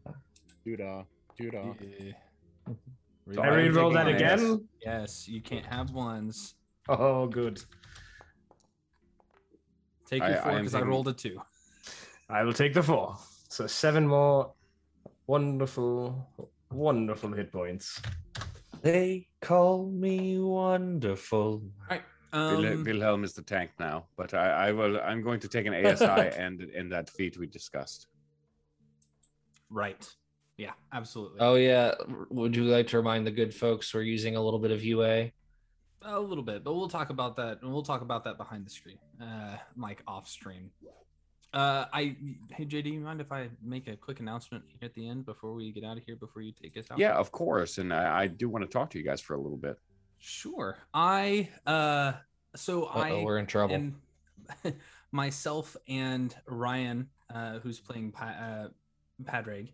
[0.66, 1.04] Doodah.
[1.38, 1.76] Doodah.
[2.00, 3.42] Yeah.
[3.42, 4.66] I re-roll that again.
[4.82, 6.54] Yes, you can't have ones.
[6.88, 7.62] Oh, good.
[10.08, 11.40] Take I- your I four because I, taking- rolled a two.
[12.30, 13.16] I will take the four.
[13.48, 14.52] So seven more
[15.26, 16.28] wonderful,
[16.70, 18.00] wonderful hit points.
[18.82, 21.62] They call me wonderful.
[21.90, 22.02] Right.
[22.32, 25.00] Wil- Um, Wilhelm is the tank now, but I, I will.
[25.00, 26.04] I'm going to take an ASI
[26.44, 28.06] and in that feat we discussed.
[29.70, 30.06] right.
[30.58, 31.38] Yeah, absolutely.
[31.40, 31.94] Oh yeah.
[32.30, 35.30] Would you like to remind the good folks we're using a little bit of UA?
[36.02, 37.60] A little bit, but we'll talk about that.
[37.62, 40.70] And we'll talk about that behind the stream, uh, like off stream.
[41.52, 42.14] Uh, I
[42.50, 45.54] hey JD, you mind if I make a quick announcement here at the end before
[45.54, 46.14] we get out of here?
[46.14, 46.98] Before you take us out?
[46.98, 49.40] Yeah, of course, and I, I do want to talk to you guys for a
[49.40, 49.78] little bit.
[50.18, 50.76] Sure.
[50.92, 52.12] I uh,
[52.54, 53.74] so Uh-oh, I we're in trouble.
[53.74, 53.94] and
[55.12, 58.68] myself and Ryan, uh, who's playing pa- uh,
[59.24, 59.72] Padraig,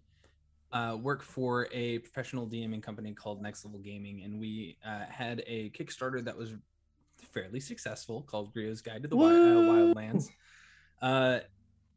[0.75, 5.43] uh, work for a professional DMing company called Next Level Gaming, and we uh, had
[5.47, 6.53] a Kickstarter that was
[7.33, 10.29] fairly successful called Grio's Guide to the Wi- uh, Wildlands.
[11.01, 11.39] Uh,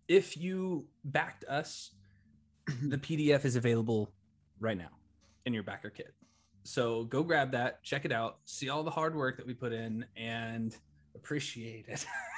[0.07, 1.91] if you backed us,
[2.83, 4.13] the PDF is available
[4.59, 4.91] right now
[5.45, 6.13] in your backer kit.
[6.63, 9.73] So go grab that, check it out, see all the hard work that we put
[9.73, 10.75] in, and
[11.15, 12.05] appreciate it.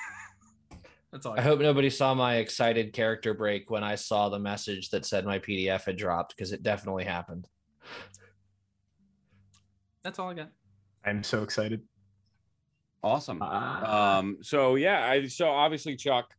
[1.12, 1.34] That's all.
[1.34, 5.26] I hope nobody saw my excited character break when I saw the message that said
[5.26, 7.48] my PDF had dropped because it definitely happened.
[10.04, 10.50] That's all I got.
[11.04, 11.82] I'm so excited.
[13.02, 13.40] Awesome.
[13.42, 14.18] Ah.
[14.20, 16.34] Um, so yeah, I so obviously Chuck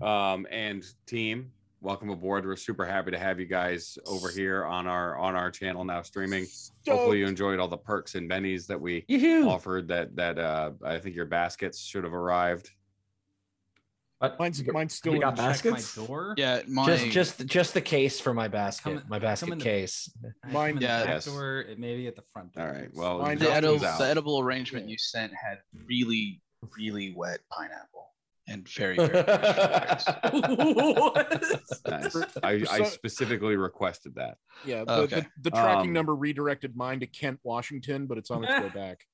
[0.00, 2.44] um and team, welcome aboard.
[2.46, 6.02] We're super happy to have you guys over here on our on our channel now
[6.02, 6.46] streaming.
[6.88, 9.48] Hopefully you enjoyed all the perks and bennies that we Yoo-hoo!
[9.48, 12.70] offered that that uh I think your baskets should have arrived.
[14.38, 15.96] Mine's, mine's still We got baskets?
[15.96, 16.34] My door.
[16.36, 19.52] Yeah, my Just just just the case for my basket, Come in- my come basket
[19.52, 20.10] in the- case.
[20.24, 21.24] I come Mine- in the Yeah, back yes.
[21.26, 22.66] door, it maybe at the front door.
[22.66, 22.88] All right.
[22.94, 23.98] Well, Mine the, Justin's edible, out.
[23.98, 26.40] the edible arrangement you sent had really,
[26.76, 28.10] really wet pineapple
[28.46, 31.80] and very, very fresh berries.
[31.86, 32.16] Nice.
[32.42, 34.36] I, I So- specifically requested that.
[34.66, 35.20] Yeah, the, Okay.
[35.20, 38.68] the, the tracking Um, number redirected mine to Kent, Washington, but it's on its way
[38.74, 39.06] back.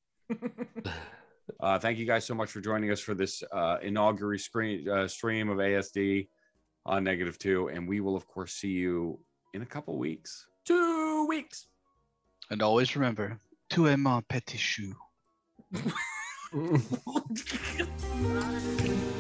[1.59, 5.09] Uh, thank you guys so much for joining us for this uh, inaugural screen uh,
[5.09, 6.29] stream of ASD
[6.87, 9.19] on Negative Two, and we will of course see you
[9.55, 10.47] in a couple weeks.
[10.65, 11.67] Two weeks.
[12.51, 13.39] And always remember,
[13.69, 14.95] tu es mon petit chou.